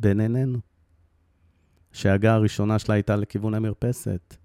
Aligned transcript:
בין 0.00 0.20
עינינו. 0.20 0.58
שההגה 1.92 2.34
הראשונה 2.34 2.78
שלה 2.78 2.94
הייתה 2.94 3.16
לכיוון 3.16 3.54
המרפסת. 3.54 4.36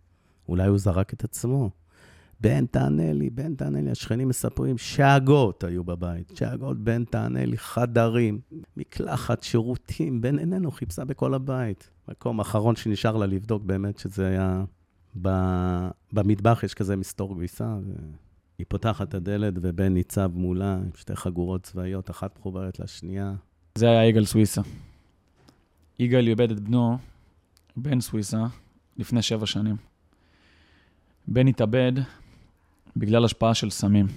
אולי 0.50 0.68
הוא 0.68 0.78
זרק 0.78 1.14
את 1.14 1.24
עצמו. 1.24 1.70
בן, 2.40 2.66
תענה 2.66 3.14
לי, 3.14 3.30
בן, 3.30 3.56
תענה 3.56 3.82
לי. 3.82 3.92
השכנים 3.92 4.28
מספרים, 4.28 4.78
שאגות 4.78 5.64
היו 5.64 5.84
בבית. 5.84 6.32
שאגות, 6.36 6.78
בן, 6.78 7.04
תענה 7.06 7.46
לי, 7.46 7.58
חדרים, 7.58 8.40
מקלחת, 8.78 9.44
שירותים, 9.44 10.22
בן 10.22 10.40
עינינו 10.40 10.72
חיפשה 10.72 11.06
בכל 11.06 11.34
הבית. 11.34 11.90
מקום 12.08 12.40
אחרון 12.40 12.76
שנשאר 12.76 13.18
לה 13.18 13.26
לבדוק 13.26 13.64
באמת 13.64 13.98
שזה 13.98 14.28
היה... 14.28 14.64
ב... 15.22 15.30
במטבח 16.14 16.62
יש 16.64 16.74
כזה 16.74 16.96
מסתור 16.96 17.36
כביסה, 17.36 17.78
והיא 18.58 18.66
פותחת 18.68 19.10
את 19.10 19.14
הדלת 19.14 19.54
ובן 19.62 19.94
ניצב 19.94 20.32
מולה 20.34 20.76
עם 20.76 20.90
שתי 20.96 21.16
חגורות 21.16 21.64
צבאיות, 21.64 22.10
אחת 22.10 22.40
מחוברת 22.40 22.80
לשנייה. 22.80 23.34
זה 23.76 23.90
היה 23.90 24.06
יגאל 24.06 24.26
סוויסה. 24.26 24.62
יגאל 26.00 26.28
איבד 26.28 26.52
את 26.52 26.60
בנו, 26.60 26.98
בן 27.78 28.02
סוויסה, 28.02 28.46
לפני 28.98 29.22
שבע 29.22 29.46
שנים. 29.46 29.76
בן 31.28 31.48
התאבד 31.48 31.92
בגלל 32.96 33.26
השפעה 33.26 33.54
של 33.54 33.70
סמים. 33.70 34.08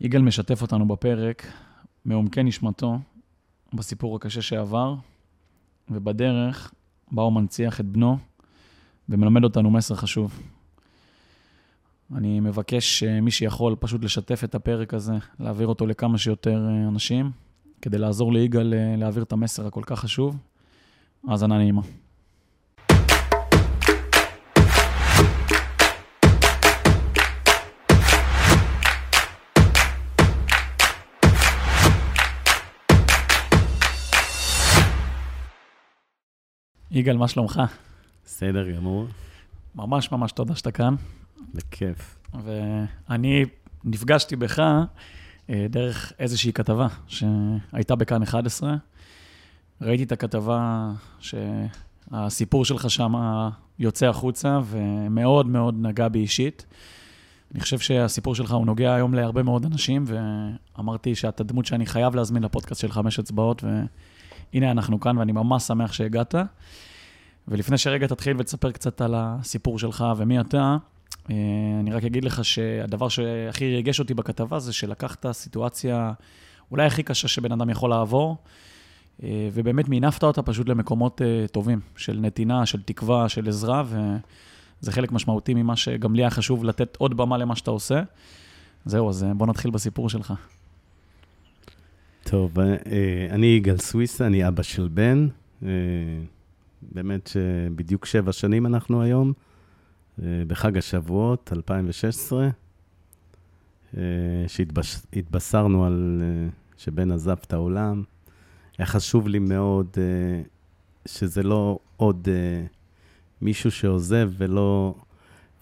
יגאל 0.00 0.22
משתף 0.22 0.62
אותנו 0.62 0.88
בפרק 0.88 1.46
מעומקי 2.04 2.42
נשמתו, 2.42 2.98
בסיפור 3.74 4.16
הקשה 4.16 4.42
שעבר, 4.42 4.94
ובדרך 5.90 6.72
בה 7.12 7.22
הוא 7.22 7.32
מנציח 7.32 7.80
את 7.80 7.86
בנו 7.86 8.18
ומלמד 9.08 9.44
אותנו 9.44 9.70
מסר 9.70 9.94
חשוב. 9.94 10.40
אני 12.14 12.40
מבקש 12.40 12.98
שמי 12.98 13.30
שיכול 13.30 13.76
פשוט 13.80 14.04
לשתף 14.04 14.44
את 14.44 14.54
הפרק 14.54 14.94
הזה, 14.94 15.14
להעביר 15.40 15.66
אותו 15.66 15.86
לכמה 15.86 16.18
שיותר 16.18 16.66
אה, 16.68 16.88
אנשים, 16.88 17.30
כדי 17.82 17.98
לעזור 17.98 18.32
ליגאל 18.32 18.74
אה, 18.74 18.94
להעביר 18.96 19.22
את 19.22 19.32
המסר 19.32 19.66
הכל 19.66 19.82
כך 19.86 20.00
חשוב. 20.00 20.36
האזנה 21.28 21.58
נעימה. 21.58 21.82
יגאל, 36.90 37.16
מה 37.16 37.28
שלומך? 37.28 37.60
בסדר 38.24 38.70
גמור. 38.70 39.06
ממש 39.74 40.12
ממש 40.12 40.32
תודה 40.32 40.54
שאתה 40.54 40.70
כאן. 40.70 40.94
בכיף. 41.54 42.18
ואני 42.44 43.44
נפגשתי 43.84 44.36
בך 44.36 44.62
דרך 45.50 46.12
איזושהי 46.18 46.52
כתבה 46.52 46.86
שהייתה 47.06 47.94
בכאן 47.96 48.22
11. 48.22 48.76
ראיתי 49.80 50.02
את 50.02 50.12
הכתבה 50.12 50.90
שהסיפור 51.20 52.64
שלך 52.64 52.90
שם 52.90 53.12
יוצא 53.78 54.06
החוצה 54.06 54.60
ומאוד 54.64 55.46
מאוד 55.46 55.74
נגע 55.78 56.08
בי 56.08 56.18
אישית. 56.18 56.66
אני 57.54 57.60
חושב 57.60 57.78
שהסיפור 57.78 58.34
שלך 58.34 58.52
הוא 58.52 58.66
נוגע 58.66 58.94
היום 58.94 59.14
להרבה 59.14 59.42
מאוד 59.42 59.64
אנשים, 59.64 60.04
ואמרתי 60.06 61.14
שאתה 61.14 61.44
דמות 61.44 61.66
שאני 61.66 61.86
חייב 61.86 62.14
להזמין 62.14 62.42
לפודקאסט 62.42 62.80
של 62.80 62.92
חמש 62.92 63.18
אצבעות, 63.18 63.64
והנה 63.64 64.70
אנחנו 64.70 65.00
כאן, 65.00 65.18
ואני 65.18 65.32
ממש 65.32 65.62
שמח 65.62 65.92
שהגעת. 65.92 66.34
ולפני 67.48 67.78
שרגע 67.78 68.06
תתחיל 68.06 68.36
ותספר 68.38 68.72
קצת 68.72 69.00
על 69.00 69.14
הסיפור 69.16 69.78
שלך 69.78 70.04
ומי 70.16 70.40
אתה, 70.40 70.58
אה, 70.58 70.76
אני 71.80 71.90
רק 71.92 72.04
אגיד 72.04 72.24
לך 72.24 72.44
שהדבר 72.44 73.08
שהכי 73.08 73.76
ריגש 73.76 74.00
אותי 74.00 74.14
בכתבה 74.14 74.58
זה 74.58 74.72
שלקחת 74.72 75.32
סיטואציה 75.32 76.12
אולי 76.70 76.86
הכי 76.86 77.02
קשה 77.02 77.28
שבן 77.28 77.52
אדם 77.52 77.70
יכול 77.70 77.90
לעבור, 77.90 78.36
אה, 79.22 79.48
ובאמת 79.52 79.88
מינפת 79.88 80.24
אותה 80.24 80.42
פשוט 80.42 80.68
למקומות 80.68 81.22
אה, 81.22 81.46
טובים, 81.52 81.80
של 81.96 82.18
נתינה, 82.20 82.66
של 82.66 82.82
תקווה, 82.82 83.28
של 83.28 83.48
עזרה, 83.48 83.82
וזה 83.86 84.92
חלק 84.92 85.12
משמעותי 85.12 85.54
ממה 85.54 85.76
שגם 85.76 86.14
לי 86.14 86.22
היה 86.22 86.30
חשוב 86.30 86.64
לתת 86.64 86.96
עוד 86.96 87.16
במה 87.16 87.38
למה 87.38 87.56
שאתה 87.56 87.70
עושה. 87.70 88.02
זהו, 88.84 89.08
אז 89.08 89.26
בוא 89.36 89.46
נתחיל 89.46 89.70
בסיפור 89.70 90.08
שלך. 90.08 90.32
טוב, 92.24 92.56
אני 93.30 93.46
יגאל 93.46 93.78
סוויסה, 93.78 94.26
אני 94.26 94.48
אבא 94.48 94.62
של 94.62 94.88
בן. 94.88 95.28
באמת 96.82 97.26
שבדיוק 97.26 98.06
שבע 98.06 98.32
שנים 98.32 98.66
אנחנו 98.66 99.02
היום, 99.02 99.28
אה, 99.28 99.45
בחג 100.18 100.78
השבועות 100.78 101.52
2016, 101.52 102.48
אה, 103.96 104.02
שהתבשרנו 104.46 105.84
על 105.84 106.22
אה, 106.22 106.48
שבן 106.76 107.10
עזב 107.10 107.36
את 107.46 107.52
העולם. 107.52 108.02
היה 108.78 108.86
חשוב 108.86 109.28
לי 109.28 109.38
מאוד 109.38 109.96
שזה 111.08 111.42
לא 111.42 111.78
עוד 111.96 112.28
מישהו 113.42 113.70
שעוזב 113.70 114.30
ולא, 114.38 114.94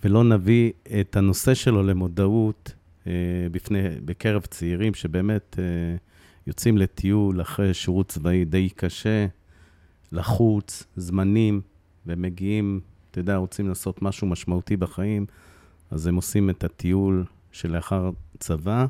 ולא 0.05 0.25
נביא 0.25 0.73
את 1.01 1.17
הנושא 1.17 1.55
שלו 1.55 1.83
למודעות 1.83 2.75
בפני, 3.51 3.83
בקרב 4.05 4.43
צעירים 4.43 4.95
שבאמת 4.95 5.59
יוצאים 6.47 6.79
לטיול 6.79 7.41
אחרי 7.41 7.75
שירות 7.75 8.09
צבאי 8.09 8.45
די 8.45 8.71
קשה. 8.71 9.27
לחוץ, 10.15 10.85
זמנים, 10.97 11.61
ומגיעים, 12.07 12.81
אתה 13.15 13.21
יודע, 13.21 13.37
רוצים 13.37 13.69
לעשות 13.69 14.03
משהו 14.03 14.27
משמעותי 14.27 14.77
בחיים, 14.77 15.27
אז 15.91 16.07
הם 16.07 16.17
עושים 16.17 16.51
את 16.51 16.65
הטיול 16.65 17.25
שלאחר 17.53 18.11
צבא, 18.39 18.87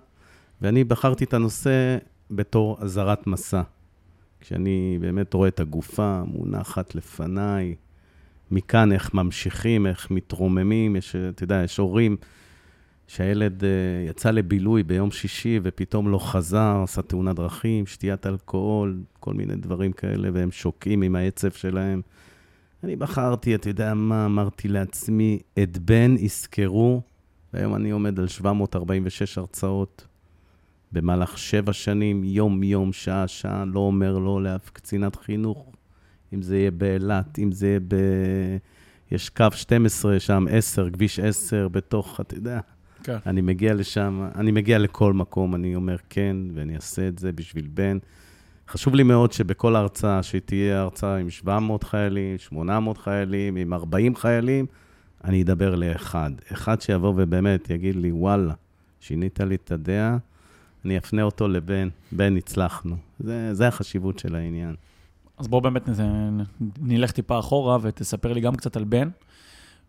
ואני 0.62 0.84
בחרתי 0.84 1.24
את 1.24 1.34
הנושא 1.34 1.98
בתור 2.30 2.76
אזהרת 2.80 3.26
מסע. 3.26 3.62
כשאני 4.40 4.98
באמת 5.00 5.34
רואה 5.34 5.48
את 5.48 5.60
הגופה 5.60 6.22
מונחת 6.26 6.94
לפניי, 6.94 7.74
מכאן 8.50 8.92
איך 8.92 9.14
ממשיכים, 9.14 9.86
איך 9.86 10.10
מתרוממים, 10.10 10.96
יש, 10.96 11.16
אתה 11.16 11.44
יודע, 11.44 11.62
יש 11.64 11.76
הורים 11.76 12.16
שהילד 13.06 13.62
uh, 13.62 13.64
יצא 14.10 14.30
לבילוי 14.30 14.82
ביום 14.82 15.10
שישי 15.10 15.60
ופתאום 15.62 16.08
לא 16.08 16.18
חזר, 16.18 16.80
עשה 16.84 17.02
תאונת 17.02 17.36
דרכים, 17.36 17.86
שתיית 17.86 18.26
אלכוהול, 18.26 19.02
כל 19.20 19.34
מיני 19.34 19.56
דברים 19.56 19.92
כאלה, 19.92 20.28
והם 20.32 20.50
שוקעים 20.50 21.02
עם 21.02 21.16
העצב 21.16 21.50
שלהם. 21.50 22.02
אני 22.84 22.96
בחרתי, 22.96 23.54
אתה 23.54 23.68
יודע 23.68 23.94
מה, 23.94 24.26
אמרתי 24.26 24.68
לעצמי, 24.68 25.38
את 25.62 25.78
בן 25.78 26.14
יזכרו, 26.18 27.02
והיום 27.54 27.74
אני 27.74 27.90
עומד 27.90 28.18
על 28.18 28.28
746 28.28 29.38
הרצאות 29.38 30.06
במהלך 30.92 31.38
שבע 31.38 31.72
שנים, 31.72 32.24
יום-יום, 32.24 32.92
שעה-שעה, 32.92 33.64
לא 33.64 33.80
אומר 33.80 34.18
לא 34.18 34.42
לאף 34.42 34.70
קצינת 34.70 35.16
חינוך, 35.16 35.72
אם 36.34 36.42
זה 36.42 36.56
יהיה 36.56 36.70
באילת, 36.70 37.38
אם 37.38 37.52
זה 37.52 37.66
יהיה 37.66 37.80
ב... 37.88 37.96
יש 39.10 39.28
קו 39.28 39.46
12 39.52 40.20
שם, 40.20 40.46
10, 40.50 40.90
כביש 40.90 41.18
10, 41.18 41.68
בתוך, 41.68 42.20
אתה 42.20 42.34
יודע, 42.34 42.60
כן. 43.02 43.16
אני 43.26 43.40
מגיע 43.40 43.74
לשם, 43.74 44.28
אני 44.34 44.52
מגיע 44.52 44.78
לכל 44.78 45.12
מקום, 45.12 45.54
אני 45.54 45.74
אומר 45.74 45.96
כן, 46.10 46.36
ואני 46.54 46.76
אעשה 46.76 47.08
את 47.08 47.18
זה 47.18 47.32
בשביל 47.32 47.68
בן. 47.74 47.98
חשוב 48.68 48.94
לי 48.94 49.02
מאוד 49.02 49.32
שבכל 49.32 49.76
הרצאה, 49.76 50.22
שתהיה 50.22 50.80
הרצאה 50.80 51.16
עם 51.16 51.30
700 51.30 51.84
חיילים, 51.84 52.38
800 52.38 52.98
חיילים, 52.98 53.56
עם 53.56 53.72
40 53.72 54.16
חיילים, 54.16 54.66
אני 55.24 55.42
אדבר 55.42 55.74
לאחד. 55.74 56.30
אחד 56.52 56.80
שיבוא 56.80 57.12
ובאמת 57.16 57.70
יגיד 57.70 57.96
לי, 57.96 58.12
וואלה, 58.12 58.54
שינית 59.00 59.40
לי 59.40 59.54
את 59.54 59.72
הדעה, 59.72 60.16
אני 60.84 60.98
אפנה 60.98 61.22
אותו 61.22 61.48
לבן, 61.48 61.88
בן, 62.12 62.36
הצלחנו. 62.36 62.96
זה, 63.18 63.54
זה 63.54 63.68
החשיבות 63.68 64.18
של 64.18 64.34
העניין. 64.34 64.74
אז 65.38 65.48
בואו 65.48 65.60
באמת 65.60 65.88
נלך 66.80 67.12
טיפה 67.12 67.38
אחורה 67.38 67.78
ותספר 67.82 68.32
לי 68.32 68.40
גם 68.40 68.56
קצת 68.56 68.76
על 68.76 68.84
בן, 68.84 69.08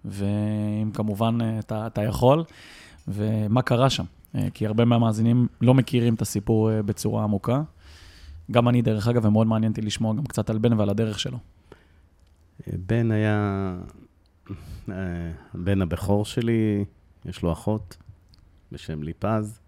ואם 0.05 0.91
כמובן 0.93 1.37
אתה, 1.59 1.87
אתה 1.87 2.03
יכול. 2.03 2.43
ומה 3.07 3.61
קרה 3.61 3.89
שם. 3.89 4.03
אה, 4.35 4.47
כי 4.53 4.67
הרבה 4.67 4.85
מהמאזינים 4.85 5.47
לא 5.61 5.73
מכירים 5.73 6.13
את 6.13 6.21
הסיפור 6.21 6.71
אה, 6.71 6.81
בצורה 6.81 7.23
עמוקה. 7.23 7.61
גם 8.51 8.69
אני, 8.69 8.81
דרך 8.81 9.07
אגב, 9.07 9.25
ומאוד 9.25 9.47
מעניין 9.47 9.71
אותי 9.71 9.81
לשמוע 9.81 10.13
גם 10.13 10.25
קצת 10.25 10.49
על 10.49 10.57
בן 10.57 10.73
ועל 10.73 10.89
הדרך 10.89 11.19
שלו. 11.19 11.37
בן 12.67 13.11
היה 13.11 13.75
בן 15.53 15.81
הבכור 15.81 16.25
שלי, 16.25 16.85
יש 17.25 17.41
לו 17.41 17.51
אחות 17.51 17.97
בשם 18.71 19.03
ליפז. 19.03 19.59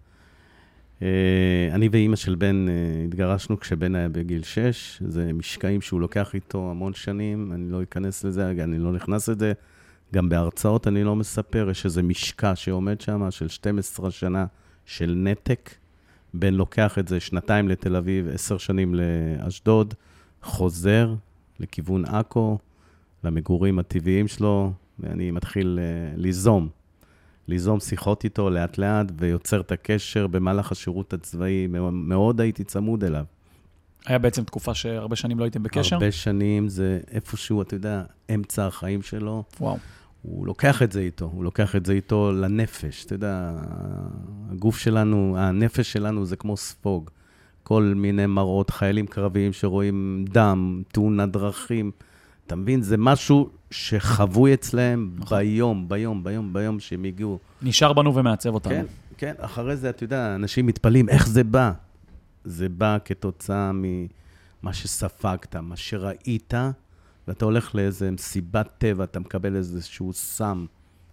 אה, 1.01 1.69
אני 1.72 1.90
ואימא 1.92 2.16
של 2.16 2.36
בן 2.36 2.66
התגרשנו 3.06 3.60
כשבן 3.60 3.96
היה 3.96 4.10
בגיל 4.10 4.44
6, 4.44 5.01
זה 5.07 5.34
משקעים 5.34 5.81
שהוא 5.81 6.01
לוקח 6.01 6.36
איתו 6.36 6.72
המון 6.72 6.94
שנים, 6.94 7.51
אני 7.54 7.69
לא 7.69 7.84
אכנס 7.84 8.24
לזה, 8.24 8.51
אני 8.51 8.80
לא 8.80 8.92
נכנס 8.92 9.30
לזה. 9.30 9.54
גם 10.13 10.30
בהרצאות 10.30 10.88
אני 10.88 11.04
לא 11.04 11.16
מספר, 11.16 11.68
יש 11.72 11.86
איזו 11.86 12.04
משקע 12.04 12.56
שעומד 12.56 13.01
שם 13.01 13.31
של 13.31 13.48
12 13.48 14.12
שנה 14.12 14.46
של 14.86 15.13
נתק. 15.18 15.69
בן 16.39 16.54
לוקח 16.54 17.00
את 17.00 17.07
זה 17.07 17.19
שנתיים 17.19 17.69
לתל 17.69 17.95
אביב, 17.95 18.28
עשר 18.34 18.57
שנים 18.57 18.95
לאשדוד, 18.95 19.94
חוזר 20.42 21.13
לכיוון 21.60 22.06
עכו, 22.06 22.57
למגורים 23.24 23.80
הטבעיים 23.80 24.28
שלו, 24.28 24.72
ואני 25.00 25.31
מתחיל 25.31 25.80
uh, 25.80 26.19
ליזום, 26.19 26.69
ליזום 27.48 27.80
שיחות 27.80 28.24
איתו 28.24 28.50
לאט-לאט, 28.50 29.06
ויוצר 29.18 29.62
את 29.62 29.72
הקשר 29.72 30.28
במהלך 30.28 30.72
השירות 30.72 31.13
הצבאי, 31.13 31.68
מאוד 31.92 32.42
הייתי 32.42 32.63
צמוד 32.63 33.04
אליו. 33.04 33.25
היה 34.06 34.19
בעצם 34.19 34.44
תקופה 34.44 34.74
שהרבה 34.74 35.16
שנים 35.16 35.39
לא 35.39 35.44
הייתם 35.44 35.63
בקשר? 35.63 35.95
הרבה 35.95 36.12
שנים, 36.12 36.69
זה 36.69 37.00
איפשהו, 37.12 37.62
אתה 37.62 37.75
יודע, 37.75 38.04
אמצע 38.34 38.68
החיים 38.68 39.01
שלו. 39.01 39.44
וואו. 39.60 39.78
הוא 40.27 40.47
לוקח 40.47 40.83
את 40.83 40.91
זה 40.91 41.00
איתו, 41.00 41.25
הוא 41.33 41.44
לוקח 41.44 41.75
את 41.75 41.85
זה 41.85 41.94
איתו 41.94 42.31
לנפש. 42.31 43.06
אתה 43.06 43.15
יודע, 43.15 43.51
הגוף 44.51 44.77
שלנו, 44.77 45.35
הנפש 45.38 45.94
שלנו 45.94 46.25
זה 46.25 46.35
כמו 46.35 46.57
ספוג. 46.57 47.09
כל 47.63 47.94
מיני 47.95 48.25
מראות, 48.25 48.69
חיילים 48.69 49.07
קרביים 49.07 49.53
שרואים 49.53 50.25
דם, 50.29 50.81
תאונת 50.91 51.31
דרכים. 51.31 51.91
אתה 52.47 52.56
מבין? 52.56 52.81
זה 52.81 52.97
משהו 52.97 53.50
שחבוי 53.71 54.53
אצלהם 54.53 55.12
נכון. 55.18 55.38
ביום, 55.38 55.89
ביום, 55.89 56.24
ביום, 56.24 56.53
ביום 56.53 56.79
שהם 56.79 57.03
הגיעו. 57.03 57.39
נשאר 57.62 57.94
בנו 57.94 58.15
ומעצב 58.15 58.53
אותנו. 58.53 58.74
כן, 58.74 58.85
כן, 59.18 59.33
אחרי 59.38 59.75
זה, 59.75 59.89
אתה 59.89 60.03
יודע, 60.03 60.35
אנשים 60.35 60.65
מתפלאים, 60.65 61.09
איך 61.09 61.27
זה 61.27 61.44
בא? 61.44 61.71
זה 62.44 62.69
בא 62.69 62.97
כתוצאה 63.06 63.71
ממה 63.74 64.74
שספגת, 64.74 65.56
מה 65.56 65.75
שראית, 65.75 66.53
ואתה 67.27 67.45
הולך 67.45 67.75
לאיזה 67.75 68.12
מסיבת 68.12 68.69
טבע, 68.77 69.03
אתה 69.03 69.19
מקבל 69.19 69.56
איזשהו 69.56 70.13
סם 70.13 70.65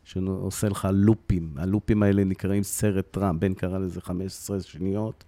שעושה 0.04 0.68
לך 0.68 0.88
לופים. 0.92 1.54
הלופים 1.56 2.02
האלה 2.02 2.24
נקראים 2.24 2.62
סרט 2.62 3.18
רע, 3.18 3.32
בן 3.32 3.54
קרא 3.54 3.78
לזה 3.78 4.00
15 4.00 4.60
שניות 4.60 5.24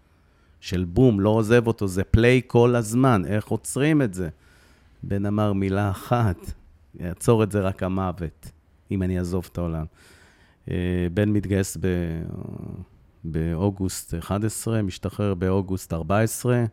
של 0.60 0.84
בום, 0.84 1.20
לא 1.20 1.30
עוזב 1.30 1.66
אותו, 1.66 1.88
זה 1.88 2.04
פליי 2.04 2.40
כל 2.46 2.74
הזמן, 2.74 3.22
איך 3.26 3.48
עוצרים 3.48 4.02
את 4.02 4.14
זה? 4.14 4.28
בן 5.02 5.26
אמר 5.26 5.52
מילה 5.52 5.90
אחת, 5.90 6.36
יעצור 7.00 7.42
את 7.42 7.52
זה 7.52 7.60
רק 7.60 7.82
המוות, 7.82 8.50
אם 8.90 9.02
אני 9.02 9.18
אעזוב 9.18 9.48
את 9.52 9.58
העולם. 9.58 9.84
אה, 10.70 11.06
בן 11.14 11.28
מתגייס 11.28 11.76
ב... 11.80 11.86
באוגוסט 13.24 14.14
11, 14.14 14.82
משתחרר 14.82 15.34
באוגוסט 15.34 15.92
14. 15.92 16.64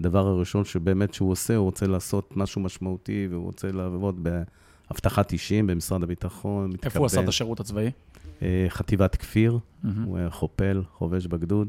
הדבר 0.00 0.26
הראשון 0.26 0.64
שבאמת 0.64 1.14
שהוא 1.14 1.30
עושה, 1.30 1.56
הוא 1.56 1.64
רוצה 1.64 1.86
לעשות 1.86 2.36
משהו 2.36 2.60
משמעותי, 2.60 3.28
והוא 3.30 3.44
רוצה 3.44 3.72
לעבוד 3.72 4.26
באבטחת 4.88 5.32
אישים 5.32 5.66
במשרד 5.66 6.02
הביטחון. 6.02 6.72
איפה 6.82 6.98
הוא 6.98 7.06
עשה 7.06 7.20
את 7.20 7.28
השירות 7.28 7.60
הצבאי? 7.60 7.90
אה, 8.42 8.66
חטיבת 8.68 9.16
כפיר, 9.16 9.58
מהמם. 9.82 10.02
הוא 10.02 10.18
היה 10.18 10.30
חופל, 10.30 10.82
חובש 10.92 11.26
בגדוד. 11.26 11.68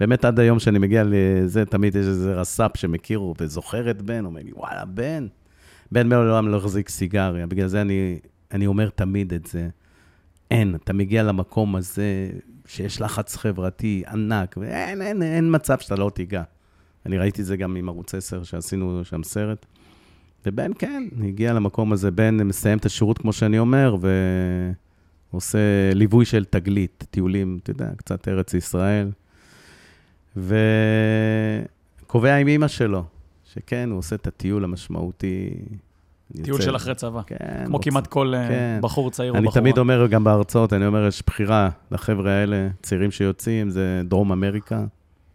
באמת, 0.00 0.24
עד 0.24 0.40
היום 0.40 0.58
שאני 0.58 0.78
מגיע 0.78 1.02
לזה, 1.06 1.64
תמיד 1.64 1.96
יש 1.96 2.06
איזה 2.06 2.34
רס"פ 2.34 2.76
שמכיר 2.76 3.22
וזוכר 3.40 3.90
את 3.90 4.02
בן, 4.02 4.24
אומר 4.24 4.40
לי, 4.44 4.52
וואלה, 4.52 4.84
בן. 4.84 5.26
בן 5.92 6.08
מעולם 6.08 6.48
לא 6.48 6.56
החזיק 6.56 6.88
סיגריה, 6.88 7.46
בגלל 7.46 7.66
זה 7.66 7.80
אני, 7.80 8.18
אני 8.52 8.66
אומר 8.66 8.88
תמיד 8.88 9.32
את 9.32 9.46
זה. 9.46 9.68
אין, 10.50 10.74
אתה 10.74 10.92
מגיע 10.92 11.22
למקום 11.22 11.76
הזה 11.76 12.30
שיש 12.66 13.00
לחץ 13.00 13.36
חברתי 13.36 14.02
ענק, 14.08 14.56
ואין 14.60 15.02
אין, 15.02 15.22
אין 15.22 15.54
מצב 15.54 15.78
שאתה 15.78 15.96
לא 15.96 16.10
תיגע. 16.14 16.42
אני 17.06 17.18
ראיתי 17.18 17.40
את 17.42 17.46
זה 17.46 17.56
גם 17.56 17.76
עם 17.76 17.88
ערוץ 17.88 18.14
10, 18.14 18.42
שעשינו 18.42 19.00
שם 19.04 19.22
סרט. 19.22 19.66
ובן, 20.46 20.70
כן, 20.78 21.02
הגיע 21.28 21.52
למקום 21.52 21.92
הזה, 21.92 22.10
בן 22.10 22.36
מסיים 22.36 22.78
את 22.78 22.86
השירות, 22.86 23.18
כמו 23.18 23.32
שאני 23.32 23.58
אומר, 23.58 23.96
ועושה 25.32 25.58
ליווי 25.94 26.24
של 26.24 26.44
תגלית, 26.44 27.04
טיולים, 27.10 27.58
אתה 27.62 27.70
יודע, 27.70 27.88
קצת 27.96 28.28
ארץ 28.28 28.54
ישראל. 28.54 29.10
וקובע 30.36 32.34
עם 32.36 32.48
אימא 32.48 32.68
שלו, 32.68 33.04
שכן, 33.52 33.88
הוא 33.90 33.98
עושה 33.98 34.16
את 34.16 34.26
הטיול 34.26 34.64
המשמעותי. 34.64 35.50
טיול 36.42 36.48
יוצא- 36.48 36.62
של 36.64 36.76
אחרי 36.76 36.94
צבא. 36.94 37.20
כן. 37.26 37.36
כמו 37.66 37.76
רוצה- 37.76 37.90
כמעט 37.90 38.06
כל 38.06 38.34
אה, 38.34 38.48
כן. 38.48 38.78
בחור 38.82 39.10
צעיר 39.10 39.32
או 39.32 39.36
אני 39.38 39.46
בחורה. 39.46 39.60
תמיד 39.60 39.78
אומר 39.78 40.06
גם 40.06 40.24
בהרצאות, 40.24 40.72
אני 40.72 40.86
אומר, 40.86 41.06
יש 41.06 41.22
בחירה 41.26 41.68
לחבר'ה 41.90 42.30
האלה, 42.32 42.68
צעירים 42.82 43.10
שיוצאים, 43.10 43.70
זה 43.70 44.02
דרום 44.04 44.32
אמריקה, 44.32 44.84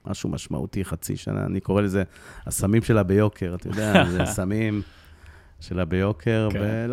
משהו 0.08 0.30
משמעותי, 0.30 0.86
חצי 0.86 1.18
שנה, 1.18 1.46
אני 1.46 1.60
קורא 1.60 1.82
לזה 1.82 2.04
הסמים 2.46 2.82
שלה 2.82 3.04
ביוקר, 3.04 3.56
אתה 3.56 3.68
יודע, 3.68 4.04
זה 4.12 4.26
סמים 4.26 4.82
שלה 5.60 5.86
ביוקר, 5.86 6.50
כן. 6.52 6.90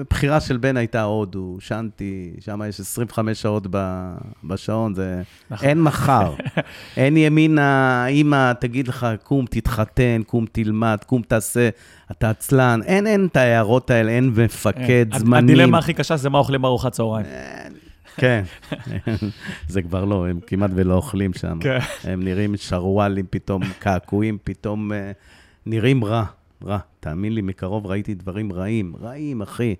ובחירה 0.00 0.40
של 0.40 0.56
בן 0.56 0.76
הייתה 0.76 1.02
הודו, 1.02 1.56
שנתי, 1.60 2.32
שם 2.40 2.60
יש 2.68 2.80
25 2.80 3.42
שעות 3.42 3.66
ב- 3.70 4.14
בשעון, 4.44 4.94
זה... 4.94 5.22
נכון. 5.50 5.68
אין 5.68 5.82
מחר. 5.82 6.34
אין 6.96 7.16
ימינה, 7.16 8.06
אימא 8.06 8.52
תגיד 8.52 8.88
לך, 8.88 9.06
קום, 9.24 9.46
תתחתן, 9.50 10.22
קום, 10.26 10.46
תלמד, 10.52 10.98
קום, 11.06 11.22
תעשה, 11.22 11.68
אתה 12.10 12.30
עצלן. 12.30 12.80
אין, 12.84 13.06
אין 13.06 13.26
את 13.26 13.36
ההערות 13.36 13.90
האלה, 13.90 14.12
אין 14.12 14.32
מפקד 14.36 15.06
אה, 15.12 15.18
זמנים. 15.18 15.44
הדילמה 15.44 15.78
הכי 15.78 15.94
קשה 15.94 16.16
זה 16.16 16.30
מה 16.30 16.38
אוכלים 16.38 16.62
בארוחת 16.62 16.92
צהריים. 16.92 17.26
כן, 18.16 18.42
זה 19.68 19.82
כבר 19.82 20.04
לא, 20.04 20.26
הם 20.28 20.40
כמעט 20.46 20.70
ולא 20.74 20.94
אוכלים 20.94 21.32
שם. 21.32 21.58
כן. 21.60 21.78
הם 22.04 22.22
נראים 22.22 22.56
שרוואלים, 22.56 23.26
פתאום 23.30 23.62
קעקועים, 23.78 24.38
פתאום 24.44 24.92
אה, 24.92 25.12
נראים 25.66 26.04
רע, 26.04 26.24
רע. 26.64 26.78
תאמין 27.00 27.34
לי, 27.34 27.42
מקרוב 27.42 27.86
ראיתי 27.86 28.14
דברים 28.14 28.52
רעים, 28.52 28.92
רעים, 29.00 29.42
אחי. 29.42 29.74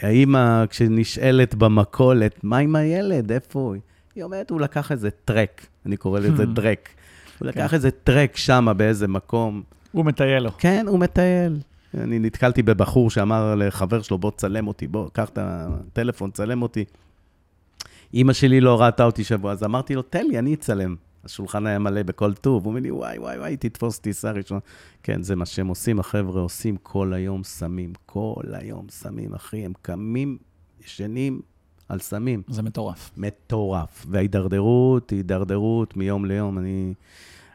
האמא, 0.00 0.64
כשנשאלת 0.66 1.54
במכולת, 1.54 2.44
מה 2.44 2.58
עם 2.58 2.76
הילד, 2.76 3.32
איפה 3.32 3.58
הוא? 3.58 3.76
היא 4.14 4.24
אומרת, 4.24 4.50
הוא 4.50 4.60
לקח 4.60 4.92
איזה 4.92 5.10
טרק, 5.10 5.66
אני 5.86 5.96
קורא 5.96 6.20
לזה 6.20 6.46
דרק. 6.46 6.88
הוא 7.38 7.48
לקח 7.48 7.74
איזה 7.74 7.90
טרק 7.90 8.36
שם 8.36 8.68
באיזה 8.76 9.08
מקום. 9.08 9.62
הוא 9.92 10.04
מטייל 10.04 10.42
לו. 10.42 10.50
כן, 10.58 10.84
הוא 10.88 10.98
מטייל. 10.98 11.58
אני 11.94 12.18
נתקלתי 12.18 12.62
בבחור 12.62 13.10
שאמר 13.10 13.54
לחבר 13.54 14.02
שלו, 14.02 14.18
בוא 14.18 14.30
תצלם 14.30 14.68
אותי, 14.68 14.86
בוא, 14.86 15.08
קח 15.12 15.28
את 15.28 15.38
הטלפון, 15.42 16.30
צלם 16.30 16.62
אותי. 16.62 16.84
אימא 18.14 18.32
שלי 18.32 18.60
לא 18.60 18.80
ראתה 18.80 19.04
אותי 19.04 19.24
שבוע, 19.24 19.52
אז 19.52 19.64
אמרתי 19.64 19.94
לו, 19.94 20.02
תן 20.02 20.26
לי, 20.26 20.38
אני 20.38 20.54
אצלם. 20.54 20.96
השולחן 21.24 21.66
היה 21.66 21.78
מלא 21.78 22.02
בכל 22.02 22.34
טוב, 22.34 22.64
הוא 22.64 22.70
אומר 22.70 22.80
לי, 22.80 22.90
וואי, 22.90 23.18
וואי, 23.18 23.38
וואי, 23.38 23.56
תתפוס 23.56 23.98
טיסה 23.98 24.30
ראשונה. 24.30 24.60
כן, 25.02 25.22
זה 25.22 25.36
מה 25.36 25.46
שהם 25.46 25.66
עושים, 25.66 26.00
החבר'ה 26.00 26.40
עושים 26.40 26.76
כל 26.76 27.12
היום 27.12 27.44
סמים, 27.44 27.92
כל 28.06 28.42
היום 28.52 28.86
סמים, 28.90 29.34
אחי, 29.34 29.64
הם 29.64 29.72
קמים, 29.82 30.38
ישנים 30.84 31.40
על 31.88 31.98
סמים. 31.98 32.42
זה 32.48 32.62
מטורף. 32.62 33.10
מטורף. 33.16 34.06
וההידרדרות 34.08 35.10
היא 35.10 35.16
הידרדרות 35.16 35.96
מיום 35.96 36.24
ליום. 36.24 36.58
אני, 36.58 36.94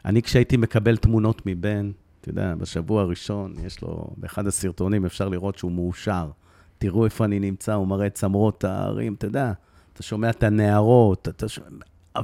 אני 0.04 0.22
כשהייתי 0.22 0.56
מקבל 0.56 0.96
תמונות 0.96 1.42
מבן, 1.46 1.90
אתה 2.20 2.30
יודע, 2.30 2.54
בשבוע 2.54 3.02
הראשון, 3.02 3.54
יש 3.64 3.82
לו, 3.82 4.06
באחד 4.16 4.46
הסרטונים 4.46 5.06
אפשר 5.06 5.28
לראות 5.28 5.58
שהוא 5.58 5.72
מאושר. 5.72 6.30
תראו 6.78 7.04
איפה 7.04 7.24
אני 7.24 7.40
נמצא, 7.40 7.74
הוא 7.74 7.86
מראה 7.86 8.10
צמרות 8.10 8.64
ההרים, 8.64 9.14
אתה 9.14 9.26
יודע, 9.26 9.52
אתה 9.96 10.02
שומע 10.02 10.30
את 10.30 10.42
הנהרות, 10.42 11.28
אתה 11.28 11.48
שומע... 11.48 11.66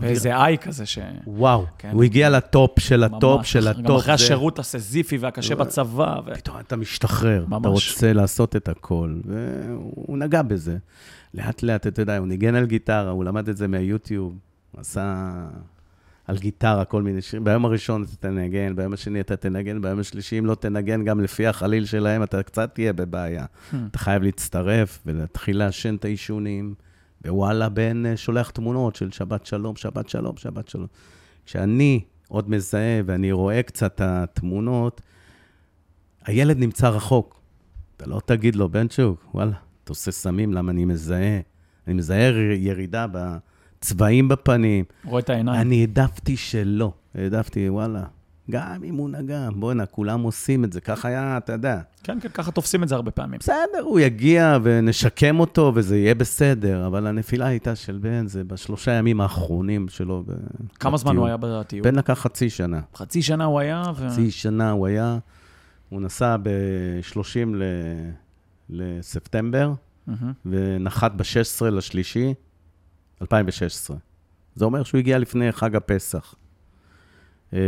ואיזה 0.01 0.37
high 0.37 0.59
כזה 0.59 0.87
ש... 0.87 0.99
וואו, 1.27 1.67
כן. 1.79 1.91
הוא 1.93 2.03
הגיע 2.03 2.31
ל 2.31 2.43
top 2.43 2.79
של 2.81 3.03
ה 3.05 3.13
top 3.13 3.39
ממש, 3.39 3.53
של 3.53 3.61
גם 3.65 3.85
ה 3.85 3.88
top. 3.88 4.01
אחרי 4.01 4.05
זה- 4.07 4.13
השירות 4.13 4.59
הסיזיפי 4.59 5.17
והקשה 5.17 5.55
בצבא. 5.55 6.21
ו- 6.27 6.35
פתאום 6.35 6.57
אתה 6.61 6.77
משתחרר, 6.77 7.45
ממש. 7.49 7.61
אתה 7.61 7.69
רוצה 7.69 8.13
לעשות 8.13 8.57
את 8.57 8.69
הכל, 8.69 9.17
והוא 9.25 10.19
נגע 10.19 10.43
בזה. 10.43 10.77
לאט 11.35 11.63
לאט, 11.63 11.87
אתה 11.87 12.03
יודע, 12.03 12.19
הוא 12.19 12.27
ניגן 12.27 12.55
על 12.55 12.67
גיטרה, 12.67 13.11
הוא 13.11 13.25
למד 13.25 13.49
את 13.49 13.57
זה 13.57 13.69
מהיוטיוב, 13.69 14.39
עשה 14.77 15.33
על 16.27 16.39
גיטרה 16.39 16.85
כל 16.85 17.03
מיני 17.03 17.23
שירים. 17.23 17.45
ביום 17.45 17.65
הראשון 17.65 18.03
אתה 18.03 18.17
תנגן, 18.21 18.77
ביום 18.77 18.93
השני 18.93 19.21
אתה 19.21 19.37
תנגן, 19.37 19.83
ביום 19.83 19.99
השלישי, 20.01 20.39
אם 20.39 20.47
לא 20.47 20.55
תנגן 20.55 21.05
גם 21.05 21.21
לפי 21.21 21.47
החליל 21.47 21.85
שלהם, 21.85 22.23
אתה 22.23 22.43
קצת 22.43 22.75
תהיה 22.75 22.93
בבעיה. 22.93 23.45
אתה 23.91 23.99
חייב 23.99 24.23
להצטרף 24.23 24.99
ולהתחיל 25.07 25.59
לעשן 25.59 25.95
את 25.95 26.05
העישונים, 26.05 26.75
ווואלה, 27.27 27.69
בן 27.69 28.07
אה, 28.07 28.17
שולח 28.17 28.51
תמונות 28.51 28.97
של 28.97 29.11
שבת 29.11 29.47
שלום, 29.47 29.77
שבת 29.77 30.09
שלום, 30.09 30.37
שבת 30.37 30.69
שלום. 30.69 30.87
כשאני 31.47 32.01
עוד 32.29 32.51
מזהה 32.51 33.01
ואני 33.07 33.33
רואה 33.33 33.63
קצת 33.63 34.01
התמונות, 34.05 35.01
הילד 36.25 36.59
נמצא 36.59 36.89
רחוק. 36.89 37.41
אתה 37.97 38.07
לא 38.07 38.21
תגיד 38.25 38.57
לו, 38.57 38.69
בן 38.69 38.89
צ'וק, 38.89 39.25
וואלה, 39.35 39.53
אתה 39.85 39.93
עושה 39.93 40.11
סמים, 40.11 40.53
למה 40.53 40.73
אני 40.73 40.85
מזהה? 40.85 41.41
אני 41.87 41.95
מזהה 41.95 42.33
ירידה 42.57 43.07
בצבעים 43.13 44.29
בפנים. 44.29 44.85
רואה 45.05 45.21
את 45.21 45.31
העיניים. 45.31 45.61
אני 45.61 45.81
העדפתי 45.81 46.37
שלא. 46.37 46.93
העדפתי, 47.15 47.69
וואלה, 47.69 48.05
גם 48.53 48.85
אם 48.85 48.95
הוא 48.95 49.11
נגע, 49.11 49.49
בואנה, 49.57 49.87
כולם 49.87 50.21
עושים 50.23 50.65
את 50.65 50.73
זה. 50.73 50.81
ככה 50.81 51.09
היה, 51.09 51.37
אתה 51.37 51.53
יודע. 51.53 51.81
כן, 52.03 52.21
כן, 52.21 52.29
ככה 52.29 52.51
תופסים 52.51 52.83
את 52.83 52.89
זה 52.89 52.95
הרבה 52.95 53.11
פעמים. 53.11 53.39
בסדר, 53.39 53.81
הוא 53.83 54.01
יגיע 54.01 54.59
ונשקם 54.63 55.41
אותו 55.41 55.73
וזה 55.75 55.97
יהיה 55.97 56.15
בסדר, 56.15 56.87
אבל 56.87 57.07
הנפילה 57.07 57.47
הייתה 57.47 57.77
של 57.77 57.99
בן, 57.99 58.27
זה 58.27 58.45
בשלושה 58.45 58.93
ימים 58.93 59.21
האחרונים 59.21 59.89
שלו. 59.89 60.25
ב- 60.27 60.33
כמה 60.79 60.97
זמן. 60.97 61.17
הוא 61.17 61.27
היה 61.27 61.37
בטיול? 61.37 61.85
בן 61.85 61.95
לקח 61.95 62.13
חצי 62.19 62.51
שנה. 62.51 62.81
חצי 62.95 63.23
שנה 63.23 63.45
הוא 63.45 63.61
היה, 63.61 63.83
ו... 63.97 64.09
חצי 64.11 64.31
שנה 64.31 64.71
הוא 64.71 64.87
היה, 64.87 65.19
הוא 65.89 66.01
נסע 66.01 66.37
ב-30 66.43 67.63
לספטמבר, 68.71 69.73
מהמם. 70.07 70.33
ונחת 70.47 71.13
ב-16 71.13 71.65
לשלישי, 71.71 72.35
2016. 73.23 73.97
זה 74.55 74.65
אומר 74.65 74.83
שהוא 74.83 74.99
הגיע 74.99 75.19
לפני 75.19 75.53
חג 75.53 75.77
הפסח. 75.77 76.35
אה, 77.55 77.59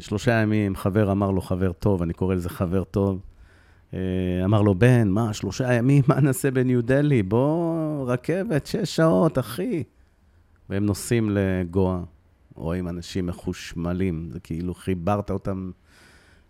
שלושה 0.00 0.32
ימים, 0.32 0.76
חבר 0.76 1.12
אמר 1.12 1.30
לו, 1.30 1.40
חבר 1.40 1.72
טוב, 1.72 2.02
אני 2.02 2.12
קורא 2.12 2.34
לזה 2.34 2.48
חבר 2.48 2.84
טוב, 2.84 3.20
אה, 3.94 3.98
אמר 4.44 4.62
לו, 4.62 4.74
בן, 4.74 5.08
מה, 5.08 5.32
שלושה 5.32 5.72
ימים, 5.72 6.02
מה 6.08 6.20
נעשה 6.20 6.50
בניו 6.50 6.82
דלי? 6.82 7.22
בוא, 7.22 8.12
רכבת, 8.12 8.66
שש 8.66 8.96
שעות, 8.96 9.38
אחי. 9.38 9.82
והם 10.70 10.86
נוסעים 10.86 11.30
לגואה, 11.30 12.00
רואים 12.54 12.88
אנשים 12.88 13.26
מחושמלים, 13.26 14.28
זה 14.32 14.40
כאילו 14.40 14.74
חיברת 14.74 15.30
אותם 15.30 15.70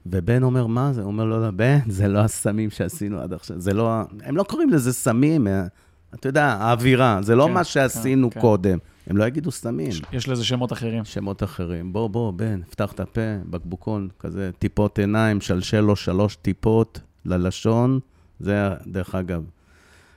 ובן 0.07 0.43
אומר, 0.43 0.67
מה 0.67 0.93
זה? 0.93 1.01
הוא 1.01 1.09
אומר 1.09 1.25
לו, 1.25 1.41
לא, 1.41 1.51
בן, 1.51 1.79
זה 1.87 2.09
לא 2.09 2.19
הסמים 2.19 2.71
שעשינו 2.71 3.21
עד 3.21 3.33
עכשיו, 3.33 3.61
זה 3.61 3.75
לא... 3.75 4.01
הם 4.23 4.37
לא 4.37 4.43
קוראים 4.43 4.71
לזה 4.71 4.93
סמים, 4.93 5.47
אה, 5.47 5.67
אתה 6.15 6.29
יודע, 6.29 6.45
האווירה, 6.47 7.19
זה 7.23 7.35
לא 7.37 7.45
כן, 7.47 7.53
מה 7.53 7.65
שעשינו 7.65 8.31
כן, 8.31 8.35
כן. 8.35 8.41
קודם. 8.41 8.79
הם 9.07 9.17
לא 9.17 9.25
יגידו 9.25 9.51
סמים. 9.51 9.89
יש- 9.89 10.03
יש 10.13 10.29
לזה 10.29 10.45
שמות 10.45 10.73
אחרים. 10.73 11.05
שמות 11.05 11.43
אחרים. 11.43 11.93
בוא, 11.93 12.09
בוא, 12.09 12.31
בן, 12.33 12.61
פתח 12.71 12.93
את 12.93 13.01
הפה, 13.01 13.21
בקבוקון, 13.51 14.09
כזה, 14.19 14.51
טיפות 14.59 14.99
עיניים, 14.99 15.41
שלשל 15.41 15.81
לו 15.81 15.97
שלוש 15.97 16.37
טיפות 16.37 17.01
ללשון. 17.25 18.01
זה, 18.41 18.69
דרך 18.87 19.15
אגב, 19.15 19.45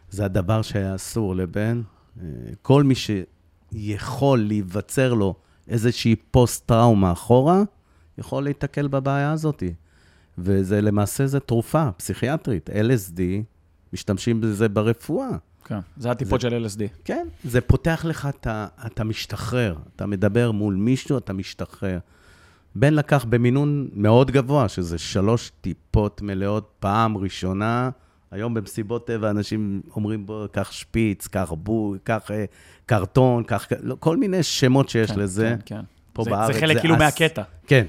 זה 0.10 0.26
הדבר 0.26 0.62
שהיה 0.62 0.96
אסור 0.96 1.36
לבן. 1.36 1.82
אה, 2.22 2.26
כל 2.62 2.84
מי 2.84 2.94
שיכול 2.96 4.40
להיווצר 4.40 5.14
לו 5.14 5.36
איזושהי 5.68 6.16
פוסט-טראומה 6.16 7.12
אחורה, 7.12 7.62
יכול 8.18 8.44
להיתקל 8.44 8.88
בבעיה 8.88 9.32
הזאת. 9.32 9.64
וזה 10.38 10.82
למעשה, 10.82 11.28
זה 11.28 11.40
תרופה 11.40 11.92
פסיכיאטרית, 11.92 12.70
LSD, 12.70 13.20
משתמשים 13.94 14.42
בזה 14.42 14.70
ברפואה. 14.70 15.30
כן, 15.66 15.80
זה 15.98 16.12
הטיפות 16.12 16.42
של 16.42 16.66
LSD. 16.66 16.82
כן, 17.06 17.28
זה 17.44 17.62
פותח 17.62 18.06
לך, 18.08 18.26
אתה, 18.30 18.68
אתה 18.86 19.04
משתחרר. 19.04 19.76
אתה 19.96 20.06
מדבר 20.06 20.52
מול 20.52 20.76
מישהו, 20.76 21.18
אתה 21.18 21.34
משתחרר. 21.34 22.00
בן 22.76 22.94
לקח 22.94 23.26
במינון 23.30 23.88
מאוד 23.94 24.32
גבוה, 24.32 24.70
שזה 24.70 24.98
שלוש 24.98 25.52
טיפות 25.62 26.22
מלאות 26.22 26.72
פעם 26.80 27.18
ראשונה. 27.18 27.90
היום 28.32 28.54
במסיבות 28.54 29.08
טבע 29.08 29.30
אנשים 29.30 29.82
אומרים, 29.96 30.26
בוא, 30.26 30.48
קח 30.48 30.72
שפיץ, 30.72 31.28
קח 31.28 31.54
בוי, 31.58 32.00
קח 32.04 32.32
אה, 32.32 32.46
קרטון, 32.86 33.44
קח... 33.44 33.68
לא, 33.82 33.96
כל 34.00 34.18
מיני 34.18 34.44
שמות 34.44 34.90
שיש 34.90 35.12
כן, 35.12 35.20
לזה. 35.20 35.56
כן, 35.66 35.76
כן. 35.78 35.82
פה 36.14 36.24
זה- 36.24 36.30
בארץ 36.30 36.54
זה 36.54 36.62
חלק 36.62 36.80
כאילו 36.80 36.96
אס- 36.96 37.00
מהקטע. 37.02 37.44
כן. 37.68 37.86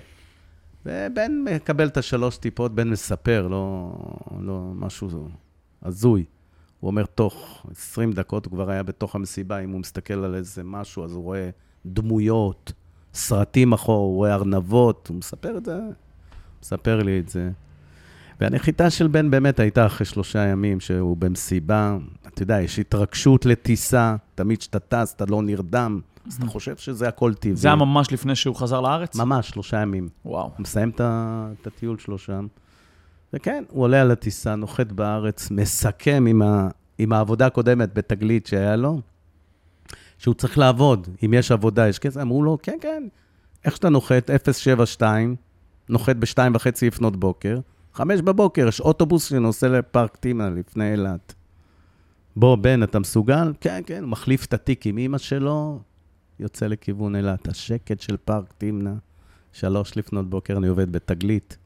ובן 0.86 1.32
מקבל 1.44 1.86
את 1.86 1.96
השלוש 1.96 2.36
טיפות, 2.36 2.74
בן 2.74 2.90
מספר, 2.90 3.48
לא, 3.50 3.92
לא 4.40 4.70
משהו 4.74 5.28
הזוי. 5.82 6.24
הוא 6.82 6.90
אומר, 6.90 7.04
תוך 7.06 7.66
20 7.70 8.12
דקות 8.12 8.46
הוא 8.46 8.52
כבר 8.52 8.70
היה 8.70 8.82
בתוך 8.82 9.14
המסיבה, 9.14 9.58
אם 9.58 9.70
הוא 9.70 9.80
מסתכל 9.80 10.14
על 10.14 10.34
איזה 10.34 10.62
משהו, 10.64 11.04
אז 11.04 11.12
הוא 11.12 11.22
רואה 11.22 11.50
דמויות, 11.86 12.72
סרטים 13.14 13.72
אחורה, 13.72 13.98
הוא 13.98 14.16
רואה 14.16 14.34
ארנבות, 14.34 15.08
הוא 15.08 15.16
מספר 15.16 15.56
את 15.56 15.64
זה, 15.64 15.78
מספר 16.62 17.02
לי 17.02 17.18
את 17.18 17.28
זה. 17.28 17.50
והנחיתה 18.40 18.90
של 18.90 19.06
בן 19.06 19.30
באמת 19.30 19.60
הייתה 19.60 19.86
אחרי 19.86 20.06
שלושה 20.06 20.38
ימים 20.38 20.80
שהוא 20.80 21.16
במסיבה. 21.16 21.96
אתה 22.26 22.42
יודע, 22.42 22.60
יש 22.60 22.78
התרגשות 22.78 23.46
לטיסה, 23.46 24.16
תמיד 24.34 24.58
כשאתה 24.58 24.78
טס, 24.78 25.14
אתה 25.16 25.24
לא 25.28 25.42
נרדם, 25.42 26.00
אז 26.26 26.34
אתה 26.36 26.46
חושב 26.46 26.76
שזה 26.76 27.08
הכל 27.08 27.34
טבעי. 27.34 27.56
זה 27.56 27.68
היה 27.68 27.76
ממש 27.76 28.12
לפני 28.12 28.36
שהוא 28.36 28.56
חזר 28.56 28.80
לארץ? 28.80 29.16
ממש, 29.16 29.48
שלושה 29.48 29.80
ימים. 29.82 30.08
וואו. 30.24 30.44
הוא 30.44 30.52
מסיים 30.58 30.90
את 30.98 31.66
הטיול 31.66 31.98
שלו 31.98 32.18
שם. 32.18 32.46
וכן, 33.32 33.64
הוא 33.68 33.82
עולה 33.82 34.00
על 34.00 34.10
הטיסה, 34.10 34.54
נוחת 34.54 34.92
בארץ, 34.92 35.50
מסכם 35.50 36.24
עם, 36.28 36.42
ה, 36.42 36.68
עם 36.98 37.12
העבודה 37.12 37.46
הקודמת 37.46 37.94
בתגלית 37.94 38.46
שהיה 38.46 38.76
לו, 38.76 39.00
שהוא 40.18 40.34
צריך 40.34 40.58
לעבוד. 40.58 41.08
אם 41.24 41.34
יש 41.34 41.52
עבודה, 41.52 41.88
יש 41.88 41.98
כסף. 41.98 42.20
אמרו 42.20 42.42
לו, 42.42 42.58
כן, 42.62 42.78
כן, 42.80 43.02
איך 43.64 43.76
שאתה 43.76 43.88
נוחת, 43.88 44.30
072, 44.52 45.36
נוחת 45.88 46.16
ב-2 46.16 46.38
וחצי 46.54 46.86
לפנות 46.86 47.16
בוקר, 47.16 47.58
5 47.94 48.20
בבוקר, 48.20 48.68
יש 48.68 48.80
אוטובוס 48.80 49.28
שנוסע 49.28 49.68
לפארק 49.68 50.16
טימנה 50.16 50.50
לפני 50.50 50.92
אילת. 50.92 51.34
בוא, 52.36 52.56
בן, 52.56 52.82
אתה 52.82 52.98
מסוגל? 52.98 53.52
כן, 53.60 53.82
כן, 53.86 54.04
מחליף 54.04 54.44
את 54.44 54.54
התיק 54.54 54.86
עם 54.86 54.98
אימא 54.98 55.18
שלו, 55.18 55.80
יוצא 56.40 56.66
לכיוון 56.66 57.16
אילת. 57.16 57.48
השקט 57.48 58.00
של 58.00 58.16
פארק 58.24 58.52
תמנע. 58.58 58.92
שלוש 59.52 59.96
לפנות 59.96 60.30
בוקר, 60.30 60.56
אני 60.56 60.68
עובד 60.68 60.92
בתגלית. 60.92 61.56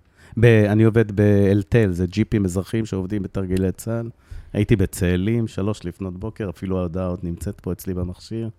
ב, 0.40 0.44
אני 0.44 0.84
עובד 0.84 1.12
באלתל, 1.12 1.92
זה 1.92 2.06
ג'יפים 2.06 2.44
אזרחיים 2.44 2.86
שעובדים 2.86 3.22
בתרגילי 3.22 3.72
צה"ל. 3.72 4.10
הייתי 4.52 4.76
בצאלים, 4.76 5.48
שלוש 5.48 5.84
לפנות 5.84 6.20
בוקר, 6.20 6.50
אפילו 6.50 6.78
ההודעה 6.78 7.06
עוד 7.06 7.18
נמצאת 7.22 7.60
פה 7.60 7.72
אצלי 7.72 7.94
במכשיר. 7.94 8.50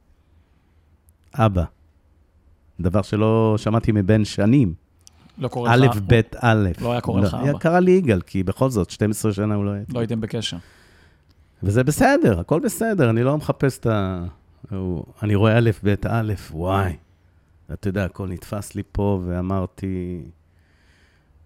אבא. 1.36 1.64
דבר 2.80 3.02
שלא 3.02 3.56
שמעתי 3.58 3.92
מבן 3.92 4.26
שנים. 4.26 4.74
לא 5.38 5.48
קורה 5.48 5.74
א', 5.74 5.78
לך... 5.78 5.98
ב', 6.08 6.22
א'. 6.40 6.70
לא 6.82 6.92
היה 6.92 7.02
קורא 7.02 7.22
לך 7.22 7.34
אבא. 7.34 7.60
קרא 7.60 7.80
לי 7.80 7.92
יגאל, 7.92 8.22
כי 8.22 8.44
בכל 8.44 8.70
זאת, 8.70 8.90
12 8.90 9.34
שנה 9.34 9.56
הוא 9.56 9.66
לא 9.66 9.72
היה. 9.72 9.84
לא 9.94 10.00
הייתם 10.00 10.22
בקשר. 10.22 10.58
וזה 11.64 11.84
בסדר, 11.84 12.40
הכל 12.40 12.60
בסדר, 12.60 13.10
אני 13.10 13.24
לא 13.24 13.38
מחפש 13.38 13.80
את 13.80 13.86
ה... 13.86 14.26
אני 15.24 15.36
רואה 15.36 15.58
א', 15.58 15.70
ב', 15.84 15.96
א', 16.08 16.34
וואי. 16.52 16.96
אתה 17.74 17.88
יודע, 17.88 18.06
הכל 18.06 18.28
נתפס 18.28 18.76
לי 18.76 18.84
פה, 18.92 19.22
ואמרתי, 19.26 20.22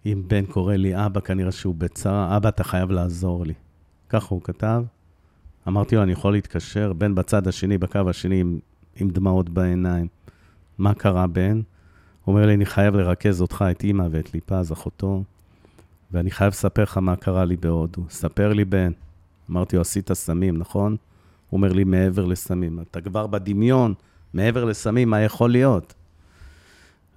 אם 0.05 0.23
בן 0.27 0.45
קורא 0.45 0.75
לי 0.75 1.05
אבא, 1.05 1.19
כנראה 1.19 1.51
שהוא 1.51 1.75
בצרה, 1.77 2.37
אבא, 2.37 2.49
אתה 2.49 2.63
חייב 2.63 2.91
לעזור 2.91 3.45
לי. 3.45 3.53
ככה 4.09 4.35
הוא 4.35 4.41
כתב. 4.41 4.83
אמרתי 5.67 5.95
לו, 5.95 6.03
אני 6.03 6.11
יכול 6.11 6.33
להתקשר, 6.33 6.93
בן 6.93 7.15
בצד 7.15 7.47
השני, 7.47 7.77
בקו 7.77 8.09
השני, 8.09 8.39
עם, 8.39 8.59
עם 8.95 9.09
דמעות 9.09 9.49
בעיניים. 9.49 10.07
מה 10.77 10.93
קרה, 10.93 11.27
בן? 11.27 11.61
הוא 12.25 12.35
אומר 12.35 12.45
לי, 12.45 12.53
אני 12.53 12.65
חייב 12.65 12.95
לרכז 12.95 13.41
אותך, 13.41 13.65
את 13.71 13.83
אימא 13.83 14.07
ואת 14.11 14.33
ליפז, 14.33 14.71
אחותו, 14.71 15.23
ואני 16.11 16.31
חייב 16.31 16.49
לספר 16.51 16.83
לך 16.83 16.97
מה 16.97 17.15
קרה 17.15 17.45
לי 17.45 17.57
בהודו. 17.57 18.01
ספר 18.09 18.53
לי, 18.53 18.65
בן. 18.65 18.91
אמרתי 19.51 19.75
לו, 19.75 19.81
עשית 19.81 20.13
סמים, 20.13 20.57
נכון? 20.57 20.91
הוא 21.49 21.57
אומר 21.57 21.73
לי, 21.73 21.83
מעבר 21.83 22.25
לסמים. 22.25 22.79
אתה 22.79 23.01
כבר 23.01 23.27
בדמיון, 23.27 23.93
מעבר 24.33 24.65
לסמים, 24.65 25.09
מה 25.09 25.21
יכול 25.21 25.51
להיות? 25.51 25.93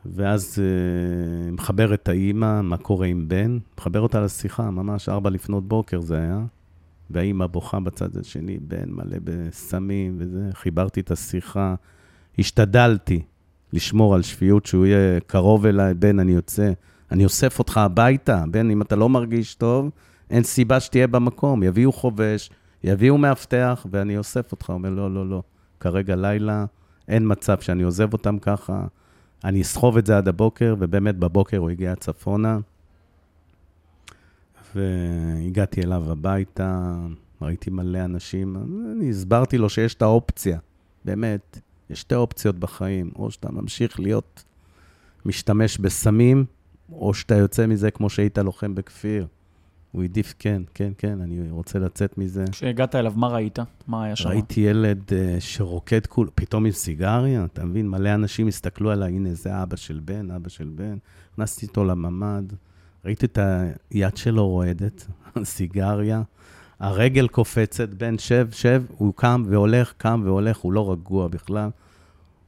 ואז 0.07 0.59
אה, 0.59 1.51
מחבר 1.53 1.95
את 1.95 2.09
האימא, 2.09 2.63
מה 2.63 2.77
קורה 2.77 3.07
עם 3.07 3.29
בן, 3.29 3.59
מחבר 3.79 4.01
אותה 4.01 4.21
לשיחה, 4.21 4.71
ממש 4.71 5.09
ארבע 5.09 5.31
לפנות 5.31 5.69
בוקר 5.69 6.01
זה 6.01 6.19
היה, 6.19 6.41
והאימא 7.11 7.47
בוכה 7.47 7.81
בצד 7.81 8.17
השני, 8.17 8.59
בן 8.59 8.91
מלא 8.91 9.17
בסמים 9.25 10.17
וזה, 10.19 10.51
חיברתי 10.53 11.01
את 11.01 11.11
השיחה, 11.11 11.75
השתדלתי 12.39 13.23
לשמור 13.73 14.15
על 14.15 14.23
שפיות, 14.23 14.67
שהוא 14.67 14.87
יהיה 14.87 15.21
קרוב 15.21 15.67
אליי, 15.67 15.95
בן, 15.95 16.19
אני 16.19 16.33
יוצא, 16.33 16.73
אני 17.13 17.25
אוסף 17.25 17.59
אותך 17.59 17.79
הביתה, 17.79 18.45
בן, 18.51 18.71
אם 18.71 18.83
אתה 18.83 18.97
לא 18.97 19.09
מרגיש 19.09 19.55
טוב, 19.55 19.91
אין 20.31 20.43
סיבה 20.43 20.81
שתהיה 20.81 21.07
במקום, 21.07 21.63
יביאו 21.63 21.93
חובש, 21.93 22.51
יביאו 22.85 23.19
מאבטח, 23.19 23.87
ואני 23.91 24.19
אוסף 24.19 24.53
אותך. 24.53 24.71
אומר, 24.71 24.91
לא, 24.91 25.15
לא, 25.15 25.29
לא, 25.29 25.43
כרגע 25.81 26.17
לילה, 26.17 26.65
אין 27.09 27.23
מצב 27.27 27.61
שאני 27.61 27.83
עוזב 27.83 28.13
אותם 28.13 28.39
ככה, 28.39 28.87
אני 29.45 29.63
אסחוב 29.63 29.97
את 29.97 30.07
זה 30.07 30.17
עד 30.17 30.29
הבוקר, 30.29 30.77
ובאמת 30.79 31.17
בבוקר 31.17 31.57
הוא 31.57 31.71
הגיע 31.71 31.95
צפונה, 31.95 32.59
והגעתי 34.75 35.83
אליו 35.83 36.13
הביתה, 36.13 36.95
ראיתי 37.43 37.71
מלא 37.71 38.05
אנשים, 38.05 38.57
אני 38.93 39.11
הסברתי 39.11 39.59
לו 39.59 39.69
שיש 39.69 39.95
את 39.95 40.03
האופציה, 40.03 40.59
באמת, 41.05 41.59
יש 41.91 42.01
שתי 42.01 42.15
אופציות 42.15 42.59
בחיים, 42.59 43.11
או 43.17 43.31
שאתה 43.31 43.53
ממשיך 43.53 44.01
להיות 44.01 44.45
משתמש 45.27 45.79
בסמים, 45.79 46.45
או 46.93 47.15
שאתה 47.15 47.35
יוצא 47.35 47.67
מזה 47.67 47.91
כמו 47.91 48.11
שהיית 48.11 48.39
לוחם 48.39 48.75
בכפיר. 48.75 49.27
הוא 49.95 50.03
העדיף, 50.03 50.35
כן, 50.39 50.63
כן, 50.75 50.93
כן, 50.99 51.21
אני 51.21 51.51
רוצה 51.51 51.79
לצאת 51.79 52.19
מזה. 52.19 52.45
כשהגעת 52.51 52.95
אליו, 52.95 53.13
מה 53.17 53.29
ראית? 53.29 53.59
מה 53.87 54.05
היה 54.05 54.17
שם? 54.17 54.29
ראיתי 54.29 54.61
ילד 54.61 55.03
uh, 55.09 55.13
שרוקד 55.41 56.07
כול, 56.07 56.29
פתאום 56.35 56.67
עם 56.67 56.73
סיגריה, 56.73 57.45
אתה 57.45 57.65
מבין? 57.65 57.89
מלא 57.89 58.15
אנשים 58.15 58.49
הסתכלו 58.49 58.91
עליי, 58.91 59.13
הנה, 59.13 59.35
זה 59.35 59.63
אבא 59.63 59.77
של 59.77 60.01
בן, 60.05 60.31
אבא 60.31 60.49
של 60.49 60.71
בן. 60.75 60.97
נכנסתי 61.33 61.67
איתו 61.67 61.85
לממ"ד, 61.85 62.53
ראיתי 63.05 63.27
את 63.27 63.39
היד 63.91 64.17
שלו 64.17 64.49
רועדת, 64.49 65.07
סיגריה, 65.45 66.23
הרגל 66.81 67.29
קופצת, 67.29 67.89
בן, 67.89 68.19
שב, 68.19 68.49
שב, 68.51 68.83
הוא 68.99 69.13
קם 69.17 69.43
והולך, 69.47 69.93
קם 69.97 70.23
והולך, 70.25 70.57
הוא 70.57 70.73
לא 70.73 70.93
רגוע 70.93 71.29
בכלל. 71.29 71.71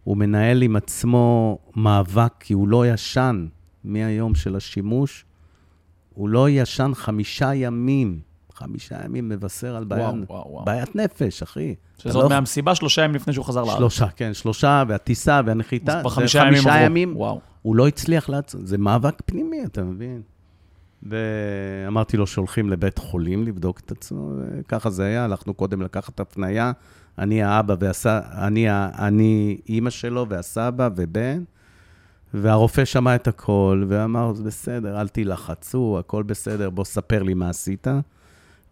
הוא 0.04 0.16
מנהל 0.16 0.62
עם 0.62 0.76
עצמו 0.76 1.58
מאבק, 1.76 2.32
כי 2.40 2.54
הוא 2.54 2.68
לא 2.68 2.86
ישן 2.86 3.46
מהיום 3.84 4.34
של 4.34 4.56
השימוש. 4.56 5.24
הוא 6.16 6.28
לא 6.28 6.50
ישן 6.50 6.90
חמישה 6.94 7.54
ימים. 7.54 8.20
חמישה 8.54 9.04
ימים 9.04 9.28
מבשר 9.28 9.76
על 9.76 9.84
בעיה, 9.84 10.08
וואו, 10.08 10.22
וואו, 10.28 10.46
וואו. 10.50 10.64
בעיית 10.64 10.96
נפש, 10.96 11.42
אחי. 11.42 11.74
שזאת 11.98 12.22
לא- 12.22 12.28
מהמסיבה 12.28 12.74
שלושה 12.74 13.02
ימים 13.02 13.14
לפני 13.14 13.32
שהוא 13.32 13.44
חזר 13.44 13.64
לארץ. 13.64 13.78
שלושה, 13.78 14.06
כן, 14.16 14.34
שלושה, 14.34 14.82
והטיסה 14.88 15.40
והנחיתה. 15.46 15.94
אז 15.94 16.00
כבר 16.00 16.10
חמישה 16.10 16.38
ימים 16.38 16.52
חמישה. 16.62 16.80
ימים 16.80 17.16
וואו. 17.16 17.40
הוא 17.62 17.76
לא 17.76 17.88
הצליח 17.88 18.28
לעצור, 18.28 18.60
זה 18.64 18.78
מאבק 18.78 19.14
פנימי, 19.26 19.64
אתה 19.64 19.82
מבין? 19.82 20.22
ואמרתי 21.02 22.16
לו 22.16 22.26
שהולכים 22.26 22.70
לבית 22.70 22.98
חולים 22.98 23.42
לבדוק 23.44 23.80
את 23.80 23.90
עצמו, 23.90 24.30
וככה 24.60 24.90
זה 24.90 25.04
היה, 25.04 25.24
הלכנו 25.24 25.54
קודם 25.54 25.82
לקחת 25.82 26.20
הפנייה, 26.20 26.72
אני 27.18 27.42
האבא 27.42 27.74
והסבא, 27.80 28.20
אני, 28.46 28.66
אני 28.98 29.58
אימא 29.68 29.90
שלו 29.90 30.26
והסבא 30.28 30.88
ובן, 30.96 31.42
והרופא 32.34 32.84
שמע 32.84 33.14
את 33.14 33.28
הכל, 33.28 33.84
ואמר, 33.88 34.34
זה 34.34 34.44
בסדר, 34.44 35.00
אל 35.00 35.08
תילחצו, 35.08 35.96
הכל 35.98 36.22
בסדר, 36.22 36.70
בוא 36.70 36.84
ספר 36.84 37.22
לי 37.22 37.34
מה 37.34 37.48
עשית. 37.48 37.86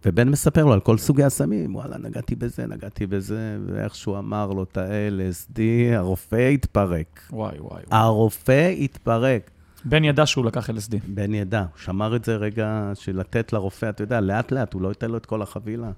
ובן 0.07 0.29
מספר 0.29 0.65
לו 0.65 0.73
על 0.73 0.81
כל 0.81 0.99
סוגי 0.99 1.25
הסמים, 1.25 1.75
וואלה, 1.75 1.99
נגעתי 1.99 2.35
בזה, 2.35 2.67
נגעתי 2.67 3.07
בזה, 3.07 3.59
ואיך 3.67 3.95
שהוא 3.95 4.19
אמר 4.19 4.51
לו 4.51 4.63
את 4.63 4.77
ה-LSD, 4.77 5.61
הרופא 5.97 6.49
התפרק. 6.49 7.21
וואי, 7.31 7.59
וואי. 7.59 7.71
וואי. 7.71 7.83
הרופא 7.91 8.75
התפרק. 8.79 9.51
בן 9.85 10.05
ידע 10.05 10.27
שהוא 10.27 10.45
לקח 10.45 10.71
LSD. 10.71 10.95
בן 11.09 11.35
ידע, 11.35 11.61
הוא 11.61 11.69
שמר 11.77 12.17
את 12.17 12.25
זה 12.25 12.37
רגע 12.37 12.93
של 12.95 13.19
לתת 13.19 13.53
לרופא, 13.53 13.91
אתה 13.91 14.03
יודע, 14.03 14.21
לאט-לאט, 14.21 14.73
הוא 14.73 14.83
לא 14.83 14.89
ייתן 14.89 15.11
לו 15.11 15.17
את 15.17 15.27
כל 15.27 15.43
החבילה. 15.43 15.91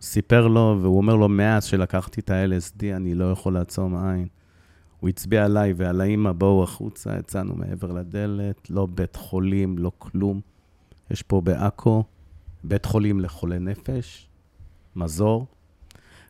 סיפר 0.00 0.46
לו, 0.46 0.78
והוא 0.82 0.96
אומר 0.96 1.16
לו, 1.16 1.28
מאז 1.28 1.64
שלקחתי 1.64 2.20
את 2.20 2.30
ה-LSD, 2.30 2.96
אני 2.96 3.14
לא 3.14 3.30
יכול 3.32 3.54
לעצום 3.54 3.96
עין. 3.96 4.26
הוא 5.02 5.08
הצביע 5.08 5.44
עליי 5.44 5.72
ועל 5.76 6.00
האמא, 6.00 6.32
בואו 6.32 6.62
החוצה, 6.62 7.18
יצאנו 7.18 7.54
מעבר 7.54 7.92
לדלת, 7.92 8.70
לא 8.70 8.86
בית 8.86 9.16
חולים, 9.16 9.78
לא 9.78 9.92
כלום. 9.98 10.40
יש 11.10 11.22
פה 11.22 11.40
בעכו 11.40 12.04
בית 12.64 12.84
חולים 12.84 13.20
לחולי 13.20 13.58
נפש, 13.58 14.28
מזור. 14.96 15.46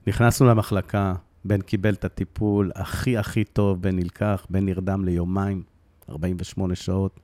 נכנסנו 0.06 0.46
למחלקה, 0.46 1.14
בן 1.44 1.60
קיבל 1.60 1.94
את 1.94 2.04
הטיפול 2.04 2.70
הכי 2.74 3.18
הכי 3.18 3.44
טוב, 3.44 3.82
בן 3.82 3.96
נלקח, 3.96 4.46
בן 4.50 4.64
נרדם 4.64 5.04
ליומיים, 5.04 5.62
48 6.10 6.74
שעות, 6.74 7.20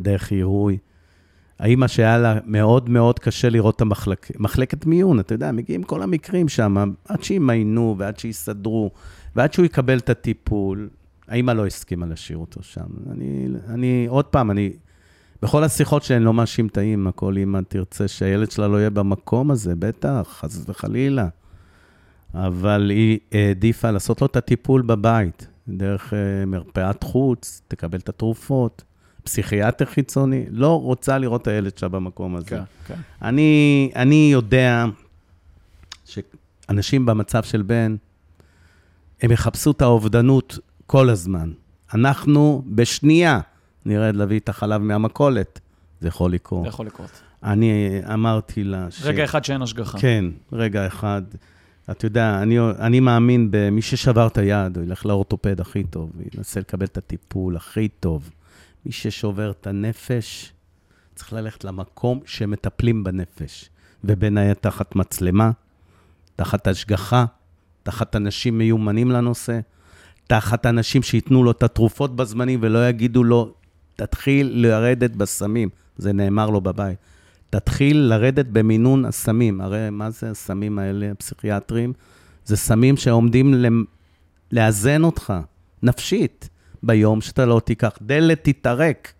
דרך 0.00 0.32
עירוי. 0.32 0.78
האימא 1.58 1.88
שהיה 1.88 2.18
לה 2.18 2.38
מאוד 2.44 2.90
מאוד 2.90 3.18
קשה 3.18 3.48
לראות 3.48 3.76
את 3.76 3.80
המחלקת, 3.80 4.40
מחלקת 4.40 4.86
מיון, 4.86 5.20
אתה 5.20 5.34
יודע, 5.34 5.52
מגיעים 5.52 5.82
כל 5.82 6.02
המקרים 6.02 6.48
שם, 6.48 6.92
עד 7.08 7.22
שימיינו 7.22 7.94
ועד 7.98 8.18
שיסדרו, 8.18 8.90
ועד 9.36 9.52
שהוא 9.52 9.64
יקבל 9.64 9.98
את 9.98 10.10
הטיפול. 10.10 10.88
האימא 11.28 11.50
לא 11.50 11.66
הסכימה 11.66 12.06
להשאיר 12.06 12.38
אותו 12.38 12.62
שם. 12.62 12.86
אני, 13.10 13.48
אני, 13.68 14.06
עוד 14.08 14.24
פעם, 14.24 14.50
אני, 14.50 14.72
בכל 15.42 15.64
השיחות 15.64 16.02
שלי 16.02 16.16
אני 16.16 16.24
לא 16.24 16.34
מאשים 16.34 16.66
את 16.66 16.78
האימא, 16.78 17.10
כל 17.14 17.36
אימא 17.36 17.60
תרצה 17.68 18.08
שהילד 18.08 18.50
שלה 18.50 18.68
לא 18.68 18.76
יהיה 18.76 18.90
במקום 18.90 19.50
הזה, 19.50 19.74
בטח, 19.74 20.26
חס 20.40 20.64
וחלילה. 20.68 21.28
אבל 22.34 22.90
היא 22.90 23.18
העדיפה 23.32 23.90
לעשות 23.90 24.20
לו 24.20 24.26
את 24.26 24.36
הטיפול 24.36 24.82
בבית, 24.82 25.46
דרך 25.68 26.12
uh, 26.12 26.16
מרפאת 26.46 27.02
חוץ, 27.02 27.62
תקבל 27.68 27.98
את 27.98 28.08
התרופות, 28.08 28.84
פסיכיאטר 29.22 29.84
חיצוני, 29.84 30.44
לא 30.50 30.82
רוצה 30.82 31.18
לראות 31.18 31.42
את 31.42 31.46
הילד 31.46 31.78
שלה 31.78 31.88
במקום 31.88 32.36
הזה. 32.36 32.48
כן, 32.48 32.62
כן. 32.86 32.94
אני, 33.22 33.90
אני 33.96 34.28
יודע 34.32 34.84
שאנשים 36.04 37.06
במצב 37.06 37.42
של 37.42 37.62
בן, 37.62 37.96
הם 39.22 39.32
יחפשו 39.32 39.70
את 39.70 39.82
האובדנות 39.82 40.58
כל 40.86 41.10
הזמן. 41.10 41.52
אנחנו 41.94 42.62
בשנייה 42.66 43.40
נרד 43.84 44.16
להביא 44.16 44.38
את 44.38 44.48
החלב 44.48 44.80
מהמכולת. 44.80 45.60
זה 46.00 46.08
יכול 46.08 46.32
לקרות. 46.32 46.62
זה 46.62 46.68
יכול 46.68 46.86
לקרות. 46.86 47.22
אני 47.42 48.00
אמרתי 48.14 48.64
לה 48.64 48.90
ש... 48.90 49.02
רגע 49.02 49.24
אחד 49.24 49.44
שאין 49.44 49.62
השגחה. 49.62 49.98
כן, 49.98 50.24
רגע 50.52 50.86
אחד. 50.86 51.22
אתה 51.90 52.06
יודע, 52.06 52.42
אני, 52.42 52.58
אני 52.60 53.00
מאמין 53.00 53.48
במי 53.50 53.82
ששבר 53.82 54.26
את 54.26 54.38
היד, 54.38 54.76
הוא 54.76 54.84
ילך 54.84 55.06
לאורתופד 55.06 55.60
הכי 55.60 55.84
טוב, 55.84 56.12
ינסה 56.34 56.60
לקבל 56.60 56.86
את 56.86 56.96
הטיפול 56.96 57.56
הכי 57.56 57.88
טוב. 57.88 58.30
מי 58.86 58.92
ששובר 58.92 59.50
את 59.50 59.66
הנפש, 59.66 60.52
צריך 61.14 61.32
ללכת 61.32 61.64
למקום 61.64 62.20
שמטפלים 62.24 63.04
בנפש. 63.04 63.70
ובין 64.04 64.38
היתר 64.38 64.70
תחת 64.70 64.96
מצלמה, 64.96 65.50
תחת 66.36 66.66
השגחה, 66.66 67.24
תחת 67.86 68.16
אנשים 68.16 68.58
מיומנים 68.58 69.10
לנושא, 69.10 69.60
תחת 70.26 70.66
אנשים 70.66 71.02
שייתנו 71.02 71.44
לו 71.44 71.50
את 71.50 71.62
התרופות 71.62 72.16
בזמנים 72.16 72.58
ולא 72.62 72.88
יגידו 72.88 73.24
לו, 73.24 73.54
תתחיל 73.96 74.50
לרדת 74.54 75.10
בסמים. 75.10 75.68
זה 75.96 76.12
נאמר 76.12 76.50
לו 76.50 76.60
בבית. 76.60 76.98
תתחיל 77.50 77.96
לרדת 77.98 78.46
במינון 78.46 79.04
הסמים. 79.04 79.60
הרי 79.60 79.90
מה 79.90 80.10
זה 80.10 80.30
הסמים 80.30 80.78
האלה, 80.78 81.10
הפסיכיאטרים? 81.10 81.92
זה 82.44 82.56
סמים 82.56 82.96
שעומדים 82.96 83.64
לאזן 84.52 85.04
אותך, 85.04 85.32
נפשית, 85.82 86.48
ביום 86.82 87.20
שאתה 87.20 87.46
לא 87.46 87.60
תיקח. 87.64 87.98
דלת 88.02 88.44
תתערק, 88.44 89.12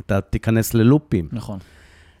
אתה 0.00 0.20
תיכנס 0.20 0.74
ללופים. 0.74 1.28
נכון. 1.32 1.58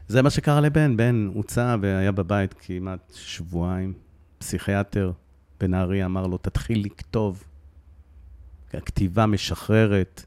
זה 0.08 0.22
מה 0.22 0.30
שקרה 0.30 0.60
לבן. 0.60 0.96
בן 0.96 1.28
הוצא 1.34 1.76
והיה 1.80 2.12
בבית 2.12 2.54
כמעט 2.60 3.12
שבועיים. 3.14 3.92
פסיכיאטר 4.38 5.12
בנהריה 5.60 6.06
אמר 6.06 6.26
לו, 6.26 6.38
תתחיל 6.38 6.84
לכתוב. 6.84 7.44
הכתיבה 8.72 9.26
משחררת, 9.26 10.24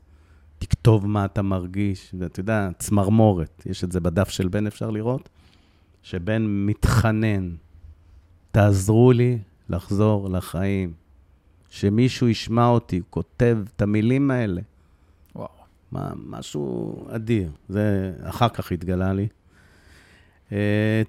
תכתוב 0.59 1.07
מה 1.07 1.25
אתה 1.25 1.41
מרגיש, 1.41 2.15
ואתה 2.19 2.39
יודע, 2.39 2.69
צמרמורת, 2.79 3.63
יש 3.65 3.83
את 3.83 3.91
זה 3.91 3.99
בדף 3.99 4.29
של 4.29 4.47
בן, 4.47 4.67
אפשר 4.67 4.89
לראות, 4.89 5.29
שבן 6.03 6.45
מתחנן, 6.47 7.49
תעזרו 8.51 9.11
לי 9.11 9.39
לחזור 9.69 10.29
לחיים. 10.29 10.93
שמישהו 11.69 12.27
ישמע 12.27 12.67
אותי, 12.67 13.01
כותב 13.09 13.57
את 13.75 13.81
המילים 13.81 14.31
האלה. 14.31 14.61
וואו. 15.35 15.49
מה, 15.91 16.11
משהו 16.15 16.95
אדיר. 17.09 17.51
זה 17.69 18.13
אחר 18.23 18.49
כך 18.49 18.71
התגלה 18.71 19.13
לי. 19.13 19.27
Uh, 20.49 20.53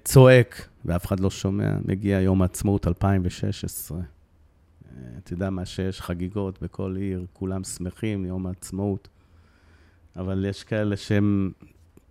צועק, 0.03 0.68
ואף 0.85 1.05
אחד 1.05 1.19
לא 1.19 1.29
שומע, 1.29 1.71
מגיע 1.85 2.21
יום 2.21 2.41
העצמאות 2.41 2.87
2016. 2.87 3.99
Uh, 3.99 4.91
אתה 5.17 5.33
יודע 5.33 5.49
מה 5.49 5.65
שיש, 5.65 6.01
חגיגות 6.01 6.61
בכל 6.61 6.95
עיר, 6.99 7.25
כולם 7.33 7.63
שמחים, 7.63 8.25
יום 8.25 8.47
העצמאות. 8.47 9.07
אבל 10.15 10.45
יש 10.45 10.63
כאלה 10.63 10.97
שהם 10.97 11.51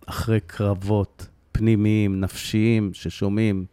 אחרי 0.07 0.41
קרבות 0.41 1.27
פנימיים, 1.53 2.21
נפשיים, 2.21 2.95
ששומעים 2.95 3.65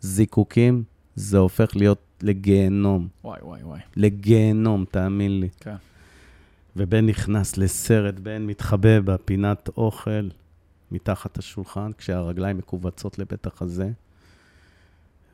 זיקוקים, 0.00 0.84
זה 1.14 1.38
הופך 1.38 1.76
להיות 1.76 2.10
לגיהנום. 2.22 3.08
וואי, 3.24 3.40
וואי, 3.42 3.62
וואי. 3.62 3.80
לגיהנום, 3.96 4.84
תאמין 4.90 5.40
לי. 5.40 5.48
כן. 5.60 5.76
ובן 6.76 7.06
נכנס 7.06 7.56
לסרט, 7.56 8.18
בן 8.18 8.46
מתחבא 8.46 9.00
בפינת 9.00 9.68
אוכל, 9.76 10.28
מתחת 10.90 11.38
השולחן, 11.38 11.90
כשהרגליים 11.98 12.58
מכווצות 12.58 13.18
לבית 13.18 13.46
החזה, 13.46 13.90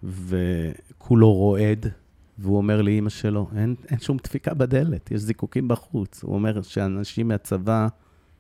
וכולו 0.07 1.33
רועד, 1.33 1.87
והוא 2.39 2.57
אומר 2.57 2.83
לאימא 2.83 3.11
שלו, 3.11 3.49
אין, 3.57 3.75
אין 3.89 3.99
שום 3.99 4.17
דפיקה 4.25 4.55
בדלת, 4.55 5.11
יש 5.11 5.21
זיקוקים 5.21 5.69
בחוץ. 5.69 6.23
הוא 6.23 6.35
אומר 6.35 6.63
שאנשים 6.63 7.29
מהצבא 7.29 7.89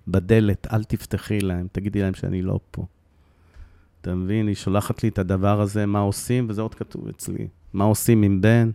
בדלת, 0.08 0.66
אל 0.72 0.84
תפתחי 0.84 1.40
להם, 1.40 1.66
תגידי 1.72 2.02
להם 2.02 2.14
שאני 2.14 2.42
לא 2.42 2.60
פה. 2.70 2.84
אתה 4.00 4.14
מבין? 4.14 4.46
היא 4.46 4.54
שולחת 4.54 5.02
לי 5.02 5.08
את 5.08 5.18
הדבר 5.18 5.60
הזה, 5.60 5.86
מה 5.86 5.98
עושים, 5.98 6.46
וזה 6.48 6.62
עוד 6.62 6.74
כתוב 6.74 7.08
אצלי. 7.08 7.46
מה 7.72 7.84
עושים 7.84 8.22
עם 8.22 8.40
בן? 8.40 8.70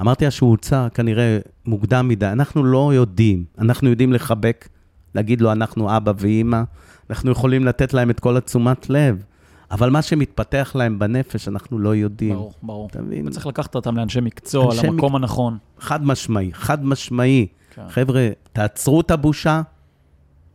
אמרתי 0.00 0.24
לה 0.24 0.30
שהוא 0.30 0.50
הוצא 0.50 0.88
כנראה 0.94 1.38
מוקדם 1.66 2.08
מדי. 2.08 2.26
אנחנו 2.26 2.64
לא 2.64 2.94
יודעים, 2.94 3.44
אנחנו 3.58 3.90
יודעים 3.90 4.12
לחבק, 4.12 4.68
להגיד 5.14 5.40
לו, 5.40 5.52
אנחנו 5.52 5.96
אבא 5.96 6.12
ואימא, 6.16 6.62
אנחנו 7.10 7.30
יכולים 7.30 7.64
לתת 7.64 7.94
להם 7.94 8.10
את 8.10 8.20
כל 8.20 8.36
התשומת 8.36 8.90
לב. 8.90 9.24
אבל 9.70 9.90
מה 9.90 10.02
שמתפתח 10.02 10.72
להם 10.74 10.98
בנפש, 10.98 11.48
אנחנו 11.48 11.78
לא 11.78 11.94
יודעים. 11.94 12.34
ברור, 12.34 12.52
ברור. 12.62 12.88
אתה 12.90 13.02
מבין? 13.02 13.28
וצריך 13.28 13.46
לקחת 13.46 13.74
אותם 13.74 13.96
לאנשי 13.96 14.20
מקצוע, 14.20 14.72
אנשי 14.74 14.86
למקום 14.86 15.12
מק- 15.12 15.20
הנכון. 15.20 15.58
חד 15.78 16.04
משמעי, 16.06 16.50
חד 16.52 16.84
משמעי. 16.84 17.46
כן. 17.74 17.82
חבר'ה, 17.88 18.28
תעצרו 18.52 19.00
את 19.00 19.10
הבושה, 19.10 19.62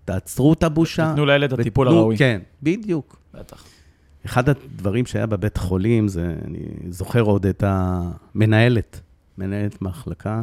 תעצרו 0.05 0.53
את 0.53 0.63
הבושה. 0.63 1.09
תיתנו 1.09 1.25
לילד 1.25 1.53
את 1.53 1.59
הטיפול 1.59 1.87
הראוי. 1.87 2.17
כן, 2.17 2.39
בדיוק. 2.63 3.17
בטח. 3.33 3.63
אחד 4.25 4.49
הדברים 4.49 5.05
שהיה 5.05 5.25
בבית 5.25 5.57
חולים, 5.57 6.07
זה, 6.07 6.35
אני 6.47 6.59
זוכר 6.89 7.21
עוד 7.21 7.45
את 7.45 7.63
המנהלת, 7.67 8.99
מנהלת 9.37 9.81
מחלקה, 9.81 10.41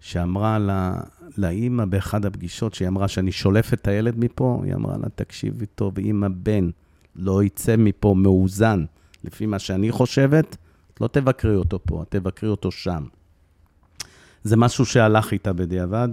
שאמרה 0.00 0.58
לה, 0.58 0.94
לאימא 1.38 1.84
באחד 1.84 2.24
הפגישות, 2.26 2.74
שהיא 2.74 2.88
אמרה 2.88 3.08
שאני 3.08 3.32
שולפת 3.32 3.74
את 3.74 3.88
הילד 3.88 4.14
מפה, 4.18 4.60
היא 4.64 4.74
אמרה 4.74 4.96
לה, 4.96 5.06
תקשיבי 5.14 5.66
טוב, 5.66 5.98
אם 5.98 6.24
הבן 6.24 6.70
לא 7.18 7.42
יצא 7.42 7.76
מפה 7.78 8.14
מאוזן, 8.14 8.84
לפי 9.24 9.46
מה 9.46 9.58
שאני 9.58 9.92
חושבת, 9.92 10.56
לא 11.00 11.08
תבקרי 11.08 11.56
אותו 11.56 11.78
פה, 11.84 12.04
תבקרי 12.08 12.48
אותו 12.48 12.70
שם. 12.70 13.04
זה 14.44 14.56
משהו 14.56 14.86
שהלך 14.86 15.32
איתה 15.32 15.52
בדיעבד. 15.52 16.08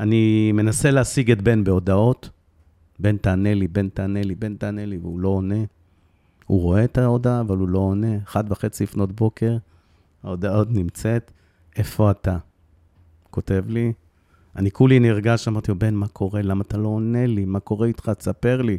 אני 0.00 0.52
מנסה 0.52 0.90
להשיג 0.90 1.30
את 1.30 1.42
בן 1.42 1.64
בהודעות, 1.64 2.30
בן 2.98 3.16
תענה 3.16 3.54
לי, 3.54 3.68
בן 3.68 3.88
תענה 3.88 4.22
לי, 4.22 4.34
בן 4.34 4.56
תענה 4.56 4.86
לי, 4.86 4.98
והוא 4.98 5.20
לא 5.20 5.28
עונה. 5.28 5.64
הוא 6.46 6.62
רואה 6.62 6.84
את 6.84 6.98
ההודעה, 6.98 7.40
אבל 7.40 7.56
הוא 7.56 7.68
לא 7.68 7.78
עונה. 7.78 8.16
אחת 8.24 8.44
וחצי 8.48 8.84
לפנות 8.84 9.12
בוקר, 9.12 9.56
ההודעה 10.24 10.56
עוד 10.56 10.72
נמצאת, 10.72 11.32
איפה 11.76 12.10
אתה? 12.10 12.38
כותב 13.30 13.64
לי, 13.68 13.92
אני 14.56 14.70
כולי 14.70 14.98
נרגש, 14.98 15.48
אמרתי 15.48 15.70
לו, 15.70 15.78
בן, 15.78 15.94
מה 15.94 16.08
קורה? 16.08 16.42
למה 16.42 16.62
אתה 16.62 16.76
לא 16.76 16.88
עונה 16.88 17.26
לי? 17.26 17.44
מה 17.44 17.60
קורה 17.60 17.86
איתך? 17.86 18.10
תספר 18.18 18.62
לי. 18.62 18.78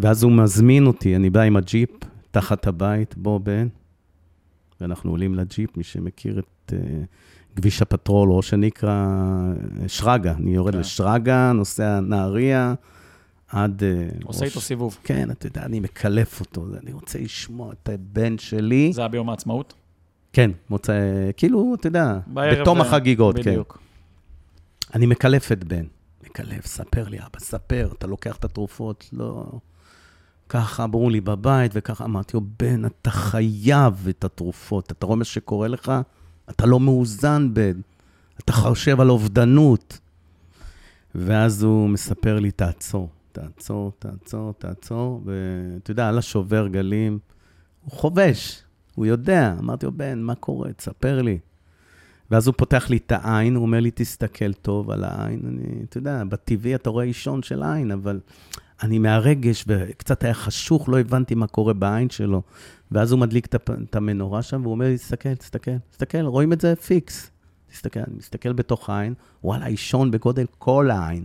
ואז 0.00 0.22
הוא 0.22 0.32
מזמין 0.32 0.86
אותי, 0.86 1.16
אני 1.16 1.30
בא 1.30 1.40
עם 1.40 1.56
הג'יפ 1.56 1.90
תחת 2.30 2.66
הבית, 2.66 3.14
בוא, 3.16 3.38
בן. 3.38 3.68
ואנחנו 4.80 5.10
עולים 5.10 5.34
לג'יפ, 5.34 5.76
מי 5.76 5.84
שמכיר 5.84 6.38
את 6.38 6.72
אה, 6.72 6.76
כביש 7.56 7.82
הפטרול, 7.82 8.30
ראש 8.32 8.54
הנקרה 8.54 9.08
אה, 9.84 9.88
שרגא. 9.88 10.32
אני 10.32 10.54
יורד 10.54 10.72
כן. 10.72 10.78
לשרגא, 10.80 11.52
נוסע 11.52 12.00
נהריה, 12.00 12.74
עד... 13.48 13.82
אה, 13.82 14.26
עושה 14.26 14.44
איתו 14.44 14.60
סיבוב. 14.60 14.98
כן, 15.04 15.30
אתה 15.30 15.46
יודע, 15.46 15.62
אני 15.62 15.80
מקלף 15.80 16.40
אותו, 16.40 16.66
אני 16.82 16.92
רוצה 16.92 17.18
לשמוע 17.18 17.72
את 17.72 17.88
הבן 17.88 18.38
שלי. 18.38 18.92
זה 18.92 19.00
היה 19.00 19.08
ביום 19.08 19.30
העצמאות? 19.30 19.74
כן, 20.32 20.50
מוצא, 20.70 20.92
כאילו, 21.36 21.74
אתה 21.80 21.86
יודע, 21.86 22.18
בתום 22.34 22.78
זה- 22.78 22.84
החגיגות, 22.86 23.36
כן. 23.36 23.42
בדיוק. 23.42 23.78
אני 24.94 25.06
מקלף 25.06 25.52
את 25.52 25.64
בן, 25.64 25.84
מקלב, 26.24 26.60
ספר 26.64 27.08
לי, 27.08 27.18
אבא, 27.18 27.38
ספר, 27.38 27.88
אתה 27.98 28.06
לוקח 28.06 28.36
את 28.36 28.44
התרופות? 28.44 29.08
לא. 29.12 29.44
ככה 30.48 30.84
אמרו 30.84 31.10
לי 31.10 31.20
בבית, 31.20 31.72
וככה 31.74 32.04
אמרתי 32.04 32.36
לו, 32.36 32.42
בן, 32.58 32.84
אתה 32.84 33.10
חייב 33.10 34.06
את 34.10 34.24
התרופות. 34.24 34.92
אתה 34.92 35.06
רואה 35.06 35.16
מה 35.16 35.24
שקורה 35.24 35.68
לך? 35.68 35.92
אתה 36.50 36.66
לא 36.66 36.80
מאוזן, 36.80 37.54
בן. 37.54 37.80
אתה 38.40 38.52
חושב 38.52 39.00
על 39.00 39.10
אובדנות. 39.10 39.98
ואז 41.14 41.62
הוא 41.62 41.88
מספר 41.88 42.40
לי, 42.40 42.50
תעצור, 42.50 43.08
תעצור, 43.32 43.92
תעצור, 43.98 44.52
תעצור, 44.58 45.22
ואתה 45.24 45.90
יודע, 45.90 46.08
על 46.08 46.18
השובר 46.18 46.68
גלים, 46.68 47.18
הוא 47.84 47.92
חובש, 47.92 48.62
הוא 48.94 49.06
יודע. 49.06 49.54
אמרתי 49.58 49.86
לו, 49.86 49.92
בן, 49.92 50.20
מה 50.20 50.34
קורה? 50.34 50.72
תספר 50.72 51.22
לי. 51.22 51.38
ואז 52.30 52.46
הוא 52.46 52.54
פותח 52.58 52.90
לי 52.90 52.96
את 52.96 53.12
העין, 53.12 53.54
הוא 53.54 53.62
אומר 53.62 53.80
לי, 53.80 53.90
תסתכל 53.94 54.52
טוב 54.52 54.90
על 54.90 55.04
העין. 55.04 55.40
אני, 55.48 55.82
אתה 55.84 55.98
יודע, 55.98 56.24
בטבעי 56.24 56.74
אתה 56.74 56.90
רואה 56.90 57.04
אישון 57.04 57.42
של 57.42 57.62
עין, 57.62 57.90
אבל 57.90 58.20
אני 58.82 58.98
מהרגש, 58.98 59.64
וקצת 59.68 60.24
היה 60.24 60.34
חשוך, 60.34 60.88
לא 60.88 61.00
הבנתי 61.00 61.34
מה 61.34 61.46
קורה 61.46 61.72
בעין 61.72 62.10
שלו. 62.10 62.42
ואז 62.92 63.12
הוא 63.12 63.20
מדליק 63.20 63.46
את 63.54 63.96
המנורה 63.96 64.42
שם, 64.42 64.60
והוא 64.62 64.72
אומר 64.72 64.86
לי, 64.86 64.96
תסתכל, 64.96 65.34
תסתכל, 65.34 65.76
תסתכל, 65.90 66.20
רואים 66.20 66.52
את 66.52 66.60
זה 66.60 66.76
פיקס. 66.76 67.30
תסתכל, 67.70 68.00
אני 68.00 68.16
מסתכל 68.16 68.52
בתוך 68.52 68.90
העין, 68.90 69.14
וואלה, 69.44 69.66
אישון 69.66 70.10
בגודל 70.10 70.46
כל 70.58 70.90
העין. 70.90 71.24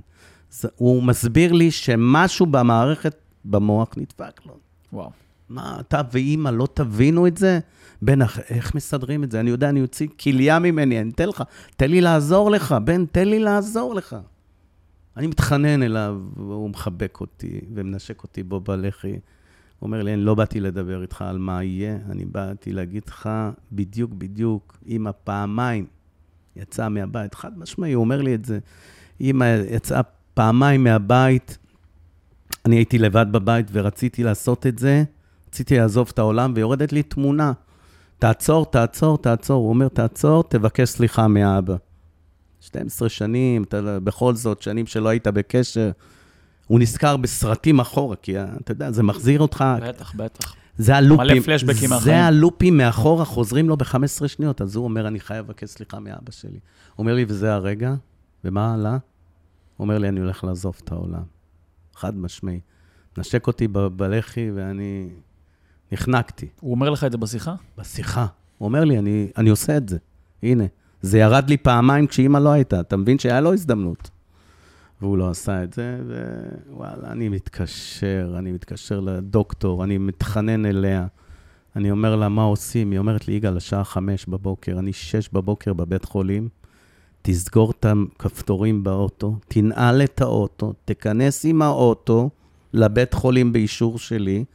הוא 0.76 1.04
מסביר 1.04 1.52
לי 1.52 1.72
שמשהו 1.72 2.46
במערכת, 2.46 3.16
במוח 3.46 3.90
נדפק 3.98 4.46
לו. 4.46 4.58
וואו. 4.94 5.10
מה, 5.50 5.78
אתה 5.80 6.02
ואימא 6.12 6.50
לא 6.50 6.68
תבינו 6.74 7.28
את 7.28 7.38
זה? 7.38 7.60
בן, 8.02 8.22
איך 8.50 8.76
מסדרים 8.76 9.24
את 9.24 9.32
זה? 9.32 9.40
אני 9.40 9.50
יודע, 9.50 9.70
אני 9.70 9.82
אוציא 9.82 10.08
כליה 10.20 10.60
ממני, 10.60 11.02
אני 11.02 11.10
אתן 11.10 11.30
לך, 11.30 11.44
תן 11.78 11.92
לי 11.92 12.02
לעזור 12.02 12.52
לך, 12.52 12.76
בן, 12.84 13.06
תן 13.06 13.28
לי 13.28 13.40
לעזור 13.40 13.96
לך. 13.96 14.16
אני 15.18 15.28
מתחנן 15.28 15.84
אליו, 15.84 16.22
והוא 16.36 16.70
מחבק 16.70 17.18
אותי 17.22 17.60
ומנשק 17.74 18.24
אותי 18.24 18.44
בו 18.44 18.60
בלחי. 18.60 19.12
הוא 19.12 19.20
אומר 19.88 20.04
לי, 20.04 20.14
אני 20.14 20.22
לא 20.22 20.36
באתי 20.36 20.60
לדבר 20.60 21.02
איתך 21.02 21.22
על 21.22 21.38
מה 21.38 21.64
יהיה, 21.64 21.98
אני 22.10 22.26
באתי 22.26 22.74
להגיד 22.74 23.04
לך 23.08 23.30
בדיוק, 23.72 24.12
בדיוק, 24.14 24.78
אמא 24.88 25.12
פעמיים 25.24 25.86
יצאה 26.56 26.90
מהבית, 26.90 27.36
חד 27.36 27.60
משמעי, 27.60 27.94
הוא 27.94 28.04
אומר 28.04 28.22
לי 28.22 28.36
את 28.36 28.46
זה. 28.46 28.60
אמא 29.22 29.46
יצאה 29.70 30.04
פעמיים 30.34 30.84
מהבית, 30.84 31.58
אני 32.66 32.76
הייתי 32.76 32.98
לבד 32.98 33.26
בבית 33.32 33.68
ורציתי 33.72 34.24
לעשות 34.24 34.68
את 34.68 34.80
זה, 34.80 35.04
רציתי 35.50 35.78
לעזוב 35.78 36.10
את 36.14 36.20
העולם, 36.20 36.54
ויורדת 36.56 36.94
לי 36.94 37.04
תמונה. 37.04 37.52
תעצור, 38.20 38.66
תעצור, 38.66 39.18
תעצור. 39.18 39.62
הוא 39.64 39.70
אומר, 39.70 39.88
תעצור, 39.88 40.44
תבקש 40.44 40.90
סליחה 40.90 41.28
מאבא. 41.28 41.76
12 42.62 43.10
שנים, 43.10 43.64
אתה, 43.64 44.00
בכל 44.00 44.36
זאת, 44.36 44.62
שנים 44.62 44.88
שלא 44.88 45.10
היית 45.10 45.28
בקשר. 45.28 45.92
הוא 46.68 46.80
נזכר 46.80 47.18
בסרטים 47.18 47.80
אחורה, 47.80 48.16
כי 48.16 48.40
אתה 48.40 48.72
יודע, 48.72 48.92
זה 48.92 49.04
מחזיר 49.04 49.40
אותך. 49.40 49.66
בטח, 49.82 50.14
בטח. 50.16 50.56
זה 50.78 50.96
הלופים, 50.96 51.28
מלא 51.28 51.40
פלשבקים 51.40 51.90
מהחיים. 51.90 52.16
זה 52.16 52.24
הלופים 52.24 52.78
מאחורה, 52.78 53.26
חוזרים 53.26 53.70
לו 53.70 53.78
ב-15 53.78 54.28
שניות. 54.28 54.62
אז 54.62 54.76
הוא 54.76 54.84
אומר, 54.84 55.08
אני 55.08 55.20
חייב 55.20 55.46
לבקש 55.46 55.70
סליחה 55.70 56.00
מאבא 56.00 56.32
שלי. 56.32 56.52
הוא 56.52 56.60
אומר 56.98 57.14
לי, 57.14 57.26
וזה 57.28 57.54
הרגע, 57.54 57.94
ומה 58.44 58.74
עלה? 58.74 58.92
הוא 58.92 59.00
אומר 59.80 59.98
לי, 59.98 60.10
אני 60.10 60.20
הולך 60.20 60.44
לעזוב 60.44 60.76
את 60.84 60.92
העולם. 60.92 61.24
חד 61.96 62.18
משמעי. 62.18 62.60
נשק 63.18 63.48
אותי 63.48 63.68
בלחי, 63.68 64.52
ואני 64.56 65.10
נחנקתי. 65.92 66.48
הוא 66.60 66.72
אומר 66.72 66.90
לך 66.90 67.04
את 67.04 67.12
זה 67.12 67.18
בשיחה? 67.18 67.56
בשיחה. 67.78 68.26
הוא 68.58 68.68
אומר 68.68 68.84
לי, 68.84 69.00
אני, 69.00 69.28
אני 69.38 69.50
עושה 69.50 69.78
את 69.78 69.90
זה. 69.90 69.98
הנה. 70.44 70.64
זה 71.02 71.20
ירד 71.20 71.50
לי 71.50 71.58
פעמיים 71.58 72.08
כשאימא 72.08 72.38
לא 72.38 72.50
הייתה. 72.50 72.80
אתה 72.80 72.98
מבין 72.98 73.20
שהיה 73.20 73.42
לו 73.42 73.54
הזדמנות. 73.54 74.10
והוא 75.02 75.18
לא 75.18 75.30
עשה 75.30 75.64
את 75.64 75.74
זה, 75.74 75.98
ווואלה, 76.70 77.12
אני 77.12 77.30
מתקשר, 77.30 78.36
אני 78.38 78.52
מתקשר 78.52 79.00
לדוקטור, 79.00 79.84
אני 79.84 79.98
מתחנן 79.98 80.66
אליה. 80.66 81.08
אני 81.76 81.92
אומר 81.92 82.16
לה, 82.16 82.30
מה 82.30 82.44
עושים? 82.44 82.92
היא 82.92 83.00
אומרת 83.00 83.28
לי, 83.28 83.34
יגאל, 83.34 83.58
השעה 83.58 83.84
חמש 83.84 84.26
בבוקר, 84.26 84.80
אני 84.80 84.94
שש 84.94 85.30
בבוקר 85.34 85.74
בבית 85.74 86.06
חולים, 86.06 86.50
תסגור 87.22 87.72
את 87.72 87.86
הכפתורים 87.86 88.84
באוטו, 88.84 89.38
תנעל 89.48 90.02
את 90.02 90.22
האוטו, 90.22 90.74
תיכנס 90.86 91.46
עם 91.46 91.62
האוטו 91.62 92.30
לבית 92.74 93.14
חולים 93.14 93.54
באישור 93.54 94.00
שלי, 94.00 94.46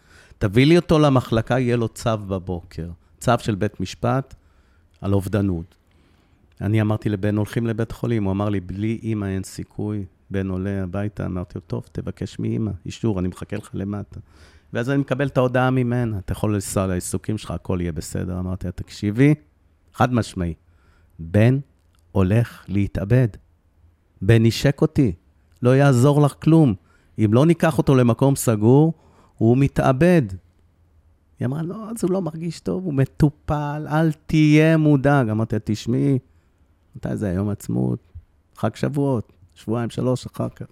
תביא 0.44 0.66
לי 0.66 0.76
אותו 0.76 0.98
למחלקה, 0.98 1.59
יהיה 1.59 1.76
לו 1.76 1.88
צו 1.88 2.18
בבוקר. 2.28 2.88
צו 3.20 3.33
של 3.38 3.54
בית 3.54 3.80
משפט 3.80 4.35
על 5.00 5.12
אובדנות. 5.12 5.76
אני 6.61 6.80
אמרתי 6.80 7.09
לבן, 7.09 7.37
הולכים 7.37 7.66
לבית 7.66 7.92
חולים, 7.92 8.24
הוא 8.24 8.33
אמר 8.33 8.48
לי, 8.48 8.61
בלי 8.61 8.98
אימא 9.02 9.26
אין 9.26 9.42
סיכוי. 9.42 10.04
בן 10.30 10.48
עולה 10.48 10.83
הביתה, 10.83 11.26
אמרתי 11.26 11.52
לו, 11.54 11.61
טוב, 11.61 11.87
תבקש 11.92 12.38
מאימא, 12.38 12.70
אישור, 12.87 13.20
אני 13.20 13.28
מחכה 13.28 13.57
לך 13.57 13.70
למטה. 13.74 14.20
ואז 14.72 14.90
אני 14.90 14.98
מקבל 14.98 15.26
את 15.26 15.37
ההודעה 15.37 15.70
ממנה, 15.70 16.18
אתה 16.18 16.33
יכול 16.33 16.54
לנסוע 16.54 16.87
לעיסוקים 16.87 17.38
שלך, 17.38 17.50
הכל 17.50 17.78
יהיה 17.80 17.92
בסדר. 17.92 18.38
אמרתי 18.38 18.66
לה, 18.66 18.72
תקשיבי, 18.72 19.35
חד 19.94 20.14
משמעי, 20.14 20.54
בן 21.18 21.59
הולך 22.12 22.64
להתאבד. 22.68 23.28
בן 24.22 24.46
נשק 24.46 24.83
אותי, 24.83 25.12
לא 25.62 25.76
יעזור 25.76 26.22
לך 26.22 26.35
כלום. 26.42 26.74
אם 27.18 27.30
לא 27.33 27.46
ניקח 27.46 27.78
אותו 27.78 27.94
למקום 27.94 28.37
סגור, 28.37 28.92
הוא 29.38 29.58
מתאבד. 29.58 30.22
היא 31.40 31.46
אמרה, 31.46 31.62
לא, 31.62 31.90
אז 31.90 32.04
הוא 32.04 32.10
לא 32.10 32.22
מרגיש 32.22 32.60
טוב, 32.60 32.84
הוא 32.84 32.94
מטופל, 32.94 33.86
אל 33.88 34.12
תהיה 34.12 34.76
מודאג. 34.76 35.28
אמרתי 35.28 35.56
תשמעי, 35.64 36.18
מתי 36.96 37.16
זה 37.16 37.28
היום 37.28 37.48
עצמאות? 37.48 38.12
חג 38.56 38.74
שבועות, 38.74 39.32
שבועיים, 39.54 39.90
שלוש 39.90 40.26
אחר 40.26 40.48
כך. 40.48 40.66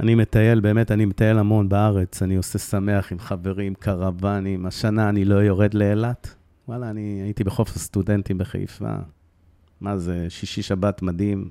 אני 0.00 0.14
מטייל, 0.14 0.60
באמת, 0.60 0.90
אני 0.90 1.04
מטייל 1.04 1.38
המון 1.38 1.68
בארץ, 1.68 2.22
אני 2.22 2.36
עושה 2.36 2.58
שמח 2.58 3.12
עם 3.12 3.18
חברים, 3.18 3.74
קרוונים. 3.74 4.66
השנה 4.66 5.08
אני 5.08 5.24
לא 5.24 5.34
יורד 5.34 5.74
לאילת. 5.74 6.34
וואלה, 6.68 6.90
אני 6.90 7.20
הייתי 7.22 7.44
בחוף 7.44 7.76
הסטודנטים 7.76 8.38
בחיפה. 8.38 8.94
מה 9.80 9.98
זה, 9.98 10.26
שישי-שבת 10.28 11.02
מדהים. 11.02 11.50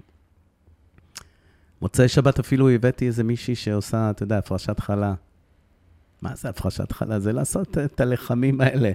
מוצאי 1.81 2.07
שבת 2.07 2.39
אפילו 2.39 2.69
הבאתי 2.69 3.07
איזה 3.07 3.23
מישהי 3.23 3.55
שעושה, 3.55 4.09
אתה 4.09 4.23
יודע, 4.23 4.37
הפרשת 4.37 4.79
חלה. 4.79 5.13
מה 6.21 6.35
זה 6.35 6.49
הפרשת 6.49 6.91
חלה? 6.91 7.19
זה 7.19 7.33
לעשות 7.33 7.77
את 7.77 8.01
הלחמים 8.01 8.61
האלה. 8.61 8.91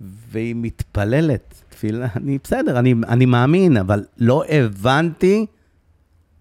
והיא 0.00 0.54
מתפללת, 0.58 1.54
תפילה, 1.68 2.08
אני 2.16 2.38
בסדר, 2.44 2.78
אני, 2.78 2.94
אני 3.08 3.26
מאמין, 3.26 3.76
אבל 3.76 4.04
לא 4.18 4.44
הבנתי 4.48 5.46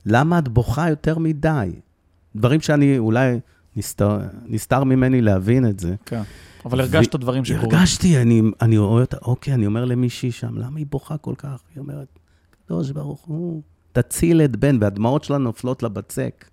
למה 0.06 0.40
את 0.40 0.48
בוכה 0.48 0.90
יותר 0.90 1.18
מדי. 1.18 1.72
דברים 2.36 2.62
שאני 2.62 2.98
אולי 2.98 3.40
נסתר, 3.76 4.20
נסתר 4.46 4.84
ממני 4.84 5.22
להבין 5.22 5.70
את 5.70 5.80
זה. 5.80 5.96
כן, 6.06 6.22
אבל 6.66 6.80
הרגשת 6.80 7.16
ו... 7.16 7.18
דברים 7.18 7.46
שקורים. 7.46 7.72
הרגשתי, 7.72 8.22
אני, 8.22 8.42
אני 8.62 8.78
רואה 8.78 9.02
אותה, 9.02 9.18
אוקיי, 9.22 9.54
אני 9.54 9.66
אומר 9.66 9.86
למישהי 9.86 10.32
שם, 10.32 10.58
למה 10.58 10.80
היא 10.80 10.86
בוכה 10.90 11.18
כל 11.18 11.34
כך? 11.38 11.62
היא 11.76 11.82
אומרת, 11.82 12.20
קדוש 12.66 12.92
ברוך 12.92 13.22
הוא, 13.22 13.62
תציל 14.02 14.42
את 14.42 14.56
בן, 14.56 14.78
והדמעות 14.82 15.24
שלה 15.24 15.38
נופלות 15.38 15.84
לבצק. 15.84 16.46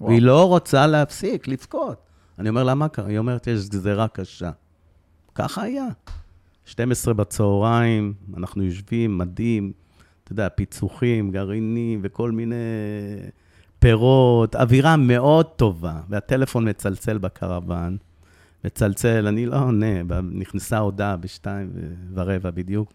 וואו. 0.00 0.10
והיא 0.10 0.22
לא 0.22 0.48
רוצה 0.48 0.86
להפסיק, 0.86 1.48
לבכות. 1.48 1.96
אני 2.38 2.48
אומר 2.48 2.64
לה, 2.64 2.74
מה 2.74 2.88
קרה? 2.88 3.08
היא 3.08 3.18
אומרת, 3.18 3.46
יש 3.46 3.68
גזירה 3.68 4.08
קשה. 4.08 4.50
ככה 5.34 5.62
היה. 5.62 5.86
12 6.64 7.14
בצהריים, 7.14 8.14
אנחנו 8.36 8.62
יושבים, 8.62 9.18
מדהים, 9.18 9.72
אתה 10.24 10.32
יודע, 10.32 10.48
פיצוחים, 10.48 11.30
גרעינים 11.30 12.00
וכל 12.02 12.30
מיני 12.30 12.54
פירות, 13.78 14.56
אווירה 14.56 14.96
מאוד 14.96 15.46
טובה, 15.46 16.00
והטלפון 16.08 16.68
מצלצל 16.68 17.18
בקרוון, 17.18 17.96
מצלצל, 18.64 19.26
אני 19.26 19.46
לא 19.46 19.58
עונה, 19.58 20.02
נכנסה 20.22 20.78
הודעה 20.78 21.16
בשתיים 21.16 21.72
ורבע 22.14 22.50
בדיוק. 22.50 22.92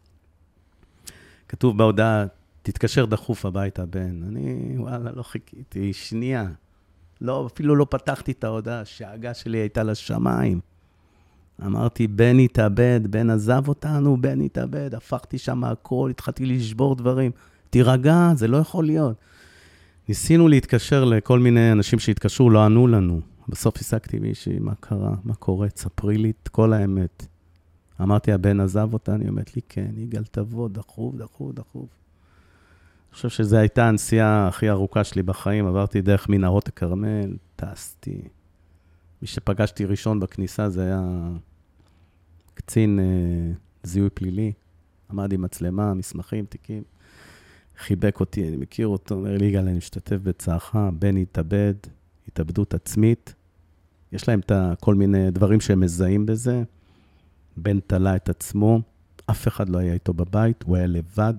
כתוב 1.50 1.78
בהודעה, 1.78 2.26
תתקשר 2.66 3.06
דחוף 3.06 3.46
הביתה, 3.46 3.86
בן. 3.86 4.24
אני, 4.28 4.76
וואלה, 4.78 5.12
לא 5.16 5.24
חיכיתי, 5.24 5.94
שנייה. 5.94 6.46
לא, 7.22 7.48
אפילו 7.54 7.76
לא 7.76 7.88
פתחתי 7.90 8.32
את 8.32 8.44
ההודעה, 8.44 8.82
השאגה 8.82 9.34
שלי 9.34 9.58
הייתה 9.58 9.84
לשמיים. 9.84 10.60
אמרתי, 11.66 12.08
בן 12.08 12.40
התאבד, 12.40 13.02
בן 13.10 13.30
עזב 13.30 13.68
אותנו, 13.68 14.18
בן 14.22 14.42
התאבד, 14.42 14.96
הפכתי 14.96 15.38
שם 15.38 15.64
הכל, 15.64 16.08
התחלתי 16.10 16.46
לשבור 16.46 16.96
דברים. 16.96 17.32
תירגע, 17.70 18.32
זה 18.36 18.48
לא 18.48 18.58
יכול 18.58 18.86
להיות. 18.86 19.16
ניסינו 20.10 20.48
להתקשר 20.48 21.04
לכל 21.04 21.40
מיני 21.40 21.72
אנשים 21.72 22.00
שהתקשרו, 22.00 22.50
לא 22.50 22.66
ענו 22.66 22.88
לנו. 22.88 23.22
בסוף 23.50 23.78
השגתי 23.78 24.20
מישהי, 24.20 24.60
מה 24.60 24.76
קרה, 24.80 25.16
מה 25.24 25.36
קורה, 25.36 25.70
תספרי 25.70 26.18
לי 26.18 26.32
את 26.44 26.48
כל 26.48 26.74
האמת. 26.74 27.26
אמרתי, 28.02 28.32
הבן 28.32 28.60
עזב 28.60 28.94
אותה, 28.94 29.16
אני 29.16 29.30
אומרת 29.30 29.56
לי, 29.56 29.62
כן, 29.70 29.92
יגאל, 29.98 30.24
תבוא, 30.24 30.70
דחוף, 30.70 31.16
דחוף, 31.16 31.52
דחוף. 31.54 32.05
חושב 33.16 33.30
שזו 33.30 33.58
הייתה 33.58 33.88
הנסיעה 33.88 34.48
הכי 34.48 34.70
ארוכה 34.70 35.04
שלי 35.04 35.24
בחיים, 35.24 35.68
עברתי 35.68 36.02
דרך 36.02 36.30
מנהרות 36.30 36.68
הכרמל, 36.68 37.38
טסתי. 37.56 38.22
מי 39.22 39.28
שפגשתי 39.28 39.86
ראשון 39.86 40.20
בכניסה 40.20 40.70
זה 40.70 40.84
היה 40.84 41.02
קצין 42.54 43.00
אה, 43.00 43.54
זיהוי 43.84 44.10
פלילי, 44.10 44.52
עמד 45.12 45.34
עם 45.34 45.42
מצלמה, 45.42 45.94
מסמכים, 45.94 46.46
תיקים. 46.46 46.84
חיבק 47.78 48.20
אותי, 48.20 48.48
אני 48.48 48.58
מכיר 48.58 48.88
אותו, 48.88 49.16
אומר 49.16 49.38
לי, 49.38 49.46
יגאל, 49.46 49.68
אני 49.68 49.78
משתתף 49.78 50.18
בצערך, 50.24 50.76
בן 51.00 51.18
התאבד, 51.18 51.74
התאבדות 52.28 52.74
עצמית. 52.74 53.34
יש 54.12 54.28
להם 54.28 54.40
את 54.40 54.52
כל 54.80 54.96
מיני 54.96 55.32
דברים 55.32 55.62
שהם 55.62 55.80
מזהים 55.80 56.26
בזה. 56.26 56.64
בן 57.58 57.80
תלה 57.80 58.16
את 58.16 58.30
עצמו, 58.30 58.82
אף 59.26 59.48
אחד 59.48 59.70
לא 59.70 59.78
היה 59.78 59.94
איתו 59.94 60.14
בבית, 60.14 60.64
הוא 60.64 60.76
היה 60.76 60.88
לבד. 60.88 61.34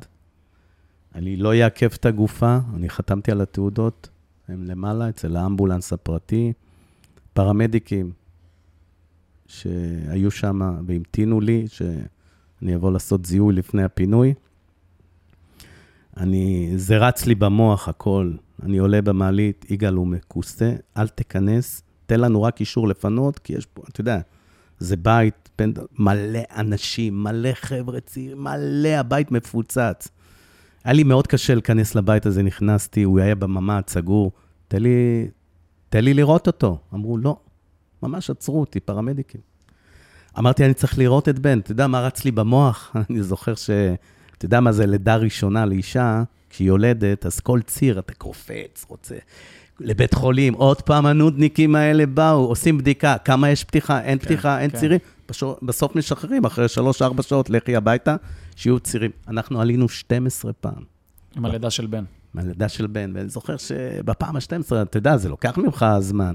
אני 1.16 1.36
לא 1.36 1.54
אעכב 1.54 1.88
את 1.94 2.06
הגופה, 2.06 2.58
אני 2.74 2.88
חתמתי 2.88 3.32
על 3.32 3.40
התעודות, 3.40 4.08
הם 4.48 4.64
למעלה, 4.64 5.08
אצל 5.08 5.36
האמבולנס 5.36 5.92
הפרטי. 5.92 6.52
פרמדיקים 7.32 8.12
שהיו 9.46 10.30
שם 10.30 10.60
והמתינו 10.86 11.40
לי, 11.40 11.64
שאני 11.68 12.74
אבוא 12.74 12.92
לעשות 12.92 13.26
זיהוי 13.26 13.54
לפני 13.54 13.84
הפינוי. 13.84 14.34
אני, 16.16 16.72
זה 16.76 16.98
רץ 16.98 17.26
לי 17.26 17.34
במוח 17.34 17.88
הכל. 17.88 18.32
אני 18.62 18.78
עולה 18.78 19.02
במעלית, 19.02 19.70
יגאל 19.70 19.94
הוא 19.94 20.06
מכוסה, 20.06 20.72
אל 20.96 21.08
תיכנס, 21.08 21.82
תן 22.06 22.20
לנו 22.20 22.42
רק 22.42 22.60
אישור 22.60 22.88
לפנות, 22.88 23.38
כי 23.38 23.52
יש 23.52 23.66
פה, 23.66 23.82
אתה 23.88 24.00
יודע, 24.00 24.20
זה 24.78 24.96
בית, 24.96 25.50
בין, 25.58 25.74
מלא 25.98 26.40
אנשים, 26.56 27.22
מלא 27.22 27.52
חבר'ה 27.52 28.00
צעירים, 28.00 28.44
מלא, 28.44 28.88
הבית 28.88 29.30
מפוצץ. 29.30 30.08
היה 30.86 30.92
לי 30.92 31.02
מאוד 31.02 31.26
קשה 31.26 31.54
להיכנס 31.54 31.94
לבית 31.94 32.26
הזה, 32.26 32.42
נכנסתי, 32.42 33.02
הוא 33.02 33.20
היה 33.20 33.34
בממ"ד, 33.34 33.82
סגור. 33.88 34.32
תן 34.68 34.82
לי, 34.82 35.28
תן 35.88 36.04
לי 36.04 36.14
לראות 36.14 36.46
אותו. 36.46 36.78
אמרו, 36.94 37.18
לא. 37.18 37.36
ממש 38.02 38.30
עצרו 38.30 38.60
אותי, 38.60 38.80
פרמדיקים. 38.80 39.40
אמרתי, 40.38 40.64
אני 40.64 40.74
צריך 40.74 40.98
לראות 40.98 41.28
את 41.28 41.38
בן. 41.38 41.58
אתה 41.58 41.72
יודע 41.72 41.86
מה 41.86 42.00
רץ 42.00 42.24
לי 42.24 42.30
במוח? 42.30 42.92
אני 43.10 43.22
זוכר 43.22 43.54
ש... 43.54 43.70
אתה 44.38 44.44
יודע 44.44 44.60
מה 44.60 44.72
זה 44.72 44.86
לידה 44.86 45.16
ראשונה 45.16 45.66
לאישה? 45.66 46.22
כשהיא 46.50 46.68
יולדת, 46.68 47.26
אז 47.26 47.40
כל 47.40 47.60
ציר 47.62 47.98
אתה 47.98 48.14
קופץ, 48.14 48.84
רוצה 48.88 49.14
לבית 49.80 50.14
חולים, 50.14 50.54
עוד 50.54 50.82
פעם 50.82 51.06
הנודניקים 51.06 51.74
האלה 51.74 52.06
באו, 52.06 52.44
עושים 52.44 52.78
בדיקה, 52.78 53.16
כמה 53.24 53.50
יש 53.50 53.64
פתיחה, 53.64 54.02
אין 54.02 54.18
כן, 54.18 54.24
פתיחה, 54.24 54.60
אין 54.60 54.70
כן. 54.70 54.78
צירים. 54.78 54.98
בסוף 55.62 55.96
משחררים, 55.96 56.44
אחרי 56.44 56.66
3-4 57.18 57.22
שעות, 57.22 57.50
לכי 57.50 57.76
הביתה, 57.76 58.16
שיהיו 58.56 58.80
צירים. 58.80 59.10
אנחנו 59.28 59.60
עלינו 59.60 59.88
12 59.88 60.52
פעם. 60.52 60.82
עם 61.36 61.44
הלידה 61.44 61.70
של 61.70 61.86
בן. 61.86 62.04
עם 62.34 62.40
הלידה 62.40 62.68
של 62.68 62.86
בן, 62.86 63.12
ואני 63.14 63.28
זוכר 63.28 63.56
שבפעם 63.56 64.36
ה-12, 64.36 64.82
אתה 64.82 64.96
יודע, 64.96 65.16
זה 65.16 65.28
לוקח 65.28 65.58
ממך 65.58 65.86
זמן. 66.00 66.32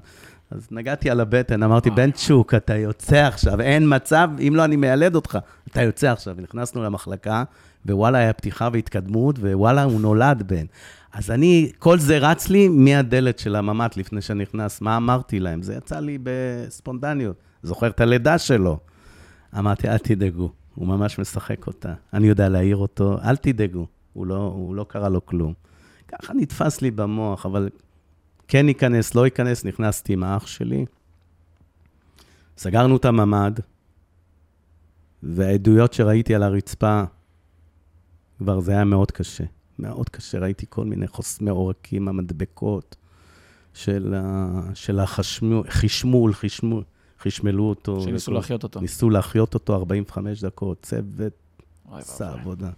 אז 0.51 0.67
נגעתי 0.71 1.09
על 1.09 1.19
הבטן, 1.19 1.63
אמרתי, 1.63 1.89
בן 1.89 2.11
צ'וק, 2.11 2.53
אתה 2.53 2.75
יוצא 2.75 3.17
עכשיו, 3.17 3.61
אין 3.61 3.95
מצב, 3.95 4.29
אם 4.47 4.53
לא, 4.55 4.65
אני 4.65 4.75
מיילד 4.75 5.15
אותך. 5.15 5.37
אתה 5.67 5.81
יוצא 5.81 6.11
עכשיו. 6.11 6.35
ונכנסנו 6.37 6.83
למחלקה, 6.83 7.43
ווואלה, 7.85 8.17
היה 8.17 8.33
פתיחה 8.33 8.69
והתקדמות, 8.73 9.39
ווואלה, 9.39 9.83
הוא 9.83 10.01
נולד 10.01 10.43
בן. 10.47 10.65
אז 11.13 11.31
אני, 11.31 11.71
כל 11.79 11.99
זה 11.99 12.17
רץ 12.17 12.49
לי 12.49 12.67
מהדלת 12.67 13.39
של 13.39 13.55
הממ"ט 13.55 13.97
לפני 13.97 14.21
שנכנס, 14.21 14.81
מה 14.81 14.97
אמרתי 14.97 15.39
להם? 15.39 15.61
זה 15.61 15.73
יצא 15.73 15.99
לי 15.99 16.17
בספונדניות. 16.23 17.35
זוכר 17.63 17.87
את 17.87 18.01
הלידה 18.01 18.37
שלו. 18.37 18.79
אמרתי, 19.57 19.89
אל 19.89 19.97
תדאגו, 19.97 20.51
הוא 20.75 20.87
ממש 20.87 21.19
משחק 21.19 21.67
אותה. 21.67 21.93
אני 22.13 22.27
יודע 22.27 22.49
להעיר 22.49 22.75
אותו, 22.75 23.17
אל 23.23 23.35
תדאגו, 23.35 23.87
הוא 24.13 24.27
לא, 24.27 24.35
הוא 24.35 24.75
לא 24.75 24.83
קרה 24.83 25.09
לו 25.09 25.25
כלום. 25.25 25.53
ככה 26.07 26.33
נתפס 26.33 26.81
לי 26.81 26.91
במוח, 26.91 27.45
אבל 27.45 27.69
כן 28.47 28.67
ייכנס, 28.67 29.15
לא 29.15 29.25
ייכנס, 29.25 29.65
נכנסתי 29.65 30.13
עם 30.13 30.23
האח 30.23 30.47
שלי. 30.47 30.85
סגרנו 32.57 32.97
את 32.97 33.05
הממ"ד, 33.05 33.59
והעדויות 35.23 35.93
שראיתי 35.93 36.35
על 36.35 36.43
הרצפה, 36.43 37.03
כבר 38.37 38.59
זה 38.59 38.71
היה 38.71 38.83
מאוד 38.83 39.11
קשה. 39.11 39.43
מאוד 39.79 40.09
קשה, 40.09 40.39
ראיתי 40.39 40.65
כל 40.69 40.85
מיני 40.85 41.07
חוסמי 41.07 41.49
עורקים, 41.49 42.07
המדבקות 42.07 42.95
של. 43.73 44.15
של 44.73 44.99
החשמול, 44.99 45.63
חשמול, 45.69 46.33
חשמול, 46.33 46.83
חשמלו 47.21 47.63
אותו. 47.63 48.01
שניסו 48.01 48.31
להחיות 48.31 48.63
אותו. 48.63 48.79
ניסו 48.81 49.09
להחיות 49.09 49.53
אותו 49.53 49.75
45 49.75 50.43
דקות, 50.43 50.81
צוות 50.81 51.33
עשה 51.91 52.31
עבודה. 52.31 52.69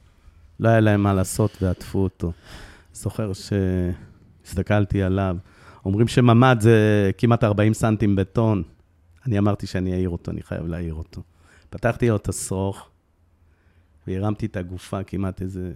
לא 0.59 0.69
היה 0.69 0.79
להם 0.79 1.03
מה 1.03 1.13
לעשות 1.13 1.57
ועטפו 1.61 1.99
אותו. 1.99 2.31
זוכר 2.93 3.31
שהסתכלתי 3.33 5.03
עליו, 5.03 5.37
אומרים 5.85 6.07
שממ"ד 6.07 6.57
זה 6.59 7.11
כמעט 7.17 7.43
40 7.43 7.73
סנטים 7.73 8.15
בטון. 8.15 8.63
אני 9.25 9.39
אמרתי 9.39 9.67
שאני 9.67 9.93
אעיר 9.93 10.09
אותו, 10.09 10.31
אני 10.31 10.43
חייב 10.43 10.67
להעיר 10.67 10.93
אותו. 10.93 11.21
פתחתי 11.69 12.09
לו 12.09 12.15
את 12.15 12.29
השרוך, 12.29 12.89
והרמתי 14.07 14.45
את 14.45 14.57
הגופה 14.57 15.03
כמעט 15.03 15.41
איזה 15.41 15.71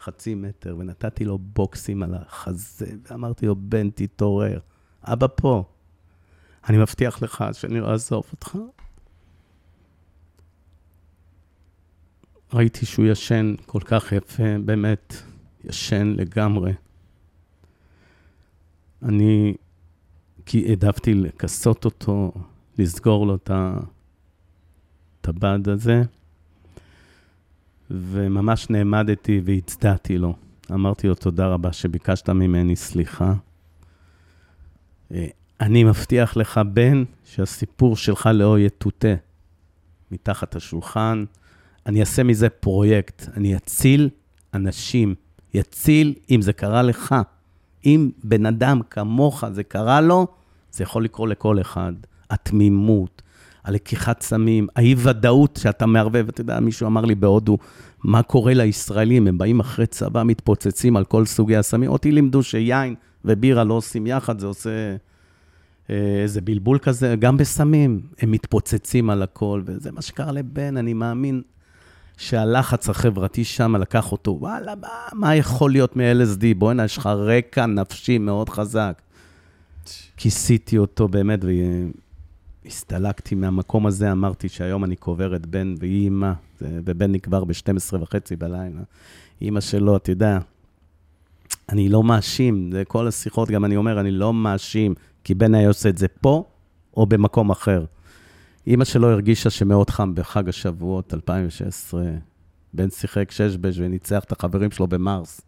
חצי 0.00 0.34
מטר, 0.34 0.76
ונתתי 0.78 1.24
לו 1.24 1.38
בוקסים 1.38 2.02
על 2.02 2.14
החזה, 2.14 2.86
ואמרתי 3.10 3.46
לו, 3.46 3.56
בן, 3.58 3.90
תתעורר. 3.90 4.58
אבא 5.04 5.26
פה. 5.34 5.64
אני 6.68 6.78
מבטיח 6.78 7.22
לך 7.22 7.44
שאני 7.52 7.80
לא 7.80 7.90
אעזוב 7.90 8.24
אותך. 8.32 8.56
ראיתי 12.52 12.86
שהוא 12.86 13.06
ישן 13.06 13.54
כל 13.66 13.80
כך 13.84 14.12
יפה, 14.12 14.58
באמת, 14.64 15.14
ישן 15.64 16.14
לגמרי. 16.16 16.72
אני 19.02 19.54
כי 20.46 20.68
העדפתי 20.68 21.14
לכסות 21.14 21.84
אותו, 21.84 22.32
לסגור 22.78 23.26
לו 23.26 23.36
את 23.36 23.50
הבד 25.28 25.68
הזה, 25.68 26.02
וממש 27.90 28.70
נעמדתי 28.70 29.40
והצדעתי 29.44 30.18
לו. 30.18 30.36
אמרתי 30.72 31.08
לו, 31.08 31.14
תודה 31.14 31.46
רבה 31.46 31.72
שביקשת 31.72 32.28
ממני 32.30 32.76
סליחה. 32.76 33.34
אני 35.60 35.84
מבטיח 35.84 36.36
לך, 36.36 36.60
בן, 36.72 37.04
שהסיפור 37.24 37.96
שלך 37.96 38.28
לא 38.34 38.58
יטוטה 38.58 39.14
מתחת 40.10 40.56
השולחן. 40.56 41.24
אני 41.86 42.00
אעשה 42.00 42.22
מזה 42.22 42.48
פרויקט, 42.48 43.28
אני 43.36 43.56
אציל 43.56 44.08
אנשים, 44.54 45.14
יציל 45.54 46.14
אם 46.30 46.42
זה 46.42 46.52
קרה 46.52 46.82
לך. 46.82 47.14
אם 47.86 48.10
בן 48.24 48.46
אדם 48.46 48.80
כמוך 48.90 49.44
זה 49.52 49.62
קרה 49.62 50.00
לו, 50.00 50.26
זה 50.72 50.82
יכול 50.82 51.04
לקרות 51.04 51.28
לכל 51.28 51.60
אחד. 51.60 51.92
התמימות, 52.30 53.22
הלקיחת 53.64 54.22
סמים, 54.22 54.66
האי-ודאות 54.76 55.58
שאתה 55.62 55.86
מערבב. 55.86 56.28
אתה 56.28 56.40
יודע, 56.40 56.60
מישהו 56.60 56.86
אמר 56.86 57.04
לי 57.04 57.14
בהודו, 57.14 57.58
מה 58.04 58.22
קורה 58.22 58.54
לישראלים? 58.54 59.26
הם 59.26 59.38
באים 59.38 59.60
אחרי 59.60 59.86
צבא, 59.86 60.22
מתפוצצים 60.22 60.96
על 60.96 61.04
כל 61.04 61.26
סוגי 61.26 61.56
הסמים. 61.56 61.90
אותי 61.90 62.12
לימדו 62.12 62.42
שיין 62.42 62.94
ובירה 63.24 63.64
לא 63.64 63.74
עושים 63.74 64.06
יחד, 64.06 64.38
זה 64.38 64.46
עושה 64.46 64.96
איזה 65.88 66.40
בלבול 66.40 66.78
כזה. 66.78 67.14
גם 67.18 67.36
בסמים, 67.36 68.00
הם 68.18 68.30
מתפוצצים 68.30 69.10
על 69.10 69.22
הכל, 69.22 69.62
וזה 69.64 69.92
מה 69.92 70.02
שקרה 70.02 70.32
לבן, 70.32 70.76
אני 70.76 70.94
מאמין. 70.94 71.42
שהלחץ 72.18 72.88
החברתי 72.88 73.44
שם 73.44 73.76
לקח 73.76 74.12
אותו, 74.12 74.36
וואלה, 74.40 74.74
מה, 74.74 74.88
מה 75.12 75.36
יכול 75.36 75.70
להיות 75.70 75.96
מ-LSD? 75.96 76.44
בוא'נה, 76.58 76.84
יש 76.84 76.98
לך 76.98 77.06
רקע 77.06 77.66
נפשי 77.66 78.18
מאוד 78.18 78.48
חזק. 78.48 79.02
כיסיתי 80.16 80.78
אותו 80.78 81.08
באמת, 81.08 81.44
והסתלקתי 82.64 83.34
מהמקום 83.34 83.86
הזה, 83.86 84.12
אמרתי 84.12 84.48
שהיום 84.48 84.84
אני 84.84 84.96
קובר 84.96 85.36
את 85.36 85.46
בן 85.46 85.74
והיא 85.78 86.04
אימא, 86.04 86.32
ובן 86.60 87.12
נקבר 87.12 87.44
ב-12 87.44 87.96
וחצי 88.00 88.36
בלילה. 88.36 88.80
אימא 89.40 89.60
שלו, 89.60 89.96
אתה 89.96 90.10
יודע, 90.10 90.38
אני 91.68 91.88
לא 91.88 92.02
מאשים, 92.02 92.70
זה 92.72 92.84
כל 92.84 93.08
השיחות, 93.08 93.50
גם 93.50 93.64
אני 93.64 93.76
אומר, 93.76 94.00
אני 94.00 94.10
לא 94.10 94.34
מאשים, 94.34 94.94
כי 95.28 95.34
בן 95.34 95.54
היה 95.54 95.68
עושה 95.68 95.88
את 95.88 95.98
זה 95.98 96.08
פה 96.08 96.44
או 96.96 97.06
במקום 97.06 97.50
אחר. 97.50 97.84
אימא 98.66 98.84
שלו 98.84 99.10
הרגישה 99.10 99.50
שמאוד 99.50 99.90
חם 99.90 100.14
בחג 100.14 100.48
השבועות 100.48 101.14
2016. 101.14 102.02
בן 102.74 102.90
שיחק 102.90 103.30
שש 103.30 103.56
בש 103.56 103.78
וניצח 103.78 104.24
את 104.24 104.32
החברים 104.32 104.70
שלו 104.70 104.86
במרס. 104.86 105.40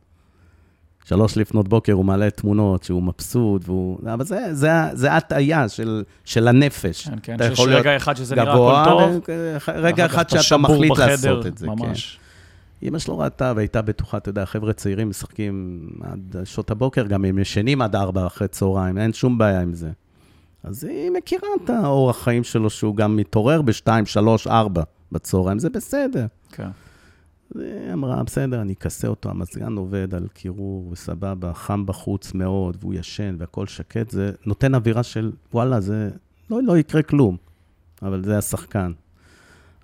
שלוש 1.05 1.37
לפנות 1.37 1.69
בוקר 1.69 1.93
הוא 1.93 2.05
מעלה 2.05 2.31
תמונות 2.31 2.83
שהוא 2.83 3.03
מבסוט, 3.03 3.63
והוא... 3.65 3.99
אבל 4.15 4.25
זה, 4.25 4.55
זה, 4.55 4.71
זה 4.93 5.17
הטעיה 5.17 5.69
של, 5.69 6.03
של 6.25 6.49
הנפש. 6.49 7.09
כן, 7.09 7.19
כן, 7.23 7.37
שיש 7.49 7.61
רגע 7.61 7.97
אחד 7.97 8.17
שזה 8.17 8.35
נראה 8.37 8.53
הכל 8.53 8.91
טוב. 8.91 9.25
רגע 9.75 10.07
אחד 10.07 10.29
שאתה 10.29 10.57
מחליט 10.57 10.91
בחדר, 10.91 11.11
לעשות 11.11 11.47
את 11.47 11.59
זה, 11.59 11.67
ממש. 11.67 12.15
כן. 12.15 12.30
אמא 12.83 12.99
שלו 12.99 13.19
ראתה 13.19 13.53
והייתה 13.57 13.83
בטוחה, 13.83 14.17
אתה 14.17 14.29
יודע, 14.29 14.47
חבר'ה 14.47 14.73
צעירים 14.73 15.09
משחקים 15.09 15.89
עד 16.03 16.37
שעות 16.45 16.71
הבוקר, 16.71 17.07
גם 17.07 17.25
הם 17.25 17.39
ישנים 17.39 17.83
עד 17.83 17.97
ארבע 17.97 18.27
אחרי 18.27 18.49
צהריים, 18.49 18.99
אין 18.99 19.13
שום 19.13 19.39
בעיה 19.39 19.61
עם 19.61 19.75
זה. 19.75 19.91
אז 20.63 20.85
היא 20.85 21.11
מכירה 21.11 21.49
את 21.65 21.71
האורח 21.71 22.23
חיים 22.25 22.45
שלו, 22.45 22.71
שהוא 22.71 22.97
גם 22.97 23.17
מתעורר 23.17 23.63
ב-2, 23.63 23.89
3, 24.05 24.47
4 24.47 24.83
בצהריים, 25.13 25.59
זה 25.59 25.71
בסדר. 25.71 26.27
כן. 26.53 26.69
היא 27.55 27.93
אמרה, 27.93 28.23
בסדר, 28.23 28.61
אני 28.61 28.73
אכסה 28.73 29.09
אותו, 29.09 29.31
המזגן 29.31 29.77
עובד 29.77 30.15
על 30.15 30.29
קירור 30.33 30.89
וסבבה, 30.93 31.55
חם 31.55 31.87
בחוץ 31.87 32.35
מאוד, 32.35 32.77
והוא 32.81 32.95
ישן 32.95 33.37
והכל 33.39 33.67
שקט, 33.67 34.11
זה 34.11 34.33
נותן 34.47 34.75
אווירה 34.75 35.03
של, 35.03 35.33
וואלה, 35.53 35.81
זה 35.81 36.11
לא, 36.51 36.63
לא 36.63 36.79
יקרה 36.79 37.03
כלום. 37.03 37.37
אבל 38.03 38.25
זה 38.25 38.39
השחקן. 38.39 38.93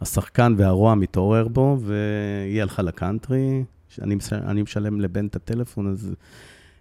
השחקן 0.01 0.55
והרוע 0.59 0.95
מתעורר 0.95 1.49
בו, 1.49 1.79
והיא 1.81 2.63
הלכה 2.63 2.83
לקאנטרי, 2.83 3.65
שאני 3.89 4.15
מש- 4.15 4.33
אני 4.33 4.63
משלם 4.63 5.01
לבן 5.01 5.27
את 5.27 5.37
הטלפון, 5.37 5.87
אז 5.93 6.15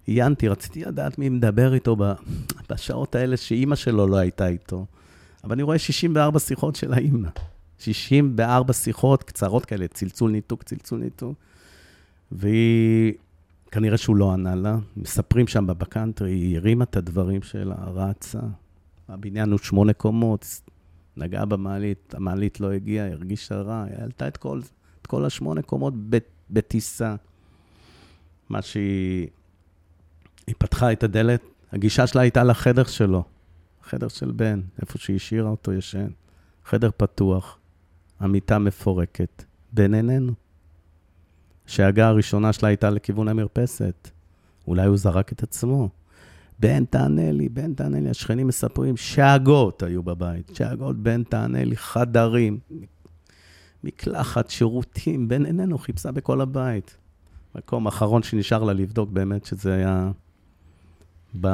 עיינתי, 0.06 0.48
רציתי 0.48 0.84
לדעת 0.86 1.18
מי 1.20 1.30
מדבר 1.30 1.74
איתו 1.74 1.96
בשעות 2.70 3.16
האלה 3.16 3.38
שאימא 3.38 3.76
שלו 3.76 4.08
לא 4.08 4.16
הייתה 4.18 4.48
איתו. 4.48 4.86
אבל 5.44 5.54
אני 5.54 5.64
רואה 5.64 5.80
64 5.80 6.40
שיחות 6.40 6.76
של 6.76 6.94
האימא. 6.94 7.30
64 7.80 8.74
שיחות 8.74 9.24
קצרות 9.24 9.66
כאלה, 9.66 9.88
צלצול 9.88 10.32
ניתוק, 10.32 10.64
צלצול 10.64 11.00
ניתוק. 11.00 11.36
והיא, 12.32 13.14
כנראה 13.72 13.98
שהוא 13.98 14.16
לא 14.16 14.32
ענה 14.32 14.56
לה. 14.56 14.78
מספרים 14.98 15.48
שם 15.48 15.68
בקאנטרי, 15.68 16.32
היא 16.32 16.58
הרימה 16.58 16.84
את 16.84 16.98
הדברים 16.98 17.42
שלה, 17.42 17.76
רצה. 17.94 18.40
הבניין 19.10 19.52
הוא 19.52 19.60
שמונה 19.60 19.94
קומות, 19.94 20.62
נגעה 21.18 21.46
במעלית, 21.46 22.14
המעלית 22.18 22.60
לא 22.60 22.72
הגיעה, 22.72 23.12
הרגישה 23.12 23.62
רע, 23.62 23.84
היא 23.84 23.98
העלתה 24.00 24.28
את 24.28 24.38
כל, 24.38 24.62
את 25.02 25.08
כל 25.08 25.26
השמונה 25.26 25.62
קומות 25.62 25.94
בטיסה. 26.50 27.16
מה 28.50 28.62
שהיא... 28.62 29.28
היא 30.48 30.56
פתחה 30.58 30.92
את 30.92 31.04
הדלת, 31.04 31.42
הגישה 31.72 32.08
שלה 32.08 32.22
הייתה 32.22 32.44
לחדר 32.44 32.84
שלו, 32.84 33.24
חדר 33.84 34.08
של 34.08 34.32
בן, 34.32 34.62
איפה 34.82 34.98
שהיא 34.98 35.16
השאירה 35.16 35.50
אותו 35.50 35.74
ישן. 35.74 36.08
חדר 36.66 36.90
פתוח, 36.98 37.58
המיטה 38.20 38.60
מפורקת, 38.60 39.44
בן 39.74 39.94
איננו. 39.94 40.34
שההגה 41.66 42.08
הראשונה 42.08 42.54
שלה 42.54 42.68
הייתה 42.68 42.90
לכיוון 42.90 43.28
המרפסת. 43.28 44.10
אולי 44.68 44.88
הוא 44.88 44.98
זרק 44.98 45.32
את 45.32 45.44
עצמו. 45.44 45.90
בן, 46.60 46.86
תענה 46.86 47.32
לי, 47.32 47.50
בן, 47.50 47.74
תענה 47.74 48.00
לי. 48.00 48.10
השכנים 48.10 48.48
מספרים, 48.48 48.98
שאגות 48.98 49.84
היו 49.84 50.04
בבית. 50.04 50.52
שאגות, 50.56 50.98
בן, 50.98 51.24
תענה 51.24 51.64
לי, 51.64 51.78
חדרים, 51.78 52.60
מקלחת, 53.84 54.50
שירותים. 54.50 55.28
בן 55.28 55.46
איננו, 55.46 55.78
חיפשה 55.78 56.12
בכל 56.12 56.42
הבית. 56.42 56.98
מקום 57.56 57.88
אחרון 57.88 58.24
שנשאר 58.24 58.64
לה 58.64 58.74
לבדוק 58.74 59.10
באמת 59.10 59.46
שזה 59.46 59.74
היה... 59.74 60.12
ב... 61.42 61.48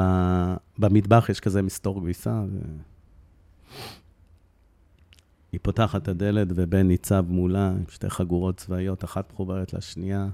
במטבח 0.78 1.26
יש 1.28 1.40
כזה 1.40 1.62
מסתור 1.62 2.00
כביסה. 2.00 2.42
ו... 2.50 2.58
היא 5.52 5.60
פותחת 5.62 6.02
את 6.02 6.08
הדלת 6.08 6.48
ובן 6.54 6.88
ניצב 6.88 7.24
מולה 7.28 7.70
עם 7.70 7.84
שתי 7.88 8.10
חגורות 8.10 8.56
צבאיות, 8.56 9.04
אחת 9.04 9.32
מחוברת 9.32 9.72
לשנייה. 9.72 10.28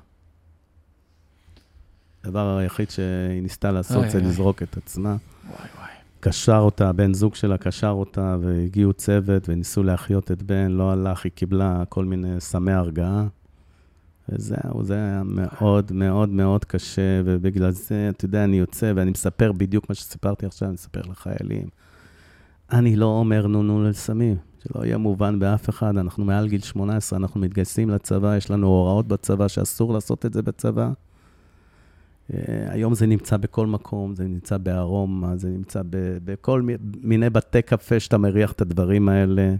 הדבר 2.24 2.56
היחיד 2.56 2.90
שהיא 2.90 3.42
ניסתה 3.42 3.72
לעשות 3.72 4.10
זה. 4.10 4.20
לזרוק 4.20 4.62
את 4.62 4.76
עצמה. 4.76 5.16
וואי 5.46 5.68
וואי. 5.76 5.88
קשר 6.20 6.58
אותה, 6.58 6.92
בן 6.92 7.14
זוג 7.14 7.34
שלה 7.34 7.58
קשר 7.58 7.88
אותה, 7.90 8.36
והגיעו 8.40 8.92
צוות 8.92 9.48
וניסו 9.48 9.82
להחיות 9.82 10.32
את 10.32 10.42
בן, 10.42 10.70
לא 10.70 10.92
הלך, 10.92 11.24
היא 11.24 11.32
קיבלה 11.34 11.82
כל 11.88 12.04
מיני 12.04 12.40
סמי 12.40 12.72
הרגעה. 12.72 13.26
וזהו, 14.28 14.84
זה 14.84 14.94
היה 14.94 15.22
מאוד 15.24 15.92
מאוד 15.92 16.28
מאוד 16.28 16.64
קשה, 16.64 17.22
ובגלל 17.24 17.70
זה, 17.70 18.10
אתה 18.16 18.24
יודע, 18.24 18.44
אני 18.44 18.58
יוצא 18.58 18.92
ואני 18.96 19.10
מספר 19.10 19.52
בדיוק 19.52 19.88
מה 19.88 19.94
שסיפרתי 19.94 20.46
עכשיו, 20.46 20.68
אני 20.68 20.74
מספר 20.74 21.00
לחיילים. 21.10 21.68
אני 22.72 22.96
לא 22.96 23.06
אומר 23.06 23.46
נו 23.46 23.62
נו 23.62 23.82
לסמים, 23.84 24.36
שלא 24.58 24.84
יהיה 24.84 24.98
מובן 24.98 25.38
באף 25.38 25.68
אחד, 25.68 25.96
אנחנו 25.96 26.24
מעל 26.24 26.48
גיל 26.48 26.60
18, 26.60 27.18
אנחנו 27.18 27.40
מתגייסים 27.40 27.90
לצבא, 27.90 28.36
יש 28.36 28.50
לנו 28.50 28.66
הוראות 28.66 29.08
בצבא 29.08 29.48
שאסור 29.48 29.92
לעשות 29.92 30.26
את 30.26 30.32
זה 30.32 30.42
בצבא. 30.42 30.90
אה, 32.34 32.38
היום 32.68 32.94
זה 32.94 33.06
נמצא 33.06 33.36
בכל 33.36 33.66
מקום, 33.66 34.14
זה 34.14 34.24
נמצא 34.24 34.58
בארומה, 34.58 35.36
זה 35.36 35.48
נמצא 35.48 35.82
בכל 36.24 36.62
מי- 36.62 36.74
מיני 37.02 37.30
בתי 37.30 37.62
קפה 37.62 38.00
שאתה 38.00 38.18
מריח 38.18 38.52
את 38.52 38.60
הדברים 38.60 39.08
האלה. 39.08 39.54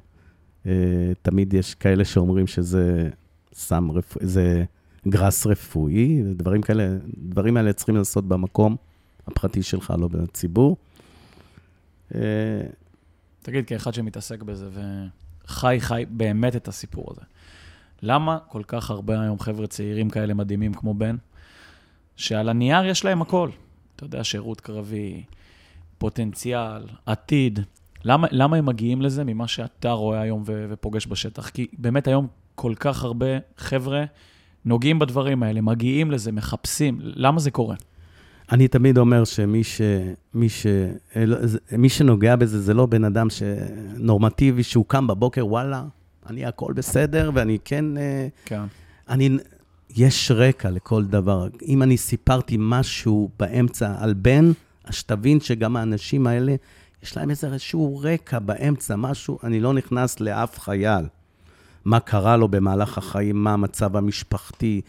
אה, 0.67 1.13
תמיד 1.23 1.55
יש 1.55 1.75
כאלה 1.75 2.05
שאומרים 2.05 2.47
שזה 2.47 3.09
סם 3.53 3.91
רפואי, 3.91 4.27
זה 4.27 4.65
גראס 5.09 5.47
רפואי, 5.47 6.23
דברים 6.37 6.63
כאלה, 6.63 6.97
דברים 7.19 7.57
האלה 7.57 7.73
צריכים 7.73 7.97
לעשות 7.97 8.29
במקום 8.29 8.77
הפרטי 9.27 9.63
שלך, 9.63 9.95
לא 9.99 10.09
בציבור. 10.09 10.77
אה, 12.15 12.21
תגיד, 13.43 13.67
כאחד 13.67 13.95
שמתעסק 13.95 14.43
בזה 14.43 14.69
וחי, 15.45 15.77
חי 15.81 16.05
באמת 16.11 16.57
את 16.57 16.69
הסיפור 16.69 17.07
הזה, 17.11 17.21
למה 18.03 18.39
כל 18.49 18.63
כך 18.67 18.91
הרבה 18.91 19.21
היום 19.21 19.39
חבר'ה 19.39 19.67
צעירים 19.67 20.11
כאלה 20.11 20.35
מדהימים 20.35 20.75
כמו 20.75 20.95
בן, 20.95 21.17
שעל 22.19 22.49
הנייר 22.49 22.85
יש 22.85 23.05
להם 23.05 23.23
הכל? 23.23 23.51
אתה 23.97 24.05
יודע, 24.05 24.25
שירות 24.25 24.61
קרבי, 24.61 25.23
פוטנציאל, 25.99 26.83
עתיד. 27.07 27.61
למה, 28.05 28.27
למה 28.31 28.57
הם 28.57 28.67
מגיעים 28.67 29.03
לזה 29.03 29.25
ממה 29.25 29.49
שאתה 29.49 29.91
רואה 29.91 30.21
היום 30.21 30.43
ו- 30.47 30.67
ופוגש 30.71 31.07
בשטח? 31.07 31.49
כי 31.49 31.67
באמת 31.79 32.09
היום 32.09 32.27
כל 32.55 32.73
כך 32.81 33.05
הרבה 33.05 33.27
חבר'ה 33.57 34.05
נוגעים 34.65 34.99
בדברים 34.99 35.43
האלה, 35.43 35.61
מגיעים 35.61 36.11
לזה, 36.11 36.33
מחפשים. 36.33 36.99
למה 37.01 37.41
זה 37.41 37.51
קורה? 37.51 37.77
אני 38.53 38.69
תמיד 38.69 38.99
אומר 38.99 39.25
שמי 39.25 39.65
ש, 39.65 39.81
מי 40.35 40.49
ש, 40.49 40.67
מי 41.73 41.89
שנוגע 41.89 42.37
בזה, 42.37 42.61
זה 42.61 42.75
לא 42.75 42.87
בן 42.87 43.05
אדם 43.05 43.27
שנורמטיבי, 43.31 44.63
שהוא 44.63 44.85
קם 44.89 45.07
בבוקר, 45.07 45.47
וואלה, 45.47 45.83
אני 46.27 46.47
הכל 46.47 46.73
בסדר, 46.73 47.31
ואני 47.35 47.59
כן... 47.65 47.97
אה, 47.97 48.29
כן. 48.45 48.63
אני, 49.09 49.39
יש 49.97 50.31
רקע 50.35 50.71
לכל 50.71 51.05
דבר. 51.05 51.49
אם 51.69 51.83
אני 51.83 51.97
סיפרתי 51.97 52.57
משהו 52.61 53.31
באמצע 53.39 53.95
על 53.99 54.15
בן, 54.15 54.53
אז 54.85 54.95
שתבין 54.95 55.41
שגם 55.41 55.77
האנשים 55.77 56.27
האלה, 56.27 56.55
יש 57.03 57.17
להם 57.17 57.31
איזשהו 57.31 58.01
רקע 58.03 58.39
באמצע, 58.39 58.97
משהו, 58.97 59.39
אני 59.45 59.61
לא 59.61 59.75
נכנס 59.75 60.21
לאף 60.21 60.61
חייל. 60.61 61.05
מה 61.85 62.01
קרה 62.01 62.37
לו 62.37 62.49
במהלך 62.49 62.99
החיים, 62.99 63.45
מה 63.45 63.53
המצב 63.53 63.97
המשפחתי. 63.97 64.81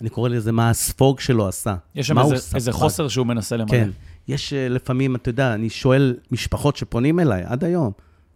אני 0.00 0.08
קורא 0.08 0.28
לזה 0.28 0.52
מה 0.52 0.70
הספוג 0.70 1.20
שלו 1.20 1.48
עשה. 1.48 1.74
יש 1.94 2.06
שם 2.06 2.18
איזה, 2.18 2.34
איזה. 2.54 2.72
חוסר 2.72 3.08
שהוא 3.08 3.26
מנסה 3.26 3.56
למלא. 3.56 3.70
כן. 3.70 3.90
יש 4.28 4.52
אה, 4.52 4.68
לפעמים, 4.68 5.16
אתה 5.16 5.28
יודע, 5.28 5.54
אני 5.54 5.70
שואל 5.70 6.16
משפחות 6.30 6.76
שפונים 6.76 7.20
אליי 7.20 7.42
עד 7.46 7.64
היום, 7.64 7.92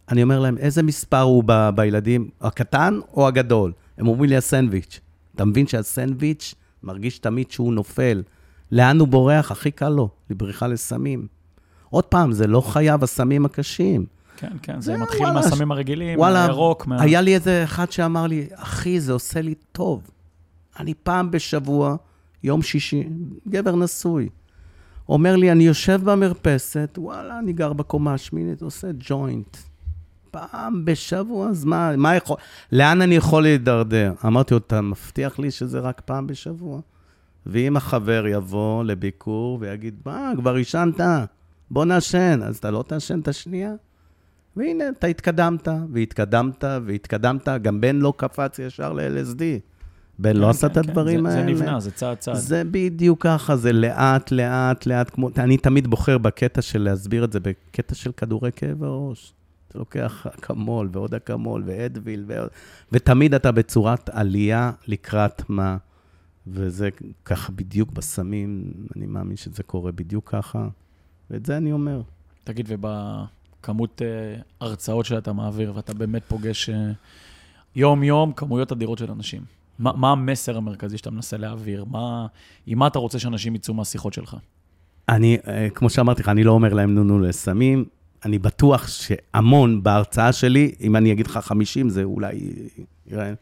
אני 0.09 0.23
אומר 0.23 0.41
להם, 0.41 0.59
איזה 0.59 0.83
מספר 0.83 1.21
הוא 1.21 1.45
ב- 1.47 1.71
בילדים, 1.75 2.29
הקטן 2.41 2.99
או 3.13 3.29
הגדול? 3.29 3.73
הם 3.99 4.09
אומרים 4.09 4.31
לי, 4.31 4.37
הסנדוויץ'. 4.37 5.01
אתה 5.37 5.45
מבין 5.45 5.67
שהסנדוויץ' 5.67 6.55
מרגיש 6.83 7.19
תמיד 7.19 7.51
שהוא 7.51 7.73
נופל. 7.73 8.23
לאן 8.73 9.01
הוא 9.01 9.09
בורח? 9.09 9.51
הכי 9.53 9.71
קל 9.71 9.89
לו, 9.89 10.09
לבריחה 10.31 10.67
לסמים. 10.67 11.27
עוד 11.91 12.05
פעם, 12.05 12.33
זה 12.33 12.47
לא 12.47 12.61
חייב 12.61 13.05
הסמים 13.05 13.45
הקשים. 13.45 14.07
כן, 14.37 14.53
כן, 14.63 14.81
זה 14.81 14.93
זה 14.93 14.99
מתחיל 14.99 15.21
וואלה, 15.21 15.35
מהסמים 15.35 15.73
הרגילים, 15.73 16.19
וואלה, 16.19 16.47
מהירוק, 16.47 16.87
מה... 16.87 17.03
היה 17.03 17.21
לי 17.21 17.35
איזה 17.35 17.65
אחד 17.65 17.93
שאמר 17.93 18.27
לי, 18.27 18.47
אחי, 18.55 19.01
זה 19.01 19.13
עושה 19.13 19.41
לי 19.41 19.55
טוב. 19.73 20.11
אני 20.79 20.95
פעם 20.95 21.31
בשבוע, 21.31 21.97
יום 22.43 22.63
שישי, 22.63 23.09
גבר 23.49 23.77
נשוי. 23.77 24.29
אומר 25.09 25.37
לי, 25.37 25.53
אני 25.53 25.67
יושב 25.67 26.01
במרפסת, 26.05 26.99
וואלה, 26.99 27.39
אני 27.39 27.53
גר 27.53 27.73
בקומה 27.73 28.15
השמינית, 28.15 28.63
עושה 28.63 28.89
ג'וינט. 28.99 29.57
פעם 30.37 30.85
בשבוע, 30.85 31.49
אז 31.49 31.65
מה, 31.65 31.97
מה 31.97 32.17
יכול, 32.17 32.37
לאן 32.73 33.03
אני 33.03 33.15
יכול 33.15 33.43
להידרדר? 33.43 34.13
אמרתי 34.27 34.55
לו, 34.55 34.61
אתה 34.67 34.81
מבטיח 34.81 35.39
לי 35.39 35.51
שזה 35.51 35.81
רק 35.81 36.03
פעם 36.05 36.27
בשבוע? 36.27 36.81
ואם 37.47 37.77
החבר 37.77 38.25
יבוא 38.27 38.85
לביקור 38.85 39.59
ויגיד, 39.61 39.95
מה, 40.07 40.33
כבר 40.37 40.55
עישנת? 40.55 41.01
בוא 41.71 41.85
נעשן. 41.85 42.41
אז 42.43 42.57
אתה 42.57 42.71
לא 42.71 42.85
תעשן 42.87 43.21
את 43.21 43.29
השנייה? 43.29 43.73
והנה, 44.57 44.89
אתה 44.89 45.07
התקדמת, 45.07 45.69
והתקדמת, 45.93 46.65
והתקדמת. 46.85 47.49
גם 47.63 47.81
בן 47.81 47.97
לא 47.97 48.13
קפץ 48.17 48.59
ישר 48.59 48.93
ל-LSD. 48.93 49.43
בן 50.19 50.33
כן, 50.33 50.37
לא 50.37 50.51
עשה 50.51 50.69
כן, 50.69 50.81
את 50.81 50.85
כן, 50.85 50.91
הדברים 50.91 51.31
זה, 51.31 51.39
האלה. 51.39 51.47
זה 51.47 51.53
נבנה, 51.53 51.81
זה 51.81 51.91
צעד 51.91 52.17
צעד. 52.17 52.35
זה 52.35 52.63
בדיוק 52.71 53.23
ככה, 53.23 53.57
זה 53.57 53.73
לאט, 53.73 54.33
לאט, 54.33 54.87
לאט, 54.87 55.11
כמו... 55.11 55.31
אני 55.39 55.57
תמיד 55.57 55.87
בוחר 55.87 56.19
בקטע 56.19 56.63
של 56.63 56.83
להסביר 56.83 57.25
את 57.25 57.33
זה, 57.33 57.41
בקטע 57.41 57.95
של 57.95 58.13
כדורי 58.13 58.51
כאב 58.57 58.85
הראש. 58.85 59.33
אתה 59.77 59.81
לוקח 59.81 60.27
אקמול 60.27 60.89
ועוד 60.93 61.15
אקמול 61.15 61.63
ואדוויל, 61.67 62.25
ועוד... 62.27 62.49
ותמיד 62.93 63.35
אתה 63.35 63.53
בצורת 63.53 64.09
עלייה 64.09 64.73
לקראת 64.87 65.51
מה. 65.51 65.77
וזה 66.47 66.89
ככה 67.25 67.53
בדיוק 67.53 67.93
בסמים, 67.93 68.73
אני 68.97 69.07
מאמין 69.07 69.37
שזה 69.37 69.63
קורה 69.63 69.93
בדיוק 69.93 70.31
ככה, 70.31 70.69
ואת 71.31 71.47
זה 71.47 71.57
אני 71.57 71.73
אומר. 71.73 72.03
תגיד, 72.45 72.69
ובכמות 72.69 74.03
אה, 74.03 74.41
הרצאות 74.61 75.07
שאתה 75.07 75.33
מעביר, 75.33 75.73
ואתה 75.77 75.95
באמת 75.95 76.23
פוגש 76.29 76.71
אה, 76.71 76.91
יום-יום 77.75 78.33
כמויות 78.33 78.73
אדירות 78.73 78.99
של 78.99 79.11
אנשים, 79.11 79.43
מה, 79.79 79.93
מה 79.93 80.13
המסר 80.13 80.57
המרכזי 80.57 80.99
שאתה 80.99 81.11
מנסה 81.11 81.37
להעביר? 81.37 81.85
מה, 81.85 82.27
עם 82.67 82.79
מה 82.79 82.87
אתה 82.87 82.99
רוצה 82.99 83.19
שאנשים 83.19 83.55
יצאו 83.55 83.75
מהשיחות 83.75 84.13
שלך? 84.13 84.37
אני, 85.09 85.39
אה, 85.49 85.69
כמו 85.75 85.91
שאמרתי 85.91 86.23
לך, 86.23 86.29
אני 86.29 86.45
לא 86.45 86.53
אומר 86.53 86.75
להם 86.75 86.95
נו 86.95 87.05
נו 87.05 87.19
לסמים. 87.19 87.85
אני 88.27 88.39
בטוח 88.39 88.89
שהמון 88.89 89.83
בהרצאה 89.83 90.33
שלי, 90.33 90.73
אם 90.81 90.97
אני 90.97 91.13
אגיד 91.13 91.27
לך 91.27 91.39
50, 91.43 91.91
זה 91.91 92.03
אולי... 92.03 92.41
יראה, 93.07 93.33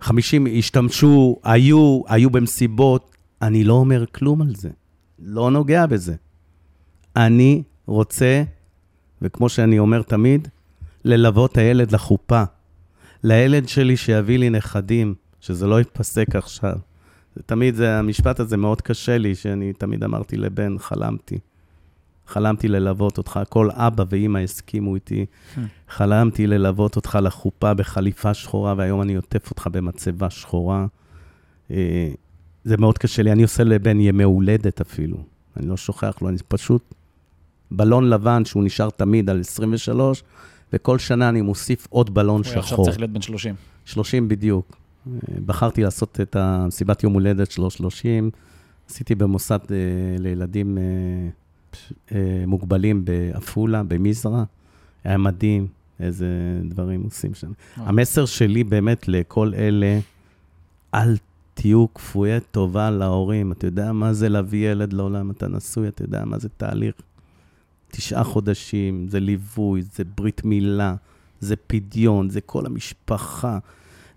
50 0.00 0.46
השתמשו, 0.58 1.40
היו, 1.44 2.02
היו 2.08 2.30
במסיבות, 2.30 3.16
אני 3.42 3.64
לא 3.64 3.72
אומר 3.72 4.06
כלום 4.06 4.42
על 4.42 4.54
זה. 4.54 4.70
לא 5.18 5.50
נוגע 5.50 5.86
בזה. 5.86 6.14
אני 7.16 7.62
רוצה, 7.86 8.42
וכמו 9.22 9.48
שאני 9.48 9.78
אומר 9.78 10.02
תמיד, 10.02 10.48
ללוות 11.04 11.56
הילד 11.56 11.92
לחופה. 11.92 12.42
לילד 13.22 13.68
שלי 13.68 13.96
שיביא 13.96 14.38
לי 14.38 14.50
נכדים, 14.50 15.14
שזה 15.40 15.66
לא 15.66 15.78
ייפסק 15.78 16.36
עכשיו. 16.36 16.76
תמיד 17.46 17.74
זה, 17.74 17.98
המשפט 17.98 18.40
הזה 18.40 18.56
מאוד 18.56 18.80
קשה 18.80 19.18
לי, 19.18 19.34
שאני 19.34 19.72
תמיד 19.72 20.04
אמרתי 20.04 20.36
לבן, 20.36 20.78
חלמתי. 20.78 21.38
חלמתי 22.26 22.68
ללוות 22.68 23.18
אותך, 23.18 23.40
כל 23.48 23.70
אבא 23.70 24.04
ואימא 24.08 24.38
הסכימו 24.38 24.94
איתי. 24.94 25.26
חלמתי 25.88 26.46
ללוות 26.46 26.96
אותך 26.96 27.18
לחופה 27.22 27.74
בחליפה 27.74 28.34
שחורה, 28.34 28.74
והיום 28.76 29.02
אני 29.02 29.14
עוטף 29.14 29.50
אותך 29.50 29.68
במצבה 29.72 30.30
שחורה. 30.30 30.86
אה, 31.70 32.10
זה 32.64 32.76
מאוד 32.76 32.98
קשה 32.98 33.22
לי, 33.22 33.32
אני 33.32 33.42
עושה 33.42 33.64
לבן 33.64 34.00
ימי 34.00 34.22
הולדת 34.22 34.80
אפילו. 34.80 35.16
אני 35.56 35.66
לא 35.66 35.76
שוכח 35.76 36.18
לו, 36.22 36.28
אני 36.28 36.38
פשוט 36.48 36.94
בלון 37.70 38.10
לבן 38.10 38.44
שהוא 38.44 38.64
נשאר 38.64 38.90
תמיד 38.90 39.30
על 39.30 39.40
23, 39.40 40.22
וכל 40.72 40.98
שנה 40.98 41.28
אני 41.28 41.40
מוסיף 41.40 41.86
עוד 41.90 42.14
בלון 42.14 42.36
הוא 42.36 42.44
שחור. 42.44 42.60
עכשיו 42.60 42.84
צריך 42.84 42.98
להיות 42.98 43.10
בן 43.10 43.20
30. 43.20 43.54
30 43.84 44.28
בדיוק. 44.28 44.76
אה, 45.06 45.12
בחרתי 45.46 45.82
לעשות 45.82 46.20
את 46.20 46.36
המסיבת 46.36 47.02
יום 47.02 47.12
הולדת 47.12 47.50
שלו 47.50 47.70
30. 47.70 48.30
עשיתי 48.90 49.14
במוסד 49.14 49.58
אה, 49.70 49.76
לילדים 50.18 50.78
אה, 50.78 50.82
אה, 52.12 52.44
מוגבלים 52.46 53.04
בעפולה, 53.04 53.82
במזרע. 53.82 54.44
היה 55.04 55.18
מדהים 55.18 55.66
איזה 56.00 56.26
דברים 56.64 57.02
עושים 57.02 57.34
שם. 57.34 57.52
וואו. 57.76 57.88
המסר 57.88 58.26
שלי 58.26 58.64
באמת 58.64 59.08
לכל 59.08 59.52
אלה, 59.54 59.98
אל 60.94 61.16
תהיו 61.54 61.94
כפויי 61.94 62.40
טובה 62.50 62.90
להורים. 62.90 63.52
אתה 63.52 63.66
יודע 63.66 63.92
מה 63.92 64.12
זה 64.12 64.28
להביא 64.28 64.70
ילד 64.70 64.92
לעולם, 64.92 65.30
אתה 65.30 65.48
נשוי, 65.48 65.88
אתה 65.88 66.02
יודע 66.02 66.24
מה 66.24 66.38
זה 66.38 66.48
תהליך. 66.48 66.94
תשעה 67.88 68.24
חודשים, 68.24 69.08
זה 69.08 69.20
ליווי, 69.20 69.82
זה 69.82 70.04
ברית 70.16 70.44
מילה, 70.44 70.94
זה 71.40 71.56
פדיון, 71.56 72.30
זה 72.30 72.40
כל 72.40 72.66
המשפחה. 72.66 73.58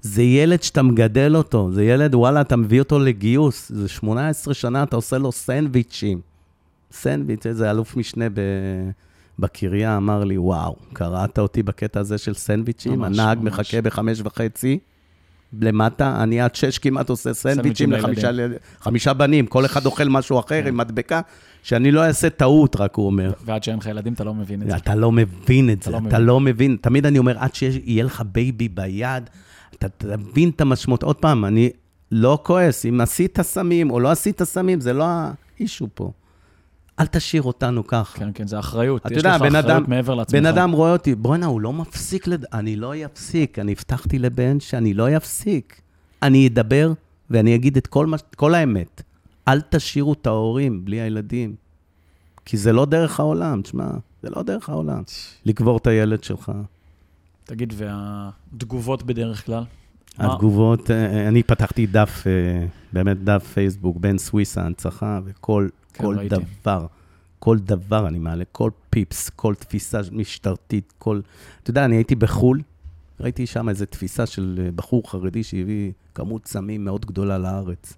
זה 0.01 0.23
ילד 0.23 0.63
שאתה 0.63 0.81
מגדל 0.81 1.35
אותו, 1.35 1.71
זה 1.71 1.83
ילד, 1.83 2.15
וואלה, 2.15 2.41
אתה 2.41 2.55
מביא 2.55 2.79
אותו 2.79 2.99
לגיוס. 2.99 3.71
זה 3.71 3.87
18 3.87 4.53
שנה, 4.53 4.83
אתה 4.83 4.95
עושה 4.95 5.17
לו 5.17 5.31
סנדוויצ'ים. 5.31 6.36
סנדוויץ', 6.91 7.45
איזה 7.45 7.71
אלוף 7.71 7.97
משנה 7.97 8.29
ב... 8.29 8.39
בקריה 9.39 9.97
אמר 9.97 10.23
לי, 10.23 10.37
וואו, 10.37 10.75
קראת 10.93 11.39
אותי 11.39 11.63
בקטע 11.63 11.99
הזה 11.99 12.17
של 12.17 12.33
סנדוויצ'ים? 12.33 13.03
הנהג 13.03 13.37
ממש. 13.37 13.47
מחכה 13.47 13.81
בחמש 13.81 14.21
וחצי 14.23 14.79
למטה, 15.61 16.23
אני 16.23 16.41
עד 16.41 16.55
שש 16.55 16.77
כמעט 16.77 17.09
עושה 17.09 17.33
סנדוויצ'ים 17.33 17.91
לחמישה 17.91 18.31
חמישה 18.79 19.13
בנים, 19.13 19.45
כל 19.45 19.65
אחד 19.65 19.85
אוכל 19.85 20.09
משהו 20.09 20.39
אחר 20.39 20.65
עם 20.65 20.77
מדבקה, 20.77 21.21
שאני 21.63 21.91
לא 21.91 22.05
אעשה 22.05 22.29
טעות, 22.29 22.75
רק 22.75 22.95
הוא 22.95 23.05
אומר. 23.05 23.31
ועד 23.45 23.63
שאין 23.63 23.77
לך 23.77 23.85
ילדים, 23.85 24.13
אתה 24.13 24.23
לא 24.23 24.33
מבין 24.33 24.61
את 24.61 24.69
זה. 24.69 24.75
אתה 24.75 24.95
לא 24.95 25.11
מבין 25.11 25.69
את 25.69 25.83
זה, 25.83 25.91
לא 25.91 25.97
אתה 25.97 26.05
מבין. 26.05 26.21
לא 26.21 26.39
מבין. 26.39 26.77
תמיד 26.81 27.05
אני 27.05 27.17
אומר, 27.17 27.37
עד 27.39 27.55
שיהיה 27.55 28.03
לך 28.03 28.23
baby 28.31 28.69
ביד, 28.69 29.29
אתה 29.75 29.87
תבין 29.89 30.49
את 30.49 30.61
המשמעות. 30.61 31.03
עוד 31.03 31.15
פעם, 31.15 31.45
אני 31.45 31.69
לא 32.11 32.39
כועס, 32.43 32.85
אם 32.85 33.01
עשית 33.01 33.41
סמים 33.41 33.91
או 33.91 33.99
לא 33.99 34.11
עשית 34.11 34.43
סמים, 34.43 34.81
זה 34.81 34.93
לא 34.93 35.05
ה 35.59 35.64
issue 35.64 35.87
פה. 35.93 36.11
אל 36.99 37.05
תשאיר 37.05 37.41
אותנו 37.41 37.87
ככה. 37.87 38.19
כן, 38.19 38.29
כן, 38.33 38.47
זה 38.47 38.59
אחריות. 38.59 39.05
אתה 39.05 39.13
יש 39.13 39.17
יודע, 39.17 39.35
לך 39.35 39.41
בן 39.41 39.55
אחריות 39.55 39.65
אדם, 39.65 39.83
מעבר 39.87 40.15
לעצמך. 40.15 40.39
בן 40.39 40.45
אדם 40.45 40.71
רואה 40.71 40.91
אותי, 40.91 41.15
בואנה, 41.15 41.45
הוא 41.45 41.61
לא 41.61 41.73
מפסיק, 41.73 42.27
לד... 42.27 42.45
אני 42.53 42.75
לא 42.75 42.93
אפסיק. 43.05 43.59
אני 43.59 43.71
הבטחתי 43.71 44.19
לבן 44.19 44.59
שאני 44.59 44.93
לא 44.93 45.17
אפסיק. 45.17 45.81
אני 46.23 46.47
אדבר 46.47 46.93
ואני 47.29 47.55
אגיד 47.55 47.77
את 47.77 47.87
כל, 47.87 48.05
מה... 48.05 48.17
כל 48.35 48.55
האמת. 48.55 49.01
אל 49.47 49.61
תשאירו 49.61 50.13
את 50.13 50.27
ההורים 50.27 50.85
בלי 50.85 51.01
הילדים. 51.01 51.55
כי 52.45 52.57
זה 52.57 52.73
לא 52.73 52.85
דרך 52.85 53.19
העולם, 53.19 53.61
תשמע, 53.61 53.87
זה 54.23 54.29
לא 54.29 54.43
דרך 54.43 54.69
העולם. 54.69 55.01
לקבור 55.45 55.77
את 55.77 55.87
הילד 55.87 56.23
שלך. 56.23 56.51
תגיד, 57.43 57.73
והתגובות 57.77 59.03
בדרך 59.03 59.45
כלל? 59.45 59.63
התגובות, 60.17 60.91
אה, 60.91 61.27
אני 61.27 61.43
פתחתי 61.43 61.85
דף, 61.85 62.23
אה, 62.27 62.65
באמת 62.93 63.23
דף 63.23 63.47
פייסבוק, 63.53 63.97
בין 63.97 64.17
סוויסה, 64.17 64.65
הנצחה, 64.65 65.19
וכל 65.25 65.67
כן, 65.97 66.03
כל 66.03 66.17
ראיתי. 66.17 66.35
דבר, 66.35 66.85
כל 67.39 67.57
דבר 67.59 68.07
אני 68.07 68.19
מעלה, 68.19 68.43
כל 68.51 68.69
פיפס, 68.89 69.29
כל 69.29 69.55
תפיסה 69.55 69.99
משטרתית, 70.11 70.93
כל... 70.99 71.21
אתה 71.63 71.69
יודע, 71.69 71.85
אני 71.85 71.95
הייתי 71.95 72.15
בחו"ל, 72.15 72.61
ראיתי 73.19 73.45
שם 73.45 73.69
איזו 73.69 73.85
תפיסה 73.85 74.25
של 74.25 74.59
אה, 74.65 74.71
בחור 74.71 75.11
חרדי 75.11 75.43
שהביא 75.43 75.91
כמות 76.15 76.45
סמים 76.47 76.85
מאוד 76.85 77.05
גדולה 77.05 77.37
לארץ. 77.37 77.93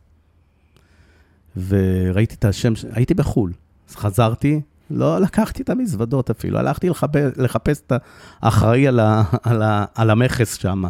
וראיתי 1.68 2.36
את 2.36 2.46
השם, 2.46 2.76
ש- 2.76 2.86
הייתי 2.92 3.14
בחו"ל, 3.14 3.54
אז 3.90 3.96
חזרתי, 3.96 4.62
לא 4.90 5.20
לקחתי 5.20 5.64
את 5.64 5.70
המזוודות 5.70 6.30
אפילו, 6.30 6.60
הלכתי 6.60 6.90
לחפש, 6.90 7.32
לחפש 7.38 7.82
את 7.88 7.94
האחראי 8.42 8.88
על, 8.88 9.00
ה, 9.00 9.24
על, 9.44 9.62
ה, 9.62 9.86
על 9.96 10.10
המכס 10.10 10.56
שם. 10.56 10.84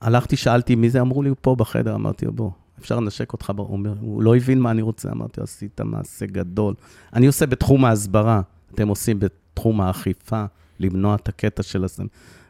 הלכתי, 0.00 0.36
שאלתי 0.36 0.74
מי 0.74 0.90
זה, 0.90 1.00
אמרו 1.00 1.22
לי, 1.22 1.28
הוא 1.28 1.36
פה 1.40 1.54
בחדר, 1.56 1.94
אמרתי 1.94 2.26
בוא, 2.26 2.50
אפשר 2.80 3.00
לנשק 3.00 3.32
אותך, 3.32 3.52
הוא 3.56 3.66
אומר, 3.72 3.94
הוא 4.00 4.22
לא 4.22 4.36
הבין 4.36 4.60
מה 4.60 4.70
אני 4.70 4.82
רוצה, 4.82 5.10
אמרתי, 5.12 5.40
עשית 5.40 5.80
מעשה 5.80 6.26
גדול. 6.26 6.74
אני 7.12 7.26
עושה 7.26 7.46
בתחום 7.46 7.84
ההסברה, 7.84 8.40
אתם 8.74 8.88
עושים 8.88 9.20
בתחום 9.20 9.80
האכיפה, 9.80 10.44
למנוע 10.80 11.14
את 11.14 11.28
הקטע 11.28 11.62
של 11.62 11.84
הסם. 11.84 12.06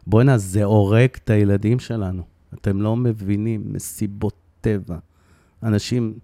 בוא'נה, 0.06 0.38
זה 0.38 0.64
הורג 0.64 1.08
את 1.24 1.30
הילדים 1.30 1.78
שלנו. 1.78 2.22
אתם 2.54 2.82
לא 2.82 2.96
מבינים, 2.96 3.62
מסיבות 3.66 4.34
טבע. 4.60 4.98
אנשים, 5.62 6.14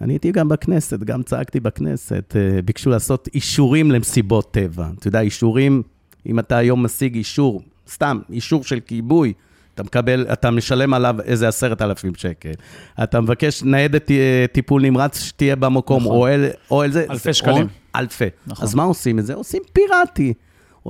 אני 0.00 0.12
הייתי 0.12 0.32
גם 0.32 0.48
בכנסת, 0.48 0.98
גם 0.98 1.22
צעקתי 1.22 1.60
בכנסת, 1.60 2.36
אה, 2.36 2.62
ביקשו 2.62 2.90
לעשות 2.90 3.28
אישורים 3.34 3.90
למסיבות 3.90 4.52
טבע. 4.52 4.90
אתה 4.98 5.08
יודע, 5.08 5.20
אישורים, 5.20 5.82
אם 6.26 6.38
אתה 6.38 6.56
היום 6.56 6.84
משיג 6.84 7.14
אישור, 7.14 7.62
סתם, 7.88 8.20
אישור 8.30 8.64
של 8.64 8.80
כיבוי, 8.80 9.32
אתה 9.76 9.82
מקבל, 9.82 10.26
אתה 10.32 10.50
משלם 10.50 10.94
עליו 10.94 11.16
איזה 11.24 11.48
עשרת 11.48 11.82
אלפים 11.82 12.14
שקל. 12.14 12.52
אתה 13.02 13.20
מבקש 13.20 13.62
ניידת 13.62 14.10
אה, 14.10 14.44
טיפול 14.52 14.82
נמרץ 14.82 15.20
שתהיה 15.20 15.56
במקום, 15.56 16.02
נכון. 16.02 16.16
או 16.16 16.28
אל, 16.28 16.48
או 16.70 16.82
אל 16.82 16.90
זה. 16.90 17.06
אלפי 17.10 17.28
זה 17.28 17.32
שקלים. 17.32 17.56
הון, 17.56 17.66
אלפי. 17.96 18.24
נכון. 18.46 18.64
אז 18.64 18.74
מה 18.74 18.82
עושים 18.82 19.18
את 19.18 19.26
זה? 19.26 19.34
עושים 19.34 19.62
פיראטי. 19.72 20.34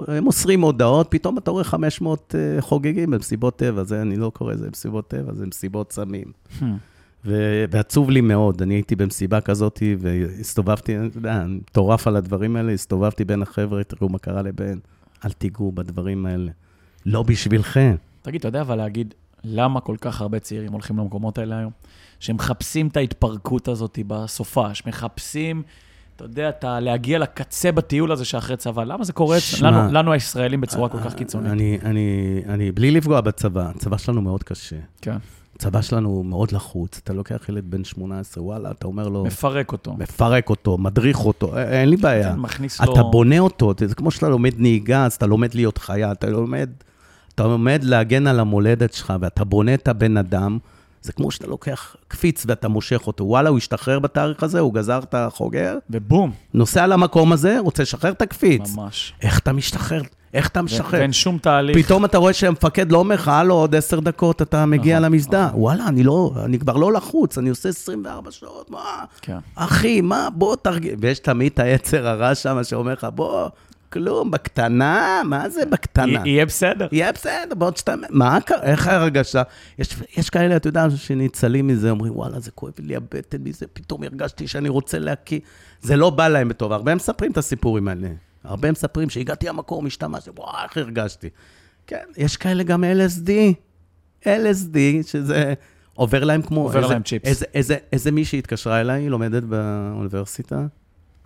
הם 0.09 0.25
מוסרים 0.25 0.61
הודעות, 0.61 1.07
פתאום 1.11 1.39
אתה 1.39 1.51
רואה 1.51 1.65
500 1.65 2.35
אה, 2.39 2.63
חוגגים 2.63 3.11
במסיבות 3.11 3.57
טבע, 3.57 3.85
זה 3.85 4.03
אני 4.03 4.17
לא 4.17 4.31
קורא 4.35 4.53
לזה 4.53 4.69
מסיבות 4.73 5.09
טבע, 5.09 5.35
זה 5.35 5.47
מסיבות 5.47 5.93
סמים. 5.93 6.33
Hmm. 6.61 6.65
ו- 7.25 7.65
ועצוב 7.71 8.11
לי 8.11 8.21
מאוד, 8.21 8.63
אני 8.63 8.75
הייתי 8.75 8.97
במסיבה 8.97 9.41
כזאת 9.41 9.83
והסתובבתי, 9.99 10.97
אתה 10.97 11.19
יודע, 11.19 11.43
אני 11.43 11.55
מטורף 11.55 12.07
על 12.07 12.17
הדברים 12.17 12.57
האלה, 12.57 12.73
הסתובבתי 12.73 13.25
בין 13.25 13.43
החבר'ה, 13.43 13.85
תראו 13.85 14.09
מה 14.09 14.19
קרה 14.19 14.43
לבן, 14.43 14.79
אל 15.25 15.33
תיגעו 15.33 15.73
בדברים 15.73 16.27
האלה. 16.27 16.51
לא 17.07 17.23
בשבילכם. 17.23 17.95
תגיד, 18.27 18.39
אתה 18.39 18.49
יודע 18.49 18.61
אבל 18.61 18.75
להגיד 18.77 19.15
למה 19.45 19.81
כל 19.81 19.97
כך 20.01 20.21
הרבה 20.21 20.39
צעירים 20.39 20.73
הולכים 20.73 20.99
למקומות 20.99 21.39
האלה 21.39 21.59
היום? 21.59 21.71
שמחפשים 22.21 22.87
את 22.89 22.97
ההתפרקות 22.97 23.69
הזאת 23.69 23.99
בסופש, 24.07 24.83
מחפשים, 24.87 25.63
אתה 26.17 26.25
יודע, 26.25 26.49
את 26.49 26.65
ה- 26.65 26.81
להגיע 26.81 27.19
לקצה 27.19 27.73
בטיול 27.73 28.13
הזה 28.13 28.25
שאחרי 28.25 28.57
צבא. 28.57 28.85
למה 28.85 29.05
זה 29.05 29.13
קורה 29.13 29.41
שמע, 29.41 29.71
לנו, 29.71 29.93
לנו 29.93 30.13
הישראלים 30.13 30.61
בצורה 30.61 30.89
כל 30.89 30.99
כך 31.05 31.15
קיצונית? 31.15 31.53
אני, 31.53 31.79
אני, 31.85 32.09
אני, 32.49 32.73
בלי 32.73 32.91
לפגוע 32.91 33.21
בצבא, 33.21 33.71
הצבא 33.71 33.97
שלנו 33.97 34.23
מאוד 34.23 34.43
קשה. 34.43 34.77
כן, 35.03 35.17
הצבא 35.57 35.83
שלנו 35.83 36.09
הוא 36.09 36.25
מאוד 36.25 36.53
לחוץ, 36.53 37.01
אתה 37.05 37.13
לוקח 37.13 37.49
ילד 37.49 37.65
בן 37.71 37.85
18, 37.85 38.45
וואלה, 38.45 38.71
אתה 38.71 38.87
אומר 38.87 39.09
לו, 39.09 39.25
מפרק 39.25 39.73
אותו. 39.73 39.95
מפרק 39.99 40.51
אותו, 40.51 40.79
מדריך 40.79 41.25
אותו, 41.25 41.55
א- 41.55 41.59
אין 41.63 41.89
לי 41.89 41.97
בעיה. 41.97 42.33
כן, 42.33 42.39
מכניס 42.41 42.81
אתה 42.81 42.91
לו... 43.01 43.11
בונה 43.11 43.39
אותו, 43.39 43.73
זה 43.87 43.95
כמו 43.95 44.11
שאתה 44.11 44.29
לומד 44.29 44.53
נהיגה, 44.59 45.05
אז 45.07 45.15
אתה 45.15 45.27
לומד 45.27 45.55
להיות 45.55 45.79
חיה, 45.79 46.13
אתה 46.13 46.27
לומד, 46.31 46.71
אתה 47.37 47.45
לומד 47.45 47.85
להגן 47.85 48.27
על 48.27 48.41
המולדת 48.41 48.93
שלך, 48.93 49.13
ואתה 49.21 49.45
בונה 49.45 49.75
את 49.75 49.89
הבן 49.89 50.17
אדם, 50.17 50.59
זה 51.03 51.13
כמו 51.13 51.31
שאתה 51.31 51.47
לוקח 51.47 51.97
קפיץ 52.09 52.45
ואתה 52.49 52.69
מושך 52.69 53.07
אותו. 53.07 53.25
וואלה, 53.25 53.49
הוא 53.49 53.59
השתחרר 53.59 53.99
בתאריך 53.99 54.43
הזה, 54.43 54.61
הוא 54.61 54.75
גזר 54.75 54.99
את 54.99 55.15
החוגר, 55.15 55.79
ובום, 55.91 56.33
נוסע 56.55 56.87
למקום 56.87 57.33
הזה, 57.33 57.59
רוצה 57.61 57.83
לשחרר 57.83 58.13
את 58.13 58.23
הקפיץ. 58.23 58.77
ממש. 58.77 59.15
איך 59.23 59.39
אתה 59.39 59.53
משתחרר? 59.53 60.03
איך 60.35 60.49
אתה 60.49 60.63
משחרר? 60.63 61.01
ואין 61.01 61.13
שום 61.13 61.39
תהליך. 61.39 61.77
פתאום 61.85 62.05
אתה 62.05 62.19
רואה 62.19 62.33
שהמפקד 62.33 62.93
לא 62.93 62.99
אומר 62.99 63.15
לך, 63.15 63.29
הלו, 63.29 63.55
עוד 63.55 63.75
עשר 63.75 64.01
דקות 64.01 64.43
אתה 64.43 64.67
מגיע 64.67 64.99
נכון, 64.99 65.13
למסדה. 65.13 65.51
וואלה, 65.55 65.89
אני 65.89 66.05
לא, 66.05 66.33
אני 66.45 66.59
כבר 66.59 66.77
לא 66.77 66.93
לחוץ, 66.93 67.39
אני 67.39 67.49
עושה 67.49 67.69
24 67.69 68.31
שעות, 68.31 68.71
מה? 68.71 69.05
כן. 69.23 69.39
אחי, 69.55 70.01
מה, 70.01 70.29
בוא 70.35 70.57
תרגיע. 70.57 70.95
ויש 71.01 71.19
תמיד 71.19 71.53
את 71.53 71.59
היצר 71.59 72.09
הרע 72.09 72.35
שם 72.35 72.65
שאומר 72.65 72.93
לך, 72.93 73.07
בוא, 73.15 73.49
כלום, 73.97 74.31
בקטנה, 74.31 75.23
מה 75.25 75.49
זה 75.49 75.67
בקטנה? 75.67 76.23
יהיה 76.27 76.47
בסדר. 76.47 76.89
יהיה 76.93 77.13
בסדר, 77.13 77.55
בעוד 77.59 77.77
שאתה... 77.77 77.95
מה 78.11 78.41
קרה? 78.41 78.63
איך 78.63 78.87
ההרגשה? 78.87 79.43
יש, 79.79 79.97
יש 80.17 80.31
כאלה, 80.31 80.57
אתה 80.57 80.69
יודע, 80.69 80.87
שניצלים 80.97 81.67
מזה, 81.67 81.91
אומרים, 81.91 82.17
וואלה, 82.17 82.41
זה 82.41 82.51
כואב 82.51 82.73
לי 82.79 82.97
הבטן 82.97 83.43
מזה, 83.43 83.67
פתאום 83.73 84.03
הרגשתי 84.03 84.49
שאני 84.49 84.69
רוצה 84.69 84.99
להקיא. 84.99 85.41
זה 85.83 85.97
לא 85.97 86.11
בא 86.11 86.29
להם 86.29 86.49
בטוב. 86.49 86.73
הרבה 86.73 86.95
מספרים 86.95 87.33
את 87.33 87.37
הסיפורים 87.37 87.89
האלה. 87.89 88.09
הרבה 88.45 88.73
מספרים 88.73 89.11
שהגעתי 89.11 89.47
למקום, 89.47 89.87
השתמשתי, 89.87 90.31
וואי, 90.37 90.65
איך 90.65 90.77
הרגשתי. 90.77 91.29
כן, 91.87 92.05
יש 92.17 92.37
כאלה 92.37 92.63
גם 92.63 92.85
LSD. 92.85 93.31
LSD, 94.25 94.79
שזה 95.07 95.55
עובר 95.95 96.25
להם 96.25 96.43
כמו... 96.43 96.63
עובר 96.63 96.83
איזה, 96.83 96.93
להם 96.93 97.03
צ'יפס. 97.03 97.29
איזה, 97.29 97.45
איזה, 97.55 97.77
איזה 97.93 98.11
מישהי 98.11 98.39
התקשרה 98.39 98.81
אליי, 98.81 99.03
היא 99.03 99.09
לומדת 99.09 99.43
באוניברסיטה, 99.43 100.67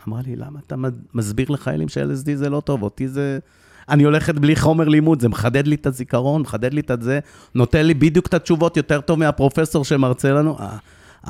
אמרה 0.08 0.20
לי, 0.26 0.36
למה 0.36 0.58
אתה 0.66 0.76
מסביר 1.14 1.50
לחיילים 1.50 1.88
ש-LSD 1.88 2.34
זה 2.34 2.50
לא 2.50 2.60
טוב? 2.60 2.82
אותי 2.82 3.08
זה... 3.08 3.38
אני 3.88 4.02
הולכת 4.02 4.34
בלי 4.34 4.56
חומר 4.56 4.88
לימוד, 4.88 5.20
זה 5.20 5.28
מחדד 5.28 5.66
לי 5.66 5.74
את 5.74 5.86
הזיכרון, 5.86 6.42
מחדד 6.42 6.74
לי 6.74 6.80
את 6.90 7.02
זה, 7.02 7.20
נותן 7.54 7.86
לי 7.86 7.94
בדיוק 7.94 8.26
את 8.26 8.34
התשובות 8.34 8.76
יותר 8.76 9.00
טוב 9.00 9.18
מהפרופסור 9.18 9.84
שמרצה 9.84 10.32
לנו. 10.32 10.58
אה, 10.58 10.76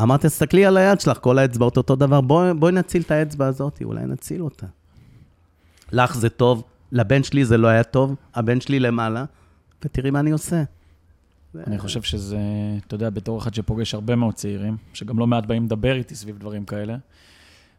אמרתי, 0.02 0.26
תסתכלי 0.26 0.66
על 0.66 0.76
היד 0.76 1.00
שלך, 1.00 1.18
כל 1.20 1.38
האצבעות 1.38 1.76
אותו 1.76 1.96
דבר, 1.96 2.20
בואי 2.20 2.54
בוא 2.54 2.70
נציל 2.70 3.02
את 3.02 3.10
האצבע 3.10 3.46
הזאת, 3.46 3.82
אולי 3.84 4.06
נציל 4.06 4.42
אותה. 4.42 4.66
לך 5.92 6.16
זה 6.16 6.28
טוב, 6.28 6.64
לבן 6.92 7.22
שלי 7.22 7.44
זה 7.44 7.58
לא 7.58 7.68
היה 7.68 7.82
טוב, 7.82 8.14
הבן 8.34 8.60
שלי 8.60 8.80
למעלה, 8.80 9.24
ותראי 9.84 10.10
מה 10.10 10.20
אני 10.20 10.30
עושה. 10.30 10.62
אני 11.66 11.78
חושב 11.78 12.02
שזה, 12.02 12.38
אתה 12.86 12.94
יודע, 12.94 13.10
בתור 13.10 13.38
אחד 13.38 13.54
שפוגש 13.54 13.94
הרבה 13.94 14.16
מאוד 14.16 14.34
צעירים, 14.34 14.76
שגם 14.94 15.18
לא 15.18 15.26
מעט 15.26 15.46
באים 15.46 15.64
לדבר 15.64 15.94
איתי 15.94 16.14
סביב 16.14 16.38
דברים 16.38 16.64
כאלה, 16.64 16.96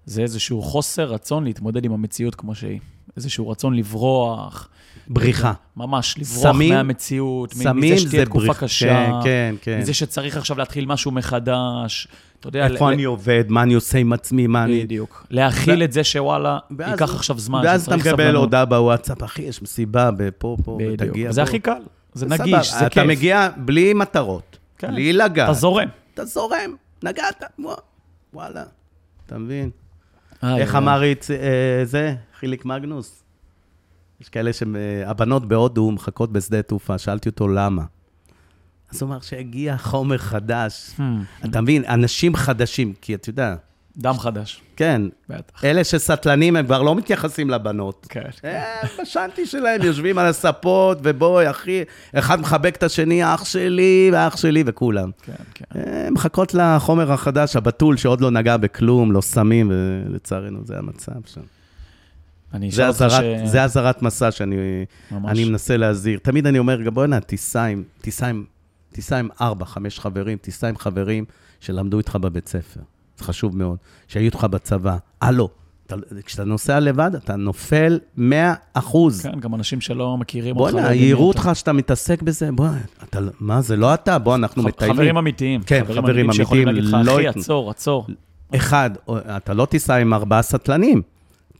זה 0.05 0.21
איזשהו 0.21 0.61
חוסר 0.61 1.03
רצון 1.13 1.43
להתמודד 1.43 1.85
עם 1.85 1.91
המציאות 1.91 2.35
כמו 2.35 2.55
שהיא. 2.55 2.79
איזשהו 3.17 3.49
רצון 3.49 3.73
לברוח. 3.75 4.69
בריחה. 5.07 5.53
ממש, 5.77 6.15
לברוח 6.17 6.43
סמים- 6.53 6.73
מהמציאות, 6.73 7.53
סמים 7.53 7.93
מזה 7.93 8.01
שתהיה 8.01 8.21
זה 8.21 8.25
תקופה 8.25 8.45
בריחה. 8.45 8.59
קשה, 8.65 8.87
כן, 9.23 9.23
כן, 9.23 9.55
כן. 9.61 9.79
מזה 9.79 9.93
שצריך 9.93 10.37
עכשיו 10.37 10.57
להתחיל 10.57 10.85
משהו 10.85 11.11
מחדש. 11.11 12.07
אתה 12.39 12.47
יודע, 12.47 12.67
איפה 12.67 12.89
ל- 12.89 12.93
אני 12.93 13.03
עובד, 13.03 13.43
מה 13.49 13.63
אני 13.63 13.73
עושה 13.73 13.97
עם 13.97 14.13
עצמי, 14.13 14.47
מה 14.47 14.63
אני... 14.63 14.83
בדיוק. 14.83 15.25
להכיל 15.29 15.81
ו- 15.81 15.83
את 15.85 15.91
זה 15.93 16.03
שוואלה, 16.03 16.59
ואז- 16.77 16.91
ייקח 16.91 17.15
עכשיו 17.15 17.39
זמן, 17.39 17.61
ואז 17.65 17.81
אתה 17.83 17.91
שצריך 17.91 18.07
מקבל 18.07 18.23
סבלנות. 18.23 18.41
הודעה 18.43 18.65
בוואטסאפ, 18.65 19.23
אחי, 19.23 19.41
יש 19.41 19.61
מסיבה 19.61 20.09
פה, 20.37 20.57
פה, 20.63 20.77
בדיוק. 20.79 21.01
ותגיע. 21.01 21.31
בוא." 21.31 21.41
הכי 21.41 21.59
קל, 21.59 21.81
זה 22.13 22.25
נגיש, 22.25 22.71
זה 22.73 22.79
כיף. 22.79 22.87
אתה 22.93 23.03
מגיע 23.03 23.49
בלי 23.57 23.93
מטרות, 23.93 24.57
כן. 24.77 24.91
בלי 24.91 25.13
לגעת. 25.13 25.49
אתה 25.49 25.53
זורם. 25.53 25.87
אתה 26.13 26.25
זורם, 26.25 26.75
נגעת, 27.03 27.43
ווא- 27.59 27.75
וואלה. 28.33 28.63
אתה 29.25 29.37
מבין? 29.37 29.69
איך. 30.43 30.75
אמר 30.75 31.03
אה, 31.03 31.85
זה, 31.85 32.15
חיליק 32.39 32.65
מגנוס? 32.65 33.23
יש 34.21 34.29
כאלה 34.29 34.51
שהבנות 34.53 35.47
בהודו 35.47 35.91
מחכות 35.91 36.31
בשדה 36.31 36.61
תעופה, 36.61 36.97
שאלתי 36.97 37.29
אותו 37.29 37.47
למה. 37.47 37.83
אז 38.89 39.01
הוא 39.01 39.09
אמר 39.09 39.19
שהגיע 39.19 39.77
חומר 39.77 40.17
חדש. 40.17 40.91
Hmm, 40.97 41.01
אתה 41.45 41.61
מבין, 41.61 41.85
אנשים 41.85 42.35
חדשים, 42.35 42.93
כי 43.01 43.15
אתה 43.15 43.29
יודע, 43.29 43.55
דם 43.97 44.19
חדש, 44.19 44.61
כן, 44.75 45.01
בטח. 45.29 45.65
אלה 45.65 45.83
שסטלנים 45.83 46.55
הם 46.55 46.65
כבר 46.65 46.81
לא 46.81 46.95
מתייחסים 46.95 47.49
לבנות. 47.49 48.07
כן. 48.09 48.21
הם 48.43 48.89
בשנטי 49.01 49.45
שלהם 49.45 49.81
יושבים 49.81 50.17
על 50.17 50.25
הספות, 50.25 50.97
ובואי, 51.03 51.49
אחי, 51.49 51.83
אחד 52.15 52.39
מחבק 52.39 52.75
את 52.75 52.83
השני, 52.83 53.33
אח 53.33 53.45
שלי 53.45 54.09
ואח 54.13 54.37
שלי 54.37 54.63
וכולם. 54.65 55.11
כן, 55.23 55.33
כן. 55.53 55.65
הם 55.79 56.13
מחכות 56.13 56.53
לחומר 56.53 57.11
החדש, 57.11 57.55
הבתול, 57.55 57.97
שעוד 57.97 58.21
לא 58.21 58.31
נגע 58.31 58.57
בכלום, 58.57 59.11
לא 59.11 59.21
סמים, 59.21 59.71
ולצערנו 59.71 60.59
זה 60.65 60.77
המצב 60.77 61.11
שם. 61.25 61.41
אני 62.53 62.69
אשאל 62.69 62.87
אותך 62.87 63.01
אזהרת, 63.01 63.47
זה 63.47 63.63
אזהרת 63.63 64.01
מסע 64.01 64.31
שאני 64.31 64.55
ממש. 65.11 65.31
אני 65.31 65.45
מנסה 65.45 65.77
להזהיר. 65.77 66.19
תמיד 66.23 66.47
אני 66.47 66.59
אומר, 66.59 66.89
בוא'נה, 66.89 67.19
תיסע 67.19 67.63
עם, 67.63 67.83
תיסע 68.01 68.27
עם, 68.27 68.43
תיסע 68.91 69.17
עם 69.17 69.29
ארבע, 69.41 69.65
חמש 69.65 69.99
חברים, 69.99 70.37
תיסע 70.37 70.67
עם 70.67 70.77
חברים 70.77 71.25
שלמדו 71.59 71.97
איתך 71.97 72.15
בבית 72.15 72.47
ספר. 72.47 72.79
חשוב 73.21 73.57
מאוד. 73.57 73.77
שהיו 74.07 74.25
איתך 74.25 74.43
בצבא. 74.43 74.97
הלו, 75.21 75.49
אתה- 75.87 75.95
כשאתה 76.25 76.43
נוסע 76.43 76.79
לבד, 76.79 77.11
אתה 77.15 77.35
נופל 77.35 77.99
100 78.17 78.53
אחוז. 78.73 79.21
כן, 79.21 79.39
גם 79.39 79.55
אנשים 79.55 79.81
שלא 79.81 80.17
מכירים 80.17 80.57
אותך. 80.57 80.73
לא 80.73 80.79
בוא'נה, 80.79 80.87
יודעים 80.93 81.09
יראו 81.09 81.27
אותך 81.27 81.49
שאתה 81.53 81.73
מתעסק 81.73 82.21
בזה, 82.21 82.51
בוא, 82.51 82.67
אתה, 83.09 83.19
מה, 83.39 83.61
זה 83.61 83.75
לא 83.75 83.93
אתה, 83.93 84.19
בוא, 84.19 84.35
אנחנו 84.35 84.61
אתה. 84.61 84.67
מטיילים. 84.69 84.95
חברים 84.95 85.17
אמיתיים. 85.17 85.61
כן, 85.65 85.83
חברים 85.95 86.33
שיכולים 86.33 86.67
אמיתיים, 86.67 86.87
להגיד 86.93 87.05
לך, 87.05 87.13
לא 87.13 87.15
אחי, 87.15 87.23
ייתנו." 87.27 87.41
עצור, 87.41 87.69
עצור. 87.69 88.07
אחד, 88.55 88.89
אתה 89.37 89.53
לא 89.53 89.65
תיסע 89.65 89.95
עם 89.95 90.13
ארבעה 90.13 90.41
סטלנים, 90.41 91.01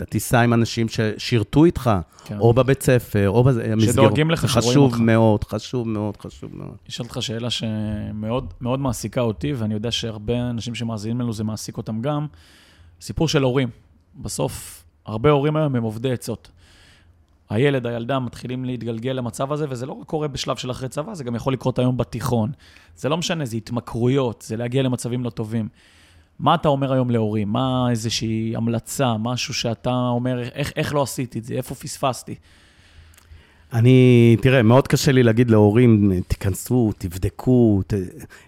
אתה 0.02 0.10
תיסע 0.10 0.42
עם 0.42 0.54
אנשים 0.54 0.88
ששירתו 0.90 1.66
איתך, 1.66 1.92
כן. 2.26 2.40
או 2.40 2.54
בבית 2.54 2.84
ספר, 2.84 3.30
או 3.30 3.44
במסגרות. 3.44 3.82
שדואגים 3.82 4.32
לך, 4.32 4.50
שרואים 4.50 4.70
חשוב 4.70 4.92
אותך. 4.92 5.00
מאוד, 5.00 5.44
חשוב 5.44 5.88
מאוד, 5.88 6.18
חשוב 6.18 6.56
מאוד. 6.56 6.76
אשאל 6.90 7.06
אותך 7.06 7.18
שאלה 7.22 7.50
שמאוד 7.50 8.54
מאוד 8.62 8.80
מעסיקה 8.80 9.22
אותי, 9.22 9.54
ואני 9.54 9.74
יודע 9.74 9.92
שהרבה 9.92 10.50
אנשים 10.50 10.76
שמאזינים 10.76 11.22
לנו, 11.22 11.34
זה 11.34 11.44
מעסיק 11.44 11.78
אותם 11.78 12.02
גם. 12.02 12.28
סיפור 13.02 13.28
של 13.28 13.44
הורים. 13.44 13.70
בסוף, 14.16 14.84
הרבה 15.06 15.30
הורים 15.30 15.56
היום 15.56 15.76
הם 15.76 15.84
עובדי 15.84 16.12
עצות. 16.12 16.52
הילד, 17.50 17.88
הילדה 17.88 18.20
מתחילים 18.20 18.66
להתגלגל 18.66 19.12
למצב 19.12 19.52
הזה, 19.52 19.66
וזה 19.70 19.86
לא 19.86 19.94
רק 19.94 20.08
קורה 20.08 20.28
בשלב 20.28 20.56
של 20.56 20.72
אחרי 20.72 20.90
צבא, 20.90 21.14
זה 21.14 21.24
גם 21.24 21.36
יכול 21.36 21.54
לקרות 21.54 21.80
היום 21.80 21.98
בתיכון. 21.98 22.52
זה 22.96 23.10
לא 23.10 23.18
משנה, 23.18 23.46
זה 23.46 23.58
התמכרויות, 23.58 24.44
זה 24.48 24.58
להגיע 24.58 24.84
למצבים 24.84 25.24
לא 25.24 25.30
טובים. 25.30 25.68
מה 26.42 26.56
אתה 26.56 26.70
אומר 26.70 26.94
היום 26.94 27.10
להורים? 27.10 27.50
מה 27.50 27.88
איזושהי 27.90 28.54
המלצה, 28.56 29.18
משהו 29.18 29.54
שאתה 29.54 29.90
אומר, 29.90 30.42
איך, 30.42 30.72
איך 30.76 30.94
לא 30.94 31.02
עשיתי 31.02 31.40
את 31.40 31.44
זה, 31.44 31.54
איפה 31.54 31.76
פספסתי? 31.76 32.36
אני, 33.74 34.38
תראה, 34.42 34.64
מאוד 34.64 34.88
קשה 34.88 35.12
לי 35.12 35.24
להגיד 35.24 35.52
להורים, 35.52 36.12
תיכנסו, 36.28 36.92
תבדקו, 36.98 37.82
ת... 37.88 37.94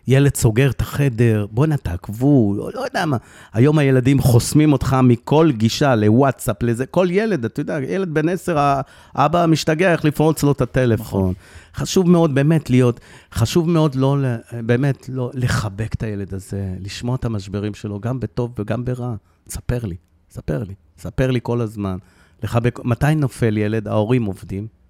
ילד 0.08 0.36
סוגר 0.36 0.70
את 0.70 0.82
החדר, 0.82 1.46
בואנה, 1.52 1.78
תעקבו, 1.78 2.54
לא, 2.58 2.70
לא 2.76 2.80
יודע 2.80 3.06
מה. 3.06 3.18
היום 3.54 3.78
הילדים 3.78 4.20
חוסמים 4.20 4.74
אותך 4.74 4.96
מכל 5.04 5.52
גישה 5.52 5.96
לוואטסאפ, 5.96 6.64
לזה, 6.64 6.86
כל 6.86 7.08
ילד, 7.12 7.46
אתה 7.46 7.62
יודע, 7.62 7.80
ילד 7.88 8.14
בן 8.14 8.30
עשר, 8.30 8.82
האבא 9.14 9.46
משתגע 9.46 9.92
איך 9.92 10.06
לפרוץ 10.06 10.44
לו 10.44 10.52
את 10.52 10.62
הטלפון. 10.62 11.06
נכון. 11.06 11.34
חשוב 11.76 12.10
מאוד 12.10 12.36
באמת 12.36 12.70
להיות, 12.70 13.00
חשוב 13.34 13.70
מאוד 13.70 13.96
לא, 13.96 14.18
באמת, 14.52 15.10
לא 15.10 15.32
לחבק 15.34 15.94
את 15.94 16.04
הילד 16.04 16.34
הזה, 16.34 16.76
לשמוע 16.80 17.16
את 17.16 17.26
המשברים 17.26 17.74
שלו, 17.74 18.00
גם 18.00 18.20
בטוב 18.20 18.54
וגם 18.60 18.86
ברע. 18.86 19.16
ספר 19.50 19.86
לי, 19.86 19.96
ספר 20.32 20.64
לי, 20.64 20.74
ספר 20.98 21.32
לי 21.32 21.40
כל 21.44 21.62
הזמן. 21.62 21.98
לחבק, 22.44 22.80
מתי 22.84 23.16
נופל 23.16 23.58
ילד? 23.58 23.88
ההורים 23.88 24.26
עובדים. 24.26 24.83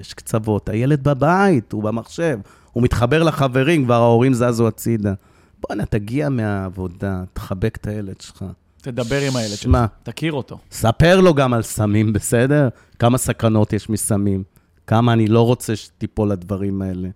יש 0.00 0.14
קצוות, 0.14 0.68
הילד 0.68 1.04
בבית, 1.04 1.72
הוא 1.72 1.82
במחשב, 1.82 2.38
הוא 2.72 2.82
מתחבר 2.82 3.22
לחברים, 3.22 3.84
כבר 3.84 3.94
ההורים 3.94 4.34
זזו 4.34 4.68
הצידה. 4.68 5.14
בואנה, 5.60 5.86
תגיע 5.86 6.28
מהעבודה, 6.28 7.22
תחבק 7.32 7.76
את 7.76 7.86
הילד 7.86 8.20
שלך. 8.20 8.44
תדבר 8.82 9.20
עם 9.20 9.36
הילד 9.36 9.56
שלך, 9.56 9.78
תכיר 10.02 10.32
אותו. 10.32 10.58
ספר 10.70 11.20
לו 11.20 11.34
גם 11.34 11.54
על 11.54 11.62
סמים, 11.62 12.12
בסדר? 12.12 12.68
כמה 12.98 13.18
סכנות 13.18 13.72
יש 13.72 13.90
מסמים, 13.90 14.42
כמה 14.86 15.12
אני 15.12 15.26
לא 15.26 15.46
רוצה 15.46 15.76
שתיפול 15.76 16.30
לדברים 16.32 16.82
האלה. 16.82 17.08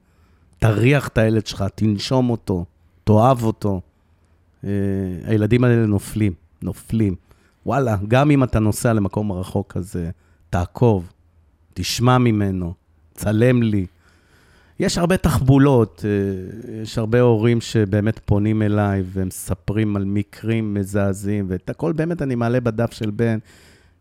תריח 0.58 1.08
את 1.08 1.18
הילד 1.18 1.46
שלך, 1.46 1.64
תנשום 1.74 2.30
אותו, 2.30 2.64
תאהב 3.04 3.42
אותו. 3.42 3.80
אה, 4.64 4.70
הילדים 5.24 5.64
האלה 5.64 5.86
נופלים, 5.86 6.32
נופלים. 6.62 7.14
וואלה, 7.66 7.96
גם 8.08 8.30
אם 8.30 8.44
אתה 8.44 8.58
נוסע 8.58 8.92
למקום 8.92 9.32
רחוק 9.32 9.72
כזה, 9.72 10.10
תעקוב, 10.50 11.11
תשמע 11.74 12.18
ממנו, 12.18 12.74
צלם 13.14 13.62
לי. 13.62 13.86
יש 14.80 14.98
הרבה 14.98 15.16
תחבולות, 15.16 16.04
אה, 16.04 16.82
יש 16.82 16.98
הרבה 16.98 17.20
הורים 17.20 17.60
שבאמת 17.60 18.20
פונים 18.24 18.62
אליי 18.62 19.02
ומספרים 19.12 19.96
על 19.96 20.04
מקרים 20.04 20.74
מזעזעים, 20.74 21.46
ואת 21.48 21.70
הכל 21.70 21.92
באמת 21.92 22.22
אני 22.22 22.34
מעלה 22.34 22.60
בדף 22.60 22.92
של 22.92 23.10
בן, 23.10 23.38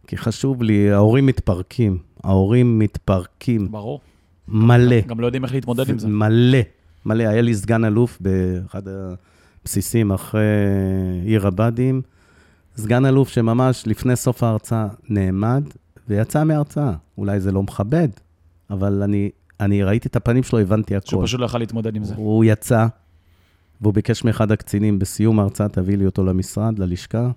כי 0.08 0.18
חשוב 0.18 0.64
לי, 0.64 0.92
ההורים 0.92 1.26
מתפרקים, 1.26 1.98
ההורים 2.24 2.80
מתפרקים, 2.80 3.72
ברור. 3.72 4.02
מלא. 4.48 5.02
גם 5.02 5.20
לא 5.20 5.26
יודעים 5.26 5.44
איך 5.44 5.54
להתמודד 5.54 5.90
עם 5.90 6.00
זה. 6.00 6.08
מלא, 6.08 6.60
מלא. 7.06 7.24
היה 7.24 7.42
לי 7.42 7.56
סגן 7.56 7.86
אלוף 7.86 8.18
באחד 8.22 8.82
הבסיסים 8.88 10.12
אחרי 10.12 10.42
עיר 11.26 11.48
הבה"דים, 11.48 12.02
סגן 12.78 13.06
אלוף 13.06 13.30
שממש 13.30 13.84
לפני 13.88 14.16
סוף 14.16 14.44
ההרצאה 14.44 14.88
נעמד 15.10 15.64
ויצא 16.08 16.44
מההרצאה. 16.44 16.94
אולי 17.18 17.40
זה 17.40 17.52
לא 17.52 17.64
מכבד, 17.64 18.08
אבל 18.70 19.04
אני, 19.04 19.30
אני 19.60 19.84
ראיתי 19.84 20.08
את 20.08 20.16
הפנים 20.16 20.44
שלו, 20.44 20.60
הבנתי 20.60 20.96
הכול. 20.96 21.10
שהוא 21.10 21.26
פשוט 21.26 21.40
לא 21.40 21.46
יכול 21.46 21.60
להתמודד 21.60 21.96
עם 21.96 22.04
זה. 22.04 22.16
הוא 22.16 22.46
יצא, 22.46 22.88
והוא 23.82 23.94
ביקש 23.94 24.24
מאחד 24.24 24.52
הקצינים, 24.52 25.00
בסיום 25.00 25.40
ההרצאה 25.40 25.70
תביא 25.70 25.98
לי 25.98 26.06
אותו 26.06 26.24
למשרד, 26.24 26.80
ללשכה. 26.80 27.32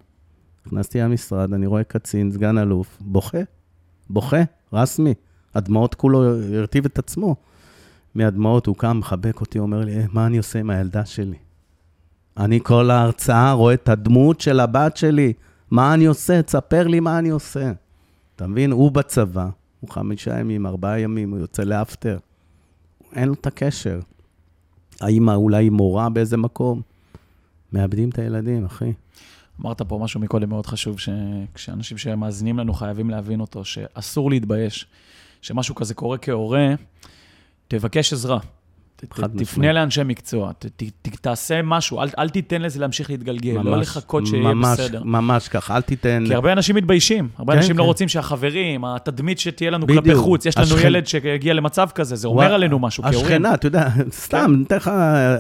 נכנסתי 0.66 1.00
למשרד, 1.00 1.52
אני 1.52 1.66
רואה 1.66 1.84
קצין, 1.84 2.32
סגן 2.32 2.58
אלוף, 2.58 2.98
בוכה, 3.00 3.38
בוכה, 4.10 4.42
רסמי. 4.72 5.14
הדמעות 5.54 5.94
כולו 5.94 6.24
הרטיב 6.54 6.84
את 6.84 6.98
עצמו. 6.98 7.36
מהדמעות 8.14 8.66
הוא 8.66 8.76
קם, 8.76 8.98
מחבק 8.98 9.40
אותי, 9.40 9.58
אומר 9.58 9.84
לי, 9.84 9.96
"אה, 9.96 10.04
מה 10.12 10.26
אני 10.26 10.36
עושה 10.38 10.58
עם 10.58 10.70
הילדה 10.70 11.04
שלי? 11.04 11.36
אני 12.36 12.60
כל 12.62 12.90
ההרצאה 12.90 13.52
רואה 13.52 13.74
את 13.74 13.88
הדמות 13.88 14.40
של 14.40 14.60
הבת 14.60 14.96
שלי, 14.96 15.32
מה 15.70 15.94
אני 15.94 16.06
עושה? 16.06 16.42
תספר 16.42 16.86
לי 16.86 17.00
מה 17.00 17.18
אני 17.18 17.28
עושה. 17.28 17.72
אתה 18.36 18.46
מבין? 18.46 18.72
הוא 18.72 18.92
בצבא, 18.92 19.48
הוא 19.80 19.90
חמישה 19.90 20.40
ימים, 20.40 20.66
ארבעה 20.66 21.00
ימים, 21.00 21.30
הוא 21.30 21.38
יוצא 21.38 21.62
לאפטר. 21.62 22.18
אין 23.12 23.28
לו 23.28 23.34
את 23.34 23.46
הקשר. 23.46 24.00
האמא 25.00 25.30
אולי 25.30 25.70
מורה 25.70 26.08
באיזה 26.08 26.36
מקום? 26.36 26.82
מאבדים 27.72 28.08
את 28.08 28.18
הילדים, 28.18 28.64
אחי. 28.64 28.92
אמרת 29.60 29.82
פה 29.82 29.98
משהו 30.02 30.20
מקודם 30.20 30.48
מאוד 30.48 30.66
חשוב, 30.66 30.98
שכשאנשים 30.98 31.98
שמאזינים 31.98 32.58
לנו 32.58 32.72
חייבים 32.72 33.10
להבין 33.10 33.40
אותו, 33.40 33.64
שאסור 33.64 34.30
להתבייש. 34.30 34.86
שמשהו 35.42 35.74
כזה 35.74 35.94
קורה 35.94 36.18
כהורה, 36.18 36.74
תבקש 37.68 38.12
עזרה. 38.12 38.38
תפנה. 39.38 39.72
לאנשי 39.72 40.00
מקצוע, 40.04 40.52
ת- 40.52 40.66
ת- 40.66 40.82
ת- 41.02 41.16
תעשה 41.20 41.62
משהו, 41.62 42.02
אל, 42.02 42.08
אל 42.18 42.28
תיתן 42.28 42.62
לזה 42.62 42.80
להמשיך 42.80 43.10
להתגלגל, 43.10 43.52
לא 43.52 43.62
ממש, 43.62 43.80
לחכות 43.88 44.26
שיהיה 44.26 44.42
ממש, 44.42 44.80
בסדר. 44.80 45.02
ממש 45.04 45.48
ככה, 45.48 45.76
אל 45.76 45.82
תיתן... 45.82 46.24
כי 46.26 46.34
הרבה 46.34 46.52
אנשים 46.52 46.76
מתביישים, 46.76 47.28
הרבה 47.36 47.52
כן, 47.52 47.58
אנשים 47.58 47.78
לא 47.78 47.82
כן. 47.82 47.86
רוצים 47.86 48.08
שהחברים, 48.08 48.84
התדמית 48.84 49.38
שתהיה 49.38 49.70
לנו 49.70 49.86
בדיוק. 49.86 50.04
כלפי 50.04 50.16
חוץ, 50.16 50.46
יש 50.46 50.56
לנו 50.58 50.66
השכן- 50.66 50.86
ילד 50.86 51.06
שהגיע 51.06 51.54
למצב 51.54 51.88
כזה, 51.94 52.16
זה 52.16 52.28
אומר 52.28 52.42
וואי, 52.42 52.54
עלינו 52.54 52.78
משהו, 52.78 53.02
כהורים. 53.02 53.20
השכנה, 53.20 53.54
אתה 53.54 53.66
יודע, 53.66 53.88
סתם, 54.10 54.52
אני 54.54 54.64
אתן 54.64 54.76
לך, 54.76 54.90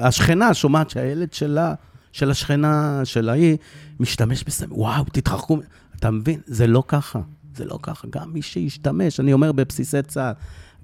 השכנה 0.00 0.54
שומעת 0.54 0.90
שהילד 0.90 1.32
שלה 1.32 1.74
של 2.12 2.30
השכנה, 2.30 3.00
של 3.04 3.28
ההיא, 3.28 3.56
משתמש 4.00 4.44
בסמים, 4.44 4.72
וואו, 4.78 5.04
תתרחקו. 5.04 5.58
אתה 5.98 6.10
מבין? 6.10 6.40
זה 6.46 6.66
לא 6.66 6.82
ככה. 6.88 7.18
זה 7.56 7.64
לא 7.64 7.78
ככה. 7.82 8.06
גם 8.10 8.32
מי 8.32 8.42
שישתמש, 8.42 9.20
אני 9.20 9.32
אומר 9.32 9.52
בבסיסי 9.52 10.02
צה"ל, 10.02 10.32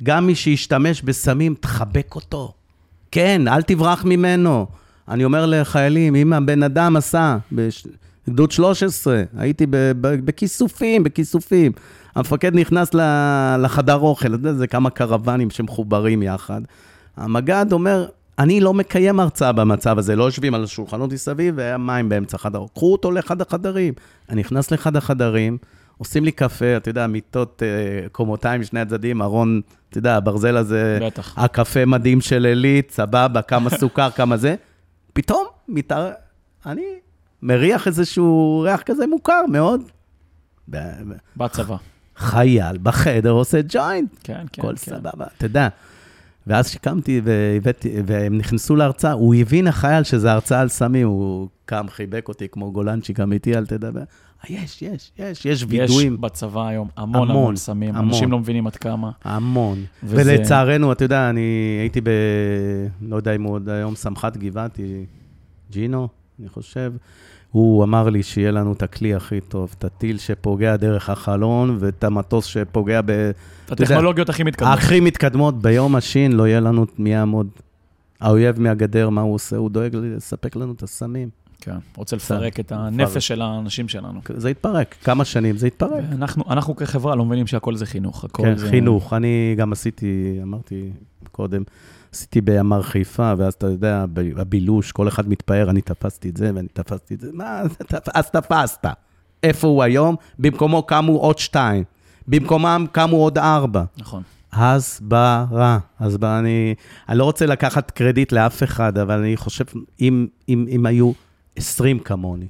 גם 0.02 0.26
מי 0.26 0.34
שישתמש 0.34 1.02
בסמים, 1.02 1.54
תחבק 1.60 2.14
אותו. 2.14 2.52
כן, 3.12 3.48
אל 3.48 3.62
תברח 3.62 4.04
ממנו. 4.04 4.66
אני 5.08 5.24
אומר 5.24 5.46
לחיילים, 5.46 6.14
אם 6.14 6.32
הבן 6.32 6.62
אדם 6.62 6.96
עשה, 6.96 7.36
בגדוד 7.52 8.52
13, 8.52 9.22
הייתי 9.36 9.66
בכיסופים, 10.00 11.04
בכיסופים. 11.04 11.72
המפקד 12.16 12.54
נכנס 12.54 12.90
לחדר 13.58 13.98
אוכל, 13.98 14.28
אתה 14.28 14.34
יודע, 14.34 14.52
זה 14.52 14.66
כמה 14.66 14.90
קרוונים 14.90 15.50
שמחוברים 15.50 16.22
יחד. 16.22 16.60
המג"ד 17.16 17.66
אומר, 17.72 18.06
אני 18.38 18.60
לא 18.60 18.74
מקיים 18.74 19.20
הרצאה 19.20 19.52
במצב 19.52 19.98
הזה, 19.98 20.16
לא 20.16 20.24
יושבים 20.24 20.54
על 20.54 20.64
השולחנות 20.64 21.12
מסביב 21.12 21.54
והיה 21.56 21.78
מים 21.78 22.08
באמצע 22.08 22.38
חדר. 22.38 22.64
קחו 22.74 22.92
אותו 22.92 23.10
לאחד 23.10 23.40
החדרים. 23.40 23.94
אני 24.28 24.40
נכנס 24.40 24.70
לאחד 24.70 24.96
החדרים, 24.96 25.58
עושים 26.00 26.24
לי 26.24 26.32
קפה, 26.32 26.76
אתה 26.76 26.90
יודע, 26.90 27.06
מיטות 27.06 27.62
אה, 27.62 28.08
קומותיים 28.08 28.60
משני 28.60 28.80
הצדדים, 28.80 29.22
ארון, 29.22 29.60
אתה 29.90 29.98
יודע, 29.98 30.16
הברזל 30.16 30.56
הזה, 30.56 30.98
בטח. 31.02 31.38
הקפה 31.38 31.84
מדהים 31.84 32.20
של 32.20 32.46
עילית, 32.46 32.90
סבבה, 32.90 33.42
כמה 33.42 33.70
סוכר, 33.80 34.10
כמה 34.10 34.36
זה. 34.36 34.54
פתאום, 35.12 35.46
מתאר... 35.68 36.10
אני 36.66 36.82
מריח 37.42 37.86
איזשהו 37.86 38.60
ריח 38.64 38.82
כזה 38.82 39.06
מוכר 39.06 39.40
מאוד. 39.48 39.82
בצבא. 41.36 41.76
חייל 42.16 42.78
בחדר 42.82 43.30
עושה 43.30 43.60
ג'וינט. 43.68 44.10
כן, 44.22 44.34
כן, 44.52 44.62
הכל 44.62 44.68
כן. 44.68 44.76
סבבה, 44.76 45.24
אתה 45.36 45.46
יודע. 45.46 45.68
ואז 46.46 46.68
שקמתי 46.68 47.20
והבאתי, 47.24 47.96
והם 48.06 48.38
נכנסו 48.38 48.76
להרצאה, 48.76 49.12
הוא 49.12 49.34
הבין, 49.34 49.66
החייל, 49.66 50.02
שזה 50.02 50.32
הרצאה 50.32 50.60
על 50.60 50.68
סמים, 50.68 51.08
הוא 51.08 51.48
קם, 51.64 51.86
חיבק 51.88 52.28
אותי 52.28 52.48
כמו 52.48 52.72
גולנצ'יק 52.72 53.20
אמיתי, 53.20 53.56
אל 53.56 53.66
תדבר. 53.66 54.02
יש, 54.48 54.82
יש, 54.82 55.12
יש, 55.18 55.46
יש 55.46 55.64
וידויים. 55.68 56.12
יש 56.14 56.20
בצבא 56.20 56.66
היום 56.66 56.88
המון 56.96 57.30
המון, 57.30 57.56
סמים, 57.56 57.94
המון. 57.94 58.08
אנשים 58.08 58.30
לא 58.32 58.38
מבינים 58.38 58.66
עד 58.66 58.76
כמה. 58.76 59.10
המון. 59.24 59.78
וזה- 60.02 60.32
ולצערנו, 60.32 60.92
אתה 60.92 61.04
יודע, 61.04 61.30
אני 61.30 61.40
הייתי 61.80 62.00
ב... 62.00 62.08
לא 63.02 63.16
יודע 63.16 63.34
אם 63.34 63.42
הוא 63.42 63.54
עוד 63.54 63.68
היום 63.68 63.94
סמח"ט 63.94 64.36
גבעתי, 64.36 65.04
ג'ינו, 65.70 66.08
אני 66.40 66.48
חושב. 66.48 66.92
הוא 67.50 67.84
אמר 67.84 68.08
לי 68.08 68.22
שיהיה 68.22 68.50
לנו 68.50 68.72
את 68.72 68.82
הכלי 68.82 69.14
הכי 69.14 69.40
טוב, 69.40 69.74
את 69.78 69.84
הטיל 69.84 70.18
שפוגע 70.18 70.76
דרך 70.76 71.10
החלון 71.10 71.76
ואת 71.80 72.04
המטוס 72.04 72.44
שפוגע 72.44 73.00
ב... 73.04 73.10
יודע, 73.10 73.32
הטכנולוגיות 73.70 74.28
הכי 74.28 74.42
מתקדמות. 74.42 74.78
הכי 74.78 75.00
מתקדמות, 75.00 75.62
ביום 75.62 75.96
השין 75.96 76.32
לא 76.32 76.48
יהיה 76.48 76.60
לנו 76.60 76.86
מי 76.98 77.10
יעמוד. 77.10 77.48
האויב 78.20 78.60
מהגדר, 78.60 79.08
מה 79.10 79.20
הוא 79.20 79.34
עושה? 79.34 79.56
הוא 79.56 79.70
דואג 79.70 79.96
לספק 79.96 80.56
לנו 80.56 80.72
את 80.72 80.82
הסמים. 80.82 81.28
כן, 81.60 81.76
רוצה 81.96 82.16
לפרק 82.16 82.60
את 82.60 82.72
הנפש 82.72 83.26
של 83.26 83.42
האנשים 83.42 83.88
שלנו. 83.88 84.20
זה 84.36 84.50
יתפרק, 84.50 84.94
כמה 85.04 85.24
שנים 85.24 85.56
זה 85.56 85.66
יתפרק. 85.66 86.04
אנחנו, 86.12 86.44
אנחנו 86.50 86.76
כחברה 86.76 87.14
לא 87.14 87.24
מבינים 87.24 87.46
שהכל 87.46 87.76
זה 87.76 87.86
חינוך, 87.86 88.24
הכל 88.24 88.42
כן, 88.42 88.56
זה... 88.56 88.68
חינוך. 88.70 89.12
אני 89.12 89.54
גם 89.58 89.72
עשיתי, 89.72 90.38
אמרתי 90.42 90.90
קודם, 91.32 91.62
עשיתי 92.12 92.40
בימ"ר 92.40 92.82
חיפה, 92.82 93.32
ואז 93.38 93.54
אתה 93.54 93.66
יודע, 93.66 94.04
הבילוש, 94.36 94.92
כל 94.92 95.08
אחד 95.08 95.28
מתפאר, 95.28 95.70
אני 95.70 95.80
תפסתי 95.80 96.28
את 96.28 96.36
זה 96.36 96.50
ואני 96.54 96.68
תפסתי 96.72 97.14
את 97.14 97.20
זה. 97.20 97.28
מה, 97.32 97.62
אז 98.14 98.30
תפסת. 98.30 98.86
איפה 99.42 99.68
הוא 99.68 99.82
היום? 99.82 100.16
במקומו 100.38 100.82
קמו 100.82 101.16
עוד 101.16 101.38
שתיים. 101.38 101.84
במקומם 102.28 102.86
קמו 102.92 103.16
עוד 103.16 103.38
ארבע. 103.38 103.84
נכון. 103.98 104.22
הסברה. 104.52 105.78
הסברה, 106.00 106.38
אני, 106.38 106.74
אני 107.08 107.18
לא 107.18 107.24
רוצה 107.24 107.46
לקחת 107.46 107.90
קרדיט 107.90 108.32
לאף 108.32 108.62
אחד, 108.62 108.98
אבל 108.98 109.18
אני 109.18 109.36
חושב, 109.36 109.64
אם, 110.00 110.26
אם, 110.48 110.66
אם 110.68 110.86
היו 110.86 111.12
20 111.56 111.98
כמוני, 111.98 112.46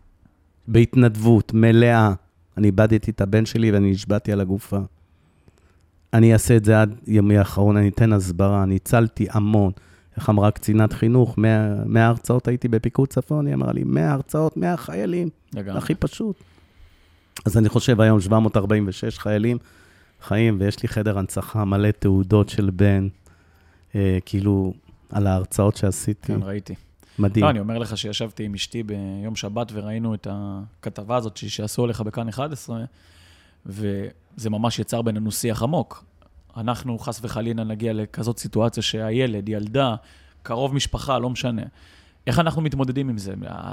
בהתנדבות, 0.69 1.53
מלאה, 1.55 2.13
אני 2.57 2.67
איבדתי 2.67 3.11
את 3.11 3.21
הבן 3.21 3.47
שלי 3.47 3.73
ואני 3.73 3.91
נשבעתי 3.91 4.33
על 4.33 4.41
הגופה. 4.41 4.79
אני 6.15 6.33
אעשה 6.33 6.57
את 6.57 6.65
זה 6.65 6.83
עד 6.83 6.95
יומי 7.07 7.39
האחרון, 7.39 7.77
אני 7.77 7.89
אתן 7.89 8.13
הסברה, 8.13 8.63
אני 8.63 8.77
הצלתי 8.77 9.27
המון. 9.31 9.73
איך 10.17 10.31
אמרה 10.31 10.51
קצינת 10.51 10.93
חינוך, 10.93 11.39
100, 11.39 11.85
100 11.87 12.07
הרצאות 12.07 12.49
הייתי 12.49 12.69
בפיקוד 12.69 13.09
צפון, 13.09 13.47
היא 13.47 13.55
אמרה 13.55 13.73
לי, 13.73 13.85
100 13.85 14.13
הרצאות, 14.13 14.57
100 14.57 14.77
חיילים, 14.77 15.29
לגמרי. 15.55 15.79
הכי 15.79 15.95
פשוט. 15.95 16.37
אז 17.47 17.59
אני 17.59 17.69
חושב 17.69 18.01
היום 18.01 18.21
746 18.21 19.19
חיילים 19.19 19.59
חיים, 20.23 20.57
ויש 20.61 20.83
לי 20.83 20.89
חדר 20.89 21.19
הנצחה 21.19 21.65
מלא 21.65 21.91
תעודות 21.91 22.49
של 22.49 22.71
בן, 22.71 23.09
אה, 23.95 24.19
כאילו, 24.25 24.75
על 25.11 25.27
ההרצאות 25.27 25.77
שעשיתי. 25.77 26.27
כן, 26.27 26.43
ראיתי. 26.43 26.75
מדהים. 27.21 27.45
לא, 27.45 27.51
אני 27.51 27.61
אומר 27.61 27.79
לך 27.79 27.97
שישבתי 27.97 28.45
עם 28.45 28.55
אשתי 28.55 28.83
ביום 28.83 29.37
שבת 29.37 29.73
וראינו 29.73 30.15
את 30.15 30.27
הכתבה 30.31 31.17
הזאת 31.17 31.37
שעשו 31.37 31.85
עליך 31.85 32.01
בכאן 32.01 32.29
11, 32.29 32.85
וזה 33.67 34.51
ממש 34.51 34.79
יצר 34.79 35.03
בינינו 35.03 35.33
שיח 35.33 35.63
עמוק. 35.63 36.05
אנחנו 36.57 36.99
חס 36.99 37.21
וחלילה 37.23 37.65
נגיע 37.65 37.93
לכזאת 37.93 38.39
סיטואציה 38.39 38.83
שהילד, 38.83 39.49
ילדה, 39.49 39.95
קרוב 40.43 40.75
משפחה, 40.75 41.19
לא 41.19 41.31
משנה. 41.31 41.63
איך 42.27 42.39
אנחנו 42.39 42.63
מתמודדים 42.63 43.09
עם 43.09 43.19
זה? 43.19 43.33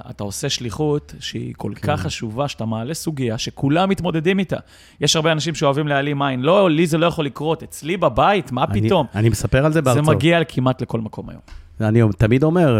אתה 0.10 0.24
עושה 0.24 0.50
שליחות 0.50 1.14
שהיא 1.20 1.54
כל 1.58 1.72
כן. 1.76 1.88
כך 1.88 2.02
חשובה, 2.02 2.48
שאתה 2.48 2.66
מעלה 2.66 2.93
סוגיה 2.93 3.38
שכולם 3.38 3.89
מתמודדים 3.89 4.39
איתה. 4.39 4.58
יש 5.02 5.16
הרבה 5.16 5.32
אנשים 5.32 5.56
שאוהבים 5.56 5.88
להעלים 5.88 6.22
עין. 6.22 6.41
לא, 6.41 6.70
לי 6.70 6.88
זה 6.88 6.98
לא 6.98 7.06
יכול 7.06 7.26
לקרות, 7.26 7.64
אצלי 7.64 7.98
בבית, 7.98 8.52
מה 8.52 8.64
אני- 8.70 8.82
פתאום? 8.82 9.06
אני 9.16 9.30
מספר 9.30 9.66
על 9.66 9.72
זה 9.72 9.78
זה 9.78 9.82
בהרצאות. 9.82 10.16
מגיע 10.16 10.43
כמעט 10.43 10.82
לכל 10.82 11.02
מקום 11.02 11.30
היום. 11.30 11.41
אני 11.82 12.02
תמיד 12.18 12.43
אומר, 12.43 12.76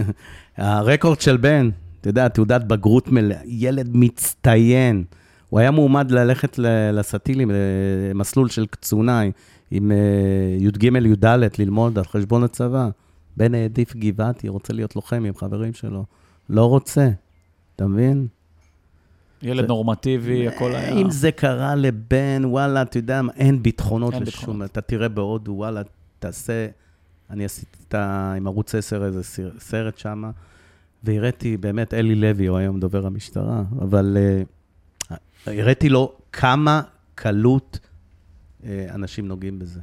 הרקורד 0.56 1.20
של 1.20 1.36
בן, 1.36 1.70
אתה 2.00 2.08
יודע, 2.08 2.28
תעודת 2.28 2.64
בגרות 2.64 3.08
מלאה, 3.08 3.38
ילד 3.44 3.88
מצטיין. 3.92 5.04
הוא 5.48 5.60
היה 5.60 5.70
מועמד 5.70 6.10
ללכת 6.10 6.58
לסטילים, 6.92 7.50
למסלול 8.10 8.48
של 8.48 8.66
קצונאי, 8.66 9.30
עם 9.70 9.92
אה, 9.92 9.96
י"ג-י"ד, 10.58 11.24
ללמוד 11.58 11.98
על 11.98 12.04
חשבון 12.04 12.44
הצבא. 12.44 12.88
בן 13.36 13.54
העדיף 13.54 13.96
גבעתי, 13.96 14.48
רוצה 14.48 14.72
להיות 14.72 14.96
לוחם 14.96 15.24
עם 15.24 15.34
חברים 15.34 15.74
שלו. 15.74 16.04
לא 16.50 16.64
רוצה, 16.64 17.10
אתה 17.76 17.86
מבין? 17.86 18.26
ילד 19.42 19.60
זה- 19.60 19.68
נורמטיבי, 19.68 20.48
הכל 20.48 20.74
היה... 20.74 20.92
אם 20.92 21.10
זה 21.10 21.32
קרה 21.32 21.74
לבן, 21.74 22.42
וואלה, 22.44 22.82
אתה 22.82 22.98
יודע, 22.98 23.22
מה, 23.22 23.32
אין 23.32 23.62
ביטחונות 23.62 24.14
אין 24.14 24.22
לשום... 24.22 24.40
ביטחונות. 24.40 24.70
אתה 24.70 24.80
תראה 24.80 25.08
בהודו, 25.08 25.52
וואלה, 25.52 25.82
תעשה... 26.18 26.66
אני 27.30 27.44
עשיתי 27.44 27.78
את 27.88 27.94
ה... 27.94 28.32
עם 28.36 28.46
ערוץ 28.46 28.74
10 28.74 29.04
איזה 29.04 29.22
סרט 29.58 29.98
שם, 29.98 30.30
והראיתי, 31.04 31.56
באמת, 31.56 31.94
אלי 31.94 32.14
לוי, 32.14 32.46
הוא 32.46 32.58
היום 32.58 32.80
דובר 32.80 33.06
המשטרה, 33.06 33.62
אבל 33.82 34.16
uh, 35.10 35.14
הראיתי 35.46 35.88
לו 35.88 36.12
כמה 36.32 36.82
קלות 37.14 37.78
uh, 38.60 38.64
אנשים 38.94 39.28
נוגעים 39.28 39.58
בזה. 39.58 39.80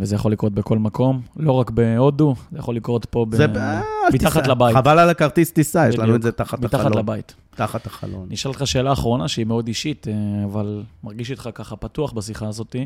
וזה 0.00 0.14
יכול 0.14 0.32
לקרות 0.32 0.52
בכל 0.52 0.78
מקום, 0.78 1.22
לא 1.36 1.52
רק 1.52 1.70
בהודו, 1.70 2.34
זה 2.52 2.58
יכול 2.58 2.76
לקרות 2.76 3.04
פה 3.04 3.26
ב... 3.28 3.36
זה 3.36 3.46
ב- 3.46 3.56
אל 3.56 3.82
מתחת. 4.12 4.46
לבית. 4.46 4.76
חבל 4.76 4.98
על 4.98 5.10
הכרטיס 5.10 5.52
טיסה, 5.52 5.88
יש 5.88 5.98
לנו. 5.98 6.14
את 6.14 6.22
זה 6.22 6.32
תחת 6.32 6.58
מתחת 6.58 6.80
החלון. 6.80 6.98
לבית. 6.98 7.34
תחת 7.54 7.86
החלון. 7.86 8.24
אני 8.26 8.34
אשאל 8.34 8.50
אותך 8.50 8.66
שאלה 8.66 8.92
אחרונה, 8.92 9.28
שהיא 9.28 9.46
מאוד 9.46 9.68
אישית, 9.68 10.08
אה, 10.08 10.14
אבל 10.44 10.82
מרגיש 11.04 11.30
איתך 11.30 11.48
ככה 11.54 11.76
פתוח 11.76 12.12
בשיחה 12.12 12.48
הזאת. 12.48 12.76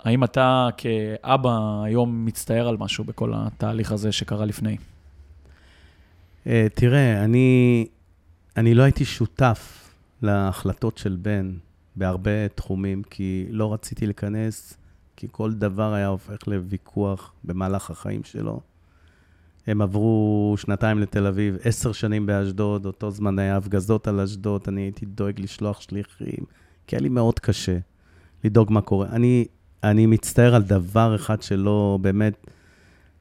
האם 0.00 0.24
אתה 0.24 0.68
כאבא 0.76 1.82
היום 1.84 2.24
מצטער 2.24 2.68
על 2.68 2.76
משהו 2.76 3.04
בכל 3.04 3.32
התהליך 3.34 3.92
הזה 3.92 4.12
שקרה 4.12 4.44
לפני? 4.44 4.76
Uh, 6.44 6.48
תראה, 6.74 7.24
אני, 7.24 7.86
אני 8.56 8.74
לא 8.74 8.82
הייתי 8.82 9.04
שותף 9.04 9.90
להחלטות 10.22 10.98
של 10.98 11.16
בן 11.22 11.52
בהרבה 11.96 12.48
תחומים, 12.48 13.02
כי 13.10 13.46
לא 13.50 13.72
רציתי 13.72 14.06
להיכנס, 14.06 14.74
כל 15.26 15.52
דבר 15.52 15.92
היה 15.92 16.06
הופך 16.06 16.48
לוויכוח 16.48 17.32
במהלך 17.44 17.90
החיים 17.90 18.24
שלו. 18.24 18.60
הם 19.66 19.82
עברו 19.82 20.54
שנתיים 20.58 20.98
לתל 20.98 21.26
אביב, 21.26 21.56
עשר 21.64 21.92
שנים 21.92 22.26
באשדוד, 22.26 22.86
אותו 22.86 23.10
זמן 23.10 23.38
היה 23.38 23.56
הפגזות 23.56 24.08
על 24.08 24.20
אשדוד, 24.20 24.62
אני 24.68 24.80
הייתי 24.80 25.06
דואג 25.06 25.40
לשלוח 25.40 25.80
שליחים, 25.80 26.44
כי 26.86 26.96
היה 26.96 27.02
לי 27.02 27.08
מאוד 27.08 27.38
קשה 27.38 27.78
לדאוג 28.44 28.72
מה 28.72 28.80
קורה. 28.80 29.08
אני, 29.08 29.44
אני 29.82 30.06
מצטער 30.06 30.54
על 30.54 30.62
דבר 30.62 31.14
אחד 31.14 31.42
שלא, 31.42 31.98
באמת, 32.00 32.46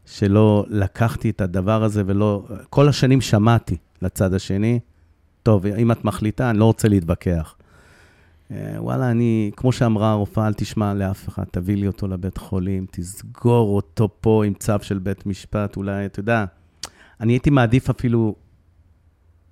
שלא 0.05 0.65
לקחתי 0.69 1.29
את 1.29 1.41
הדבר 1.41 1.83
הזה 1.83 2.03
ולא... 2.05 2.47
כל 2.69 2.89
השנים 2.89 3.21
שמעתי 3.21 3.77
לצד 4.01 4.33
השני, 4.33 4.79
טוב, 5.43 5.65
אם 5.65 5.91
את 5.91 6.05
מחליטה, 6.05 6.49
אני 6.49 6.59
לא 6.59 6.65
רוצה 6.65 6.87
להתווכח. 6.87 7.55
אה, 8.51 8.75
וואלה, 8.77 9.11
אני, 9.11 9.51
כמו 9.55 9.71
שאמרה 9.71 10.11
הרופאה, 10.11 10.47
אל 10.47 10.53
תשמע 10.53 10.93
לאף 10.93 11.29
אחד, 11.29 11.43
תביא 11.51 11.75
לי 11.75 11.87
אותו 11.87 12.07
לבית 12.07 12.37
חולים, 12.37 12.85
תסגור 12.91 13.75
אותו 13.75 14.09
פה 14.21 14.43
עם 14.45 14.53
צו 14.53 14.73
של 14.81 14.99
בית 14.99 15.25
משפט, 15.25 15.77
אולי, 15.77 16.05
אתה 16.05 16.19
יודע, 16.19 16.45
אני 17.21 17.33
הייתי 17.33 17.49
מעדיף 17.49 17.89
אפילו, 17.89 18.35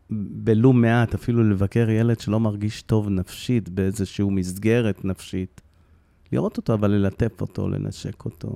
בלו 0.09 0.73
מעט, 0.73 1.13
אפילו 1.13 1.43
לבקר 1.43 1.89
ילד 1.89 2.19
שלא 2.19 2.39
מרגיש 2.39 2.81
טוב 2.81 3.09
נפשית, 3.09 3.69
באיזושהי 3.69 4.25
מסגרת 4.29 5.05
נפשית. 5.05 5.61
לראות 6.31 6.57
אותו, 6.57 6.73
אבל 6.73 6.91
ללטף 6.91 7.41
אותו, 7.41 7.69
לנשק 7.69 8.25
אותו. 8.25 8.55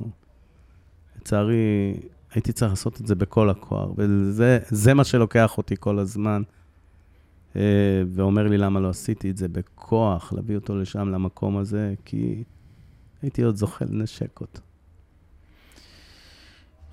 לצערי, 1.17 1.93
הייתי 2.33 2.51
צריך 2.53 2.71
לעשות 2.71 3.01
את 3.01 3.07
זה 3.07 3.15
בכל 3.15 3.49
הכוח, 3.49 3.89
וזה 3.97 4.93
מה 4.93 5.03
שלוקח 5.03 5.57
אותי 5.57 5.75
כל 5.79 5.99
הזמן. 5.99 6.41
אה, 7.55 7.61
ואומר 8.13 8.47
לי 8.47 8.57
למה 8.57 8.79
לא 8.79 8.89
עשיתי 8.89 9.29
את 9.31 9.37
זה 9.37 9.47
בכוח, 9.47 10.33
להביא 10.33 10.55
אותו 10.55 10.75
לשם, 10.75 11.09
למקום 11.09 11.57
הזה, 11.57 11.93
כי 12.05 12.43
הייתי 13.21 13.41
עוד 13.41 13.55
זוכה 13.55 13.85
לנשק 13.85 14.41
אותו. 14.41 14.61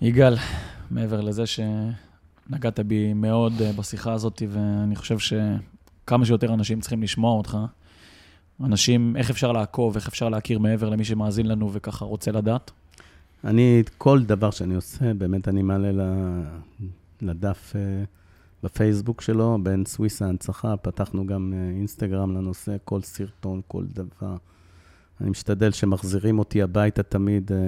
יגאל, 0.00 0.36
מעבר 0.90 1.20
לזה 1.20 1.44
שנגעת 1.46 2.80
בי 2.80 3.14
מאוד 3.14 3.52
אה, 3.60 3.72
בשיחה 3.72 4.12
הזאת, 4.12 4.42
ואני 4.48 4.96
חושב 4.96 5.18
שכמה 5.18 6.24
שיותר 6.24 6.54
אנשים 6.54 6.80
צריכים 6.80 7.02
לשמוע 7.02 7.32
אותך, 7.32 7.58
אנשים, 8.64 9.16
איך 9.16 9.30
אפשר 9.30 9.52
לעקוב, 9.52 9.96
איך 9.96 10.08
אפשר 10.08 10.28
להכיר 10.28 10.58
מעבר 10.58 10.88
למי 10.88 11.04
שמאזין 11.04 11.46
לנו 11.46 11.72
וככה 11.72 12.04
רוצה 12.04 12.32
לדעת? 12.32 12.70
אני, 13.44 13.82
כל 13.98 14.22
דבר 14.22 14.50
שאני 14.50 14.74
עושה, 14.74 15.14
באמת 15.14 15.48
אני 15.48 15.62
מעלה 15.62 15.88
לדף 17.22 17.72
אה, 17.76 18.04
בפייסבוק 18.62 19.20
שלו, 19.20 19.58
בין 19.62 19.84
סוויס 19.84 20.22
ההנצחה, 20.22 20.76
פתחנו 20.76 21.26
גם 21.26 21.52
אה, 21.56 21.68
אינסטגרם 21.68 22.36
לנושא, 22.36 22.76
כל 22.84 23.00
סרטון, 23.00 23.60
כל 23.68 23.84
דבר. 23.84 24.36
אני 25.20 25.30
משתדל 25.30 25.70
שמחזירים 25.70 26.38
אותי 26.38 26.62
הביתה 26.62 27.02
תמיד, 27.02 27.52
אה, 27.52 27.58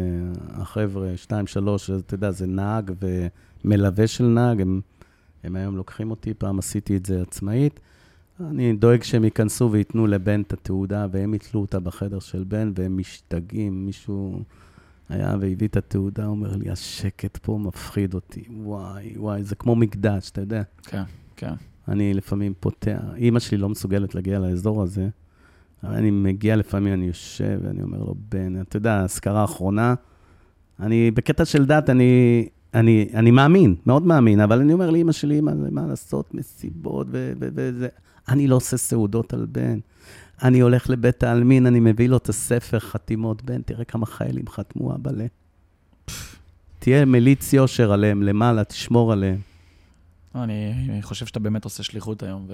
החבר'ה, 0.50 1.16
שתיים, 1.16 1.46
שלוש, 1.46 1.90
אתה 1.90 2.14
יודע, 2.14 2.30
זה 2.30 2.46
נהג 2.46 2.90
ומלווה 3.64 4.06
של 4.06 4.24
נהג, 4.24 4.60
הם, 4.60 4.80
הם 5.44 5.56
היום 5.56 5.76
לוקחים 5.76 6.10
אותי, 6.10 6.34
פעם 6.34 6.58
עשיתי 6.58 6.96
את 6.96 7.06
זה 7.06 7.22
עצמאית. 7.22 7.80
אני 8.40 8.72
דואג 8.72 9.02
שהם 9.02 9.24
ייכנסו 9.24 9.72
וייתנו 9.72 10.06
לבן 10.06 10.40
את 10.40 10.52
התעודה, 10.52 11.06
והם 11.10 11.34
יתלו 11.34 11.60
אותה 11.60 11.80
בחדר 11.80 12.18
של 12.18 12.44
בן, 12.44 12.72
והם 12.74 12.96
משתגעים, 12.96 13.86
מישהו... 13.86 14.42
היה 15.08 15.36
והביא 15.40 15.68
את 15.68 15.76
התעודה, 15.76 16.26
אומר 16.26 16.56
לי, 16.56 16.70
השקט 16.70 17.36
פה 17.36 17.58
מפחיד 17.62 18.14
אותי. 18.14 18.44
וואי, 18.50 19.14
וואי, 19.16 19.44
זה 19.44 19.54
כמו 19.54 19.76
מקדש, 19.76 20.30
אתה 20.30 20.40
יודע. 20.40 20.62
כן, 20.82 21.02
כן. 21.36 21.54
אני 21.88 22.14
לפעמים 22.14 22.52
פותח, 22.60 23.00
אימא 23.16 23.38
שלי 23.38 23.58
לא 23.58 23.68
מסוגלת 23.68 24.14
להגיע 24.14 24.38
לאזור 24.38 24.82
הזה, 24.82 25.08
אבל 25.84 25.94
אני 25.94 26.10
מגיע 26.10 26.56
לפעמים, 26.56 26.92
אני 26.92 27.06
יושב 27.06 27.60
ואני 27.62 27.82
אומר 27.82 27.98
לו, 27.98 28.14
בן, 28.28 28.60
אתה 28.60 28.76
יודע, 28.76 28.94
האזכרה 28.94 29.40
האחרונה, 29.40 29.94
אני, 30.80 31.10
בקטע 31.10 31.44
של 31.44 31.66
דת, 31.66 31.90
אני, 31.90 32.48
אני, 32.74 33.08
אני 33.14 33.30
מאמין, 33.30 33.74
מאוד 33.86 34.06
מאמין, 34.06 34.40
אבל 34.40 34.60
אני 34.60 34.72
אומר 34.72 34.90
לאימא 34.90 35.12
שלי, 35.12 35.40
מה, 35.40 35.52
מה 35.54 35.86
לעשות, 35.86 36.34
מסיבות 36.34 37.06
וזה, 37.10 37.88
אני 38.28 38.46
לא 38.46 38.56
עושה 38.56 38.76
סעודות 38.76 39.34
על 39.34 39.46
בן. 39.46 39.78
אני 40.42 40.60
הולך 40.60 40.90
לבית 40.90 41.22
העלמין, 41.22 41.66
אני 41.66 41.80
מביא 41.80 42.08
לו 42.08 42.16
את 42.16 42.28
הספר 42.28 42.78
חתימות 42.78 43.42
בן, 43.42 43.62
תראה 43.62 43.84
כמה 43.84 44.06
חיילים 44.06 44.48
חתמו, 44.48 44.94
אבאלה. 44.94 45.26
תהיה 46.78 47.04
מליץ 47.04 47.52
יושר 47.52 47.92
עליהם 47.92 48.22
למעלה, 48.22 48.64
תשמור 48.64 49.12
עליהם. 49.12 49.38
אני, 50.34 50.72
אני 50.88 51.02
חושב 51.02 51.26
שאתה 51.26 51.40
באמת 51.40 51.64
עושה 51.64 51.82
שליחות 51.82 52.22
היום, 52.22 52.48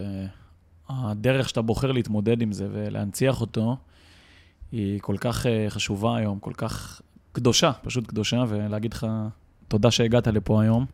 והדרך 0.89 1.49
שאתה 1.49 1.63
בוחר 1.63 1.93
להתמודד 1.93 2.43
עם 2.43 2.53
זה 2.53 2.69
ולהנציח 2.73 3.41
אותו, 3.41 3.77
היא 4.73 5.01
כל 5.01 5.17
כך 5.21 5.47
אה, 5.47 5.67
חשובה 5.69 6.17
היום, 6.17 6.39
כל 6.39 6.53
כך 6.57 7.01
קדושה, 7.33 7.73
פשוט 7.83 8.07
קדושה, 8.07 8.45
ולהגיד 8.49 8.93
לך 8.93 9.07
תודה 9.69 9.91
שהגעת 9.91 10.27
לפה 10.27 10.63
היום. 10.63 10.87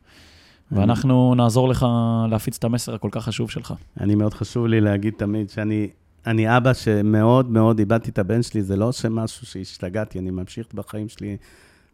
ואנחנו 0.73 1.35
נעזור 1.35 1.69
לך 1.69 1.87
להפיץ 2.31 2.57
את 2.57 2.65
המסר 2.65 2.95
הכל 2.95 3.09
כך 3.13 3.25
חשוב 3.25 3.51
שלך. 3.51 3.75
אני 4.01 4.15
מאוד 4.15 4.35
חשוב 4.35 4.67
לי 4.67 4.81
להגיד 4.81 5.15
תמיד 5.17 5.51
שאני 5.51 5.89
אני 6.27 6.57
אבא 6.57 6.75
שמאוד 6.75 7.51
מאוד 7.51 7.79
איבדתי 7.79 8.11
את 8.11 8.19
הבן 8.19 8.43
שלי, 8.43 8.63
זה 8.63 8.77
לא 8.77 8.93
שמשהו 8.93 9.47
שהשתגעתי, 9.47 10.19
אני 10.19 10.31
ממשיך 10.31 10.75
בחיים 10.75 11.09
שלי. 11.09 11.37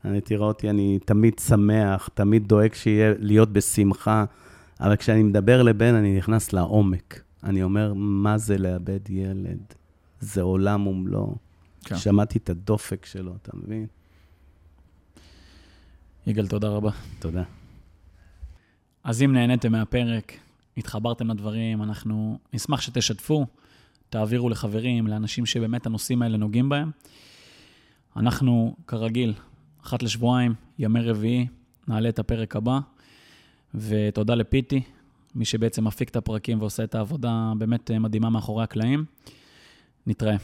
אני 0.05 0.21
תראה 0.21 0.47
אותי, 0.47 0.71
אני 0.71 0.99
תמיד 1.05 1.39
שמח, 1.39 2.09
תמיד 2.15 2.49
דואג 2.49 2.75
שיהיה, 2.75 3.15
להיות 3.19 3.53
בשמחה, 3.53 4.25
אבל 4.81 4.97
כשאני 4.97 5.23
מדבר 5.23 5.63
לבן, 5.63 5.95
אני 5.95 6.19
נכנס 6.19 6.53
לעומק. 6.53 7.23
אני 7.45 7.63
אומר, 7.63 7.93
מה 7.95 8.39
זה 8.39 8.59
לאבד 8.59 9.11
ילד? 9.11 9.75
זה 10.21 10.43
עולם 10.43 10.87
ומלואו. 10.87 11.37
כן. 11.85 11.97
שמעתי 11.97 12.39
את 12.39 12.51
הדופק 12.51 13.07
שלו, 13.07 13.33
אתה 13.43 13.57
מבין? 13.57 13.87
יגאל, 16.27 16.47
תודה 16.47 16.69
רבה. 16.69 16.91
תודה. 17.19 17.43
אז 19.05 19.23
אם 19.23 19.33
נהניתם 19.33 19.73
מהפרק, 19.73 20.33
התחברתם 20.77 21.31
לדברים, 21.31 21.83
אנחנו 21.83 22.39
נשמח 22.53 22.81
שתשתפו. 22.81 23.47
תעבירו 24.17 24.49
לחברים, 24.49 25.07
לאנשים 25.07 25.47
שבאמת 25.47 25.87
הנושאים 25.87 26.23
האלה 26.23 26.37
נוגעים 26.37 26.69
בהם. 26.69 26.91
אנחנו, 28.17 28.77
כרגיל, 28.87 29.35
אחת 29.85 30.03
לשבועיים, 30.03 30.55
ימי 30.79 31.01
רביעי, 31.01 31.47
נעלה 31.89 32.09
את 32.09 32.19
הפרק 32.19 32.57
הבא. 32.57 32.79
ותודה 33.75 34.35
לפיטי, 34.35 34.83
מי 35.35 35.45
שבעצם 35.45 35.85
מפיק 35.85 36.09
את 36.09 36.17
הפרקים 36.17 36.61
ועושה 36.61 36.85
את 36.85 36.95
העבודה 36.95 37.53
באמת 37.59 37.91
מדהימה 37.91 38.31
מאחורי 38.31 38.65
הקלעים. 38.65 39.05
נתראה. 40.07 40.37